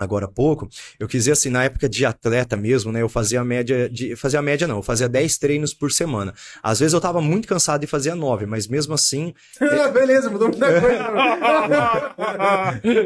[0.00, 3.02] agora há pouco, eu quis dizer assim, na época de atleta mesmo, né?
[3.02, 4.16] Eu fazia a média de.
[4.16, 6.32] Fazia a média, não, eu fazia 10 treinos por semana.
[6.62, 9.34] Às vezes eu tava muito cansado e fazia 9, mas mesmo assim,
[9.92, 11.10] Beleza, mudou muita coisa.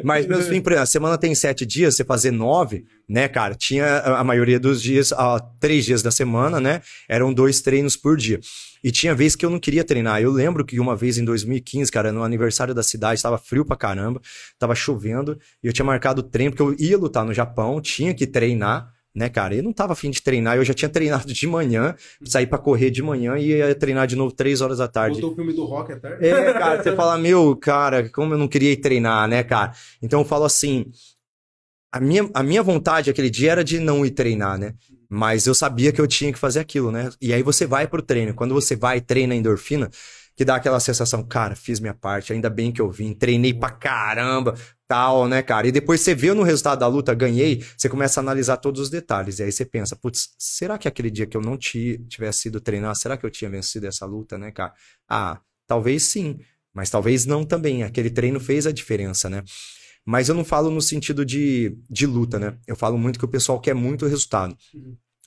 [0.03, 3.55] Mas mesmo assim, por exemplo, a semana tem sete dias, você fazer nove, né, cara?
[3.55, 6.81] Tinha a a maioria dos dias, ah, três dias da semana, né?
[7.09, 8.41] Eram dois treinos por dia.
[8.83, 10.21] E tinha vez que eu não queria treinar.
[10.21, 13.77] Eu lembro que uma vez em 2015, cara, no aniversário da cidade, estava frio pra
[13.77, 14.21] caramba,
[14.59, 18.27] tava chovendo, e eu tinha marcado treino, porque eu ia lutar no Japão, tinha que
[18.27, 18.93] treinar.
[19.15, 19.55] Né, cara?
[19.55, 21.95] Eu não tava afim de treinar, eu já tinha treinado de manhã,
[22.25, 25.21] saí pra correr de manhã e ia treinar de novo três horas da tarde.
[25.21, 26.27] Botou o filme do Rock tarde.
[26.27, 29.71] É, cara, você fala, meu, cara, como eu não queria ir treinar, né, cara?
[30.03, 30.91] Então eu falo assim,
[31.95, 34.75] a minha, a minha vontade aquele dia era de não ir treinar, né?
[35.09, 37.09] Mas eu sabia que eu tinha que fazer aquilo, né?
[37.21, 38.35] E aí você vai pro treino.
[38.35, 39.89] Quando você vai treina a endorfina,
[40.37, 43.71] que dá aquela sensação, cara, fiz minha parte, ainda bem que eu vim, treinei pra
[43.71, 44.57] caramba,
[44.89, 45.69] tal, né, cara?
[45.69, 48.91] E depois você vê no resultado da luta, ganhei, você começa a analisar todos os
[48.91, 49.39] detalhes.
[49.39, 52.61] E aí você pensa, putz, será que aquele dia que eu não ti- tivesse ido
[52.61, 54.73] treinar, será que eu tinha vencido essa luta, né, cara?
[55.09, 56.41] Ah, talvez sim,
[56.75, 57.85] mas talvez não também.
[57.85, 59.45] Aquele treino fez a diferença, né?
[60.05, 62.57] Mas eu não falo no sentido de, de luta, né?
[62.67, 64.57] Eu falo muito que o pessoal quer muito resultado.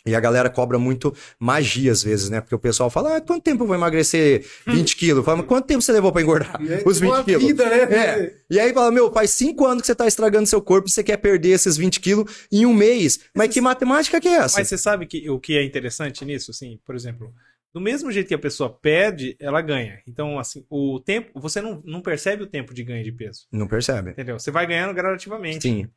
[0.05, 2.39] E a galera cobra muito magia às vezes, né?
[2.39, 5.25] Porque o pessoal fala, ah, quanto tempo eu vou emagrecer 20 quilos?
[5.25, 7.43] Fala, quanto tempo você levou pra engordar os 20 uma quilos?
[7.43, 7.77] vida, né?
[7.93, 8.33] É.
[8.49, 11.03] E aí fala, meu, faz 5 anos que você tá estragando seu corpo e você
[11.03, 13.19] quer perder esses 20 quilos em um mês.
[13.35, 14.59] Mas que matemática que é essa?
[14.59, 17.33] Mas você sabe que, o que é interessante nisso, assim, por exemplo,
[17.73, 20.01] do mesmo jeito que a pessoa perde, ela ganha.
[20.07, 23.67] Então, assim, o tempo, você não, não percebe o tempo de ganho de peso, Não
[23.67, 24.11] percebe.
[24.11, 24.39] entendeu?
[24.39, 25.61] Você vai ganhando gradativamente.
[25.61, 25.87] Sim.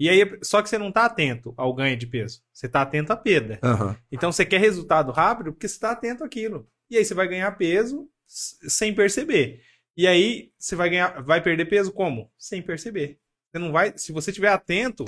[0.00, 2.42] E aí, só que você não tá atento ao ganho de peso.
[2.52, 3.58] Você tá atento à perda.
[3.62, 3.96] Aham.
[4.10, 6.66] Então, você quer resultado rápido porque você tá atento àquilo.
[6.88, 9.60] E aí, você vai ganhar peso sem perceber.
[9.96, 12.30] E aí, você vai ganhar, vai perder peso como?
[12.38, 13.18] Sem perceber.
[13.52, 15.04] Você não vai, se você estiver atento,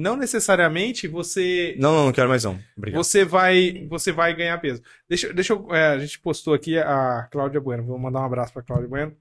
[0.00, 2.58] não necessariamente você Não, não, não quero mais não.
[2.76, 3.02] Obrigado.
[3.04, 4.82] você vai você vai ganhar peso.
[5.08, 7.84] Deixa, deixa eu, é, a gente postou aqui a Cláudia Bueno.
[7.84, 9.14] Vou mandar um abraço pra Cláudia Bueno.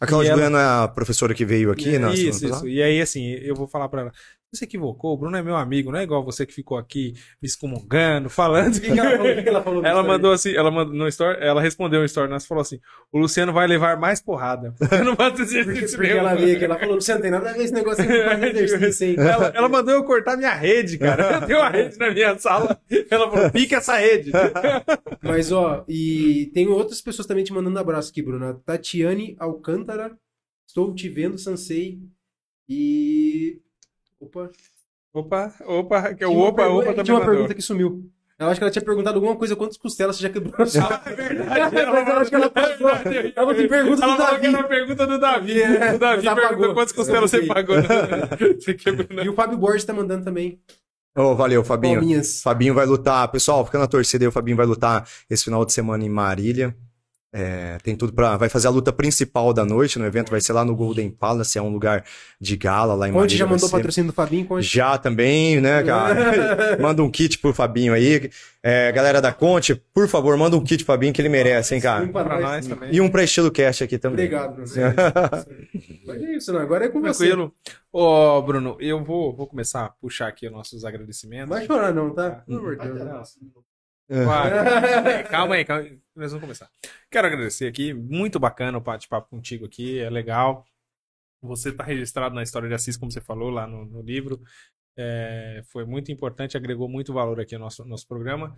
[0.00, 2.66] A Cláudia E ela- Bueno é a professora que veio aqui na semana isso, isso.
[2.68, 4.12] E aí, assim, eu vou falar pra ela.
[4.52, 7.12] Você se equivocou, o Bruno é meu amigo, não é igual você que ficou aqui
[7.40, 8.74] me excomungando, falando.
[8.80, 9.34] O que, que ela falou?
[9.34, 9.84] Que que ela falou?
[9.84, 12.80] Ela mandou assim, ela mandou no story, ela respondeu no story, nós falou assim:
[13.12, 14.74] o Luciano vai levar mais porrada.
[14.90, 16.26] Eu não faço Porque, exercício porque nenhum.
[16.26, 19.20] ela veio aqui, ela falou, não tem nada a ver esse negócio não faz exercício?
[19.20, 21.20] Ela, ela mandou eu cortar minha rede, cara.
[21.40, 22.80] Eu tenho uma rede na minha sala.
[23.08, 24.32] Ela falou: pica essa rede.
[25.22, 28.46] Mas, ó, e tem outras pessoas também te mandando abraço aqui, Bruno.
[28.46, 30.18] A Tatiane Alcântara,
[30.66, 32.00] estou te vendo, Sansei.
[32.68, 33.60] E.
[34.20, 34.50] Opa.
[35.12, 37.34] Opa, opa, que é o Tinha uma opa, pergunta- opa também Tinha uma mandou.
[37.34, 38.10] pergunta que sumiu.
[38.38, 40.80] Eu acho que ela tinha perguntado alguma coisa, quantas costelas você já quebrou na sua
[40.88, 41.74] Ah, é verdade.
[41.92, 42.88] Mas eu acho que ela passou.
[42.88, 44.46] Ela tem pergunta Ela do falou que Davi.
[44.46, 45.62] era a pergunta do Davi.
[45.62, 47.76] É, o Davi perguntou quantas costelas você pagou.
[47.76, 47.82] né?
[48.58, 49.24] Você quebrou, né?
[49.24, 50.58] E o Fábio Borges tá mandando também.
[51.14, 51.96] Ô, valeu, Fabinho.
[51.98, 52.40] Palminhas.
[52.40, 53.28] Fabinho vai lutar.
[53.30, 54.28] Pessoal, fica na torcida aí.
[54.28, 56.74] O Fabinho vai lutar esse final de semana em Marília.
[57.32, 58.36] É, tem tudo pra.
[58.36, 60.30] Vai fazer a luta principal da noite no evento.
[60.32, 61.56] Vai ser lá no Golden Palace.
[61.56, 62.04] É um lugar
[62.40, 63.12] de gala lá em.
[63.12, 64.64] Conte já mandou ser- patrocínio do Fabinho, Conte.
[64.66, 66.76] Já também, né, cara?
[66.82, 68.28] manda um kit pro Fabinho aí.
[68.62, 71.80] É, galera da Conte, por favor, manda um kit pro Fabinho que ele merece, hein,
[71.80, 72.02] cara?
[72.04, 72.66] Um pra Pra nós.
[72.66, 72.88] também.
[72.92, 74.24] E um pra estilo cast aqui também.
[74.26, 74.66] Obrigado, Bruno.
[76.06, 76.60] Mas é isso, não.
[76.60, 77.26] Agora é com você.
[77.28, 77.54] Tranquilo.
[77.92, 81.48] Ô, Bruno, eu vou, vou começar a puxar aqui os nossos agradecimentos.
[81.48, 82.42] Não vai chorar, não, tá?
[82.44, 83.36] Pelo amor de Deus.
[85.30, 86.00] Calma aí, calma aí.
[86.16, 86.68] Nós vamos começar.
[87.10, 87.94] Quero agradecer aqui.
[87.94, 90.00] Muito bacana o bate-papo contigo aqui.
[90.00, 90.66] É legal.
[91.40, 94.42] Você está registrado na história de Assis, como você falou lá no, no livro.
[94.96, 98.54] É, foi muito importante, agregou muito valor aqui no nosso, nosso programa.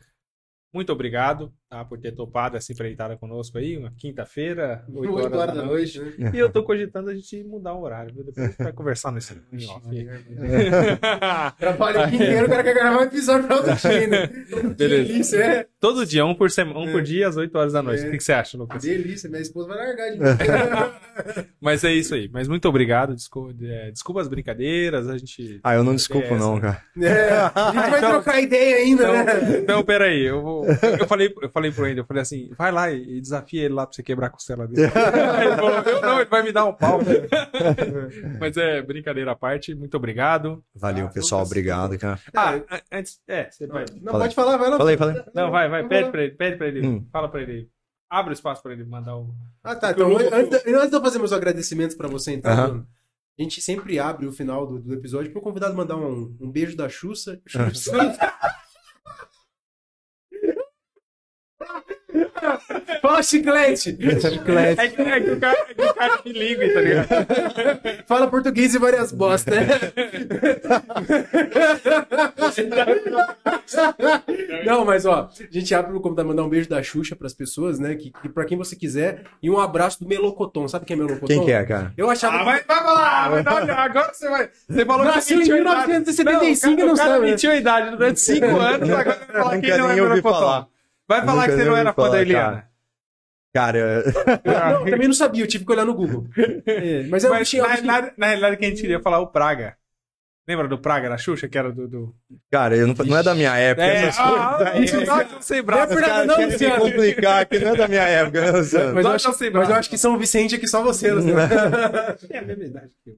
[0.72, 1.54] Muito obrigado.
[1.72, 5.62] Tá, por ter topado essa empreitada conosco aí, uma quinta-feira, 8 Oito horas, horas da
[5.62, 5.98] noite.
[6.18, 6.30] né?
[6.34, 8.24] E eu tô cogitando a gente mudar o horário, viu?
[8.24, 9.82] Depois a gente vai conversar nesse em off.
[11.58, 14.26] Trabalho o dia inteiro, o cara quer gravar um episódio pra outro dia, né?
[14.26, 14.74] Beleza.
[14.74, 15.66] Delícia, é.
[15.80, 16.92] Todo dia, um por semana, um É.
[16.92, 18.04] por dia às 8 horas da noite.
[18.04, 18.08] É.
[18.08, 18.82] O que, que você acha, Lucas?
[18.82, 21.44] Delícia, minha esposa vai largar de mim.
[21.60, 22.28] Mas é isso aí.
[22.32, 23.14] Mas muito obrigado.
[23.14, 25.08] Desculpa, é, desculpa as brincadeiras.
[25.08, 25.60] A gente.
[25.64, 26.36] Ah, eu não desculpo, essa.
[26.38, 26.82] não, cara.
[27.00, 29.58] É, a gente vai Então- trocar ideia ainda, Então, né?
[29.62, 30.66] então, peraí, eu vou.
[30.66, 33.86] Eu falei, eu falei pro Ender, eu falei assim, vai lá e desafia ele lá
[33.86, 34.82] pra você quebrar a costela dele.
[34.90, 36.98] ele falou, eu não, ele vai me dar um pau.
[38.40, 40.64] Mas é, brincadeira à parte, muito obrigado.
[40.74, 41.42] Valeu, Ah, pessoal.
[41.44, 42.18] Obrigado, cara.
[42.34, 43.20] Ah, an- antes.
[43.28, 43.84] É, você vai.
[44.00, 44.78] Não, pode falar, vai lá.
[44.78, 45.22] Falei, falei.
[45.34, 46.86] Não, vai, vai, pede pra ele, pede pra ele.
[46.86, 47.06] Hum.
[47.12, 47.68] Fala pra ele.
[48.10, 49.34] Abre o espaço pra ele mandar o.
[49.62, 49.90] Ah, tá.
[49.92, 52.54] Então, o- antes, de- antes de eu fazer meus agradecimentos pra você, então.
[52.68, 52.86] Bruno,
[53.38, 56.76] a gente sempre abre o final do, do episódio pro convidado mandar um, um beijo
[56.76, 57.40] da Xuxa.
[63.00, 63.96] Fala, chiclete!
[64.20, 64.80] Chiclete.
[64.80, 67.08] É que, é que o cara é que o cara é bilíngue, tá ligado?
[68.06, 69.66] Fala português e várias bosta, né?
[74.64, 77.78] Não, mas ó, a gente abre como tá mandar um beijo da Xuxa pras pessoas,
[77.78, 77.94] né?
[77.94, 79.24] Que, que para quem você quiser.
[79.42, 80.66] E um abraço do Melocoton.
[80.68, 81.26] Sabe quem é Melocoton?
[81.26, 81.92] Quem que é, cara?
[81.96, 82.36] Eu achava.
[82.38, 83.28] Ah, vai, vai falar!
[83.30, 84.48] vai dar- agora você vai.
[84.68, 85.86] Você falou que Nasceu em mentiu a idade.
[85.88, 87.30] 1975 não, o cara, não o cara sabe, né?
[87.30, 90.32] mentiu a idade durante 5 anos, agora vai falar que Nunca não é Melocotão.
[90.32, 90.71] falar.
[91.12, 92.68] Vai falar Nunca que você não era fã da Eliana.
[93.54, 94.02] Cara,
[94.44, 96.26] Não, também não sabia, eu tive que olhar no Google.
[96.64, 97.62] É, mas eu Mas tinha.
[97.62, 99.76] na, na, na realidade, quem a gente queria falar é o Praga.
[100.46, 101.86] Lembra do Praga na Xuxa, que era do.
[101.86, 102.14] do...
[102.50, 103.86] cara, eu não, não é da minha época.
[103.86, 105.08] É, essas ah, coisas.
[105.08, 105.82] ah, nós não sei bravo.
[105.82, 107.46] É verdade, cara, não, me complicar.
[107.46, 108.94] que não é da minha época, né, Luciano?
[108.94, 111.38] Mas eu, acho, não mas eu acho que São Vicente aqui só você, Luciano.
[112.28, 113.16] É a mesma idade que eu.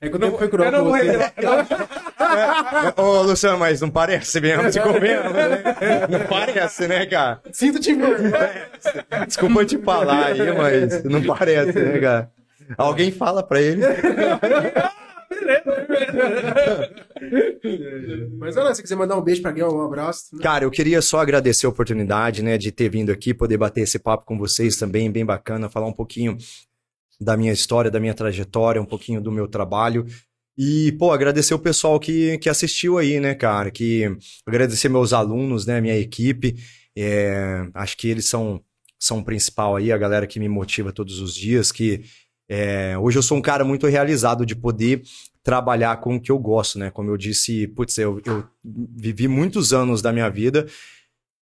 [0.00, 1.34] É que o tempo foi cruel Eu não vou revelar.
[2.96, 6.06] Ô, Luciano, mas não parece mesmo, te convenhamos, né?
[6.08, 7.40] Não parece, né, cara?
[7.52, 8.68] Sinto-te vergonha.
[9.26, 12.30] Desculpa te falar aí, mas não parece, né, cara?
[12.78, 13.82] Alguém fala pra ele.
[18.38, 20.34] Mas olha, se quiser mandar um beijo pra alguém, um abraço.
[20.34, 20.42] né?
[20.42, 23.98] Cara, eu queria só agradecer a oportunidade, né, de ter vindo aqui, poder bater esse
[23.98, 26.36] papo com vocês também, bem bacana, falar um pouquinho
[27.20, 30.06] da minha história, da minha trajetória, um pouquinho do meu trabalho.
[30.56, 33.70] E, pô, agradecer o pessoal que, que assistiu aí, né, cara?
[33.70, 34.16] Que
[34.46, 36.56] agradecer meus alunos, né, minha equipe.
[36.96, 38.60] É, acho que eles são,
[38.98, 42.02] são o principal aí, a galera que me motiva todos os dias, que
[42.52, 45.02] é, hoje eu sou um cara muito realizado de poder
[45.40, 46.90] trabalhar com o que eu gosto, né?
[46.90, 50.66] Como eu disse, putz, eu, eu vivi muitos anos da minha vida.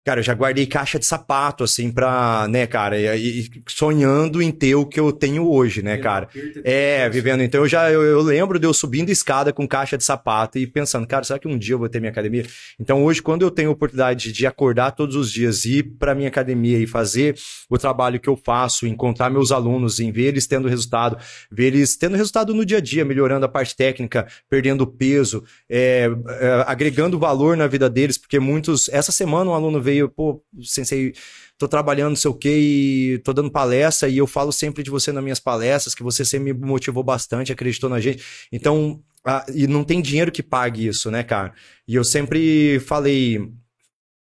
[0.05, 4.51] Cara, eu já guardei caixa de sapato, assim, pra, né, cara, e, e sonhando em
[4.51, 6.27] ter o que eu tenho hoje, né, cara?
[6.63, 7.41] É, vivendo.
[7.41, 10.67] Então eu já eu, eu lembro de eu subindo escada com caixa de sapato e
[10.67, 12.45] pensando, cara, será que um dia eu vou ter minha academia?
[12.77, 16.27] Então hoje, quando eu tenho a oportunidade de acordar todos os dias, ir para minha
[16.27, 17.37] academia e fazer
[17.69, 21.17] o trabalho que eu faço, encontrar meus alunos, em ver eles tendo resultado,
[21.49, 26.09] ver eles tendo resultado no dia a dia, melhorando a parte técnica, perdendo peso, é,
[26.27, 28.89] é, agregando valor na vida deles, porque muitos.
[28.89, 31.13] Essa semana um aluno veio, pô, sensei
[31.57, 34.89] tô trabalhando não sei o que e tô dando palestra e eu falo sempre de
[34.89, 38.23] você nas minhas palestras, que você sempre me motivou bastante, acreditou na gente.
[38.51, 41.53] Então, ah, e não tem dinheiro que pague isso, né, cara?
[41.87, 43.39] E eu sempre falei,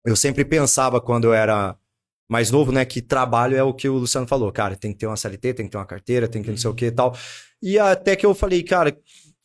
[0.06, 1.78] eu sempre pensava quando eu era
[2.30, 5.08] mais novo, né, que trabalho é o que o Luciano falou, cara, tem que ter
[5.08, 7.16] uma CLT, tem que ter uma carteira, tem que não sei o que e tal.
[7.62, 8.96] E até que eu falei, cara,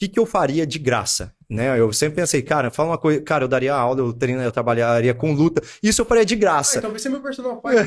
[0.03, 1.33] que, que eu faria de graça?
[1.49, 1.79] Né?
[1.79, 5.15] Eu sempre pensei, cara, fala uma coisa, cara, eu daria aula, eu, treino, eu trabalharia
[5.15, 6.79] com luta, isso eu faria de Ah, graça.
[6.79, 7.77] então vai ser meu personal pai.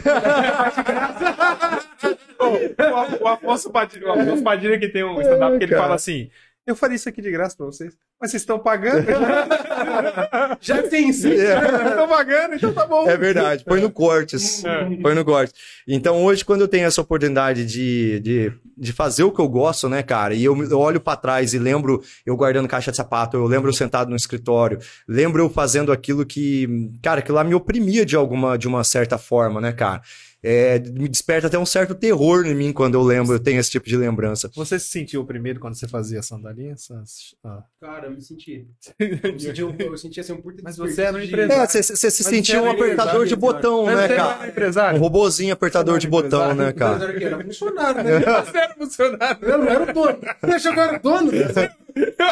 [2.38, 5.84] O, o Afonso Padilha, o Afonso Padilha que tem um stand-up que ele cara.
[5.84, 6.30] fala assim:
[6.66, 7.94] Eu faria isso aqui de graça pra vocês.
[8.20, 9.06] Mas vocês estão pagando?
[10.60, 11.32] Já tem sim.
[11.32, 13.08] Estão pagando, então tá bom.
[13.08, 14.64] É verdade, põe no cortes.
[14.66, 14.96] É.
[15.02, 15.54] Põe no cortes.
[15.88, 19.88] Então, hoje, quando eu tenho essa oportunidade de, de, de fazer o que eu gosto,
[19.88, 23.38] né, cara, e eu, eu olho pra trás e lembro eu guardando caixa de sapato,
[23.38, 27.54] eu lembro eu sentado no escritório, lembro eu fazendo aquilo que, cara, que lá me
[27.54, 30.02] oprimia de alguma, de uma certa forma, né, cara.
[30.48, 33.72] É, me desperta até um certo terror em mim quando eu lembro, eu tenho esse
[33.72, 34.48] tipo de lembrança.
[34.56, 36.74] Você se sentiu o primeiro quando você fazia a sandalinha?
[36.74, 37.64] Essas- ah.
[37.82, 38.68] Cara, eu me senti.
[39.00, 41.64] Eu me senti, um- eu senti assim, um puta Mas você era um empresário.
[41.64, 44.94] É, você você se Mas sentia um apertador de botão, né, cara?
[44.94, 46.96] Um robozinho apertador de botão, né, cara?
[46.96, 48.20] Empresário que era funcionário, né?
[48.46, 49.38] Você era funcionário.
[49.50, 50.18] Eu não era o dono.
[50.42, 51.32] Você achou que eu era o dono?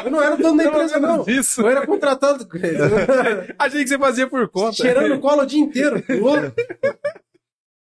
[0.04, 1.26] Eu não era o dono da empresa, não.
[1.28, 1.62] Isso.
[1.62, 2.48] Eu era contratado.
[3.58, 4.74] Achei que você fazia por conta.
[4.74, 6.04] Cheirando cola o dia inteiro.
[6.20, 6.54] Louco.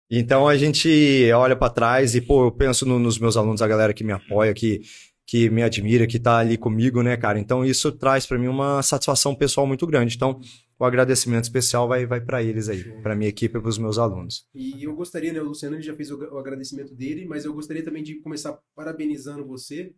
[0.10, 0.88] Então a gente
[1.34, 4.12] olha pra trás e, pô, eu penso no- nos meus alunos, a galera que me
[4.14, 4.82] apoia, que,
[5.26, 7.40] que me admira, que tá ali comigo, né, cara?
[7.40, 10.16] Então isso traz pra mim uma satisfação pessoal muito grande.
[10.16, 10.40] Então
[10.78, 13.98] o agradecimento especial vai, vai para eles aí, para minha equipe e para os meus
[13.98, 14.46] alunos.
[14.54, 17.84] E eu gostaria, né, o Luciano já fez o, o agradecimento dele, mas eu gostaria
[17.84, 19.94] também de começar parabenizando você,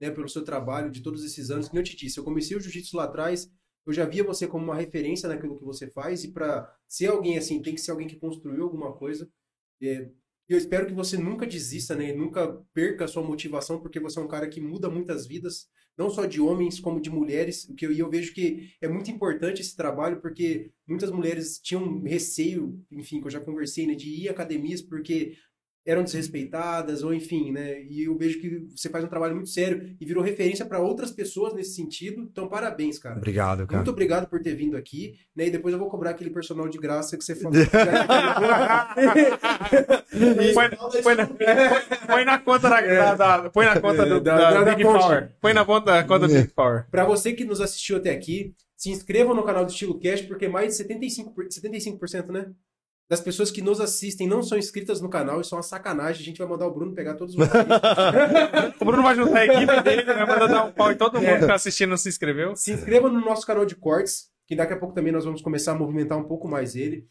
[0.00, 1.68] né, pelo seu trabalho de todos esses anos.
[1.68, 3.48] Como eu te disse, eu comecei o jiu-jitsu lá atrás,
[3.86, 7.38] eu já via você como uma referência naquilo que você faz e para ser alguém
[7.38, 9.28] assim, tem que ser alguém que construiu alguma coisa.
[9.82, 10.08] É,
[10.48, 12.12] eu espero que você nunca desista, né?
[12.12, 15.66] Nunca perca a sua motivação, porque você é um cara que muda muitas vidas,
[15.98, 17.66] não só de homens como de mulheres.
[17.76, 22.00] Que eu, e eu vejo que é muito importante esse trabalho, porque muitas mulheres tinham
[22.02, 25.36] receio, enfim, que eu já conversei, né, de ir a academias, porque
[25.86, 27.80] eram desrespeitadas, ou enfim, né?
[27.88, 31.12] E eu vejo que você faz um trabalho muito sério e virou referência para outras
[31.12, 32.22] pessoas nesse sentido.
[32.30, 33.16] Então, parabéns, cara.
[33.16, 33.78] Obrigado, cara.
[33.78, 35.46] Muito obrigado por ter vindo aqui, né?
[35.46, 37.52] E depois eu vou cobrar aquele personal de graça que você falou.
[40.54, 41.26] Põe, põe na,
[42.06, 44.82] põe na conta da, da- da- põe na conta do, Da- da, da- da Big.
[44.84, 45.30] Power.
[45.40, 46.86] Põe na conta, conta do Big Power.
[46.90, 50.48] Para você que nos assistiu até aqui, se inscreva no canal do Estilo Cast, porque
[50.48, 52.46] mais de 75%, por- 75% né?
[53.08, 56.22] Das pessoas que nos assistem não são inscritas no canal, isso é uma sacanagem.
[56.22, 57.40] A gente vai mandar o Bruno pegar todos os
[58.80, 61.38] O Bruno vai juntar a equipe dele, vai mandar dar um pau em todo mundo
[61.40, 62.56] que tá assistindo e não se inscreveu.
[62.56, 65.72] Se inscreva no nosso canal de cortes, que daqui a pouco também nós vamos começar
[65.72, 67.06] a movimentar um pouco mais ele.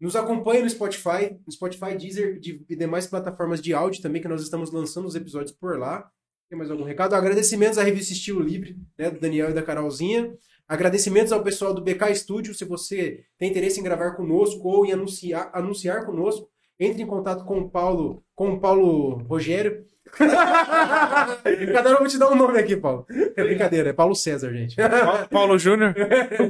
[0.00, 4.28] Nos acompanhe no Spotify, no Spotify, Deezer de- e demais plataformas de áudio também, que
[4.28, 6.10] nós estamos lançando os episódios por lá.
[6.48, 7.14] Tem mais algum recado?
[7.14, 10.34] Agradecimentos à revista Estilo Livre, né, do Daniel e da Carolzinha.
[10.72, 12.54] Agradecimentos ao pessoal do BK Studio.
[12.54, 16.48] Se você tem interesse em gravar conosco ou em anunciar, anunciar conosco,
[16.80, 19.86] entre em contato com o Paulo, com o Paulo Rogério.
[20.16, 23.04] Cada um eu vou te dar um nome aqui, Paulo.
[23.36, 24.74] É brincadeira, é Paulo César, gente.
[24.76, 25.94] Paulo, Paulo Júnior.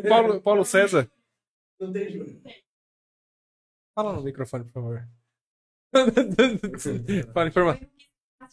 [0.08, 1.10] Paulo, Paulo César.
[1.80, 2.40] Não tem Júnior.
[3.92, 5.08] Fala no microfone, por favor.
[7.34, 7.88] Fala informação.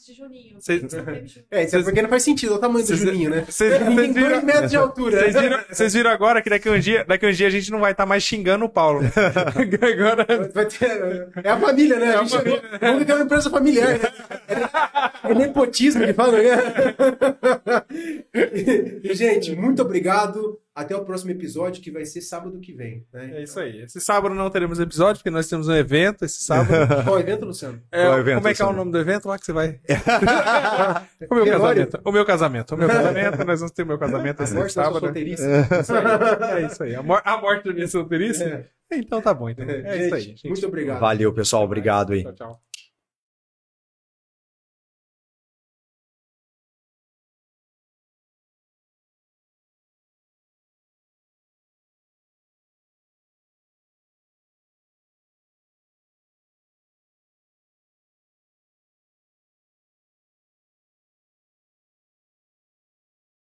[0.07, 0.57] De Juninho.
[1.52, 3.45] É, isso é porque não faz sentido, é o tamanho do Vocês- Juninho, né?
[3.48, 5.20] Vocês Ele tem vocês dois viram, metros de altura.
[5.20, 7.49] vocês viram, vocês viram agora que daqui a um dia, daqui a um dia a
[7.49, 9.02] gente não vai estar mais xingando o Paulo.
[9.82, 10.26] Agora.
[10.53, 12.07] Vai ter- É a família, né?
[12.07, 12.61] É a a gente família.
[12.82, 13.99] Vamos que é uma empresa familiar, né?
[14.48, 16.49] É, é nepotismo que fala, né?
[19.14, 20.60] Gente, muito obrigado.
[20.80, 23.06] Até o próximo episódio, que vai ser sábado que vem.
[23.11, 23.31] Né?
[23.39, 23.81] É isso aí.
[23.81, 26.69] Esse sábado não teremos episódio, porque nós temos um evento esse sábado.
[27.03, 27.81] Qual o evento, Luciano?
[27.91, 29.80] É, Qual evento, como é que é o nome do evento lá que você vai?
[31.30, 31.99] o meu casamento.
[32.06, 32.76] O meu casamento.
[32.76, 33.45] O meu casamento.
[33.45, 34.99] Nós vamos ter o meu casamento A esse morte da sua sábado.
[35.06, 35.43] solteirice.
[35.81, 36.61] Isso aí.
[36.64, 36.95] É isso aí.
[36.95, 38.43] A, mor- a morte da minha solteirice?
[38.43, 38.65] É.
[38.91, 39.49] Então tá bom.
[39.49, 39.65] Então.
[39.69, 40.22] É, isso aí.
[40.22, 40.99] Gente, muito obrigado.
[40.99, 41.64] Valeu, pessoal.
[41.64, 42.23] Obrigado aí.
[42.23, 42.69] Tchau, tchau.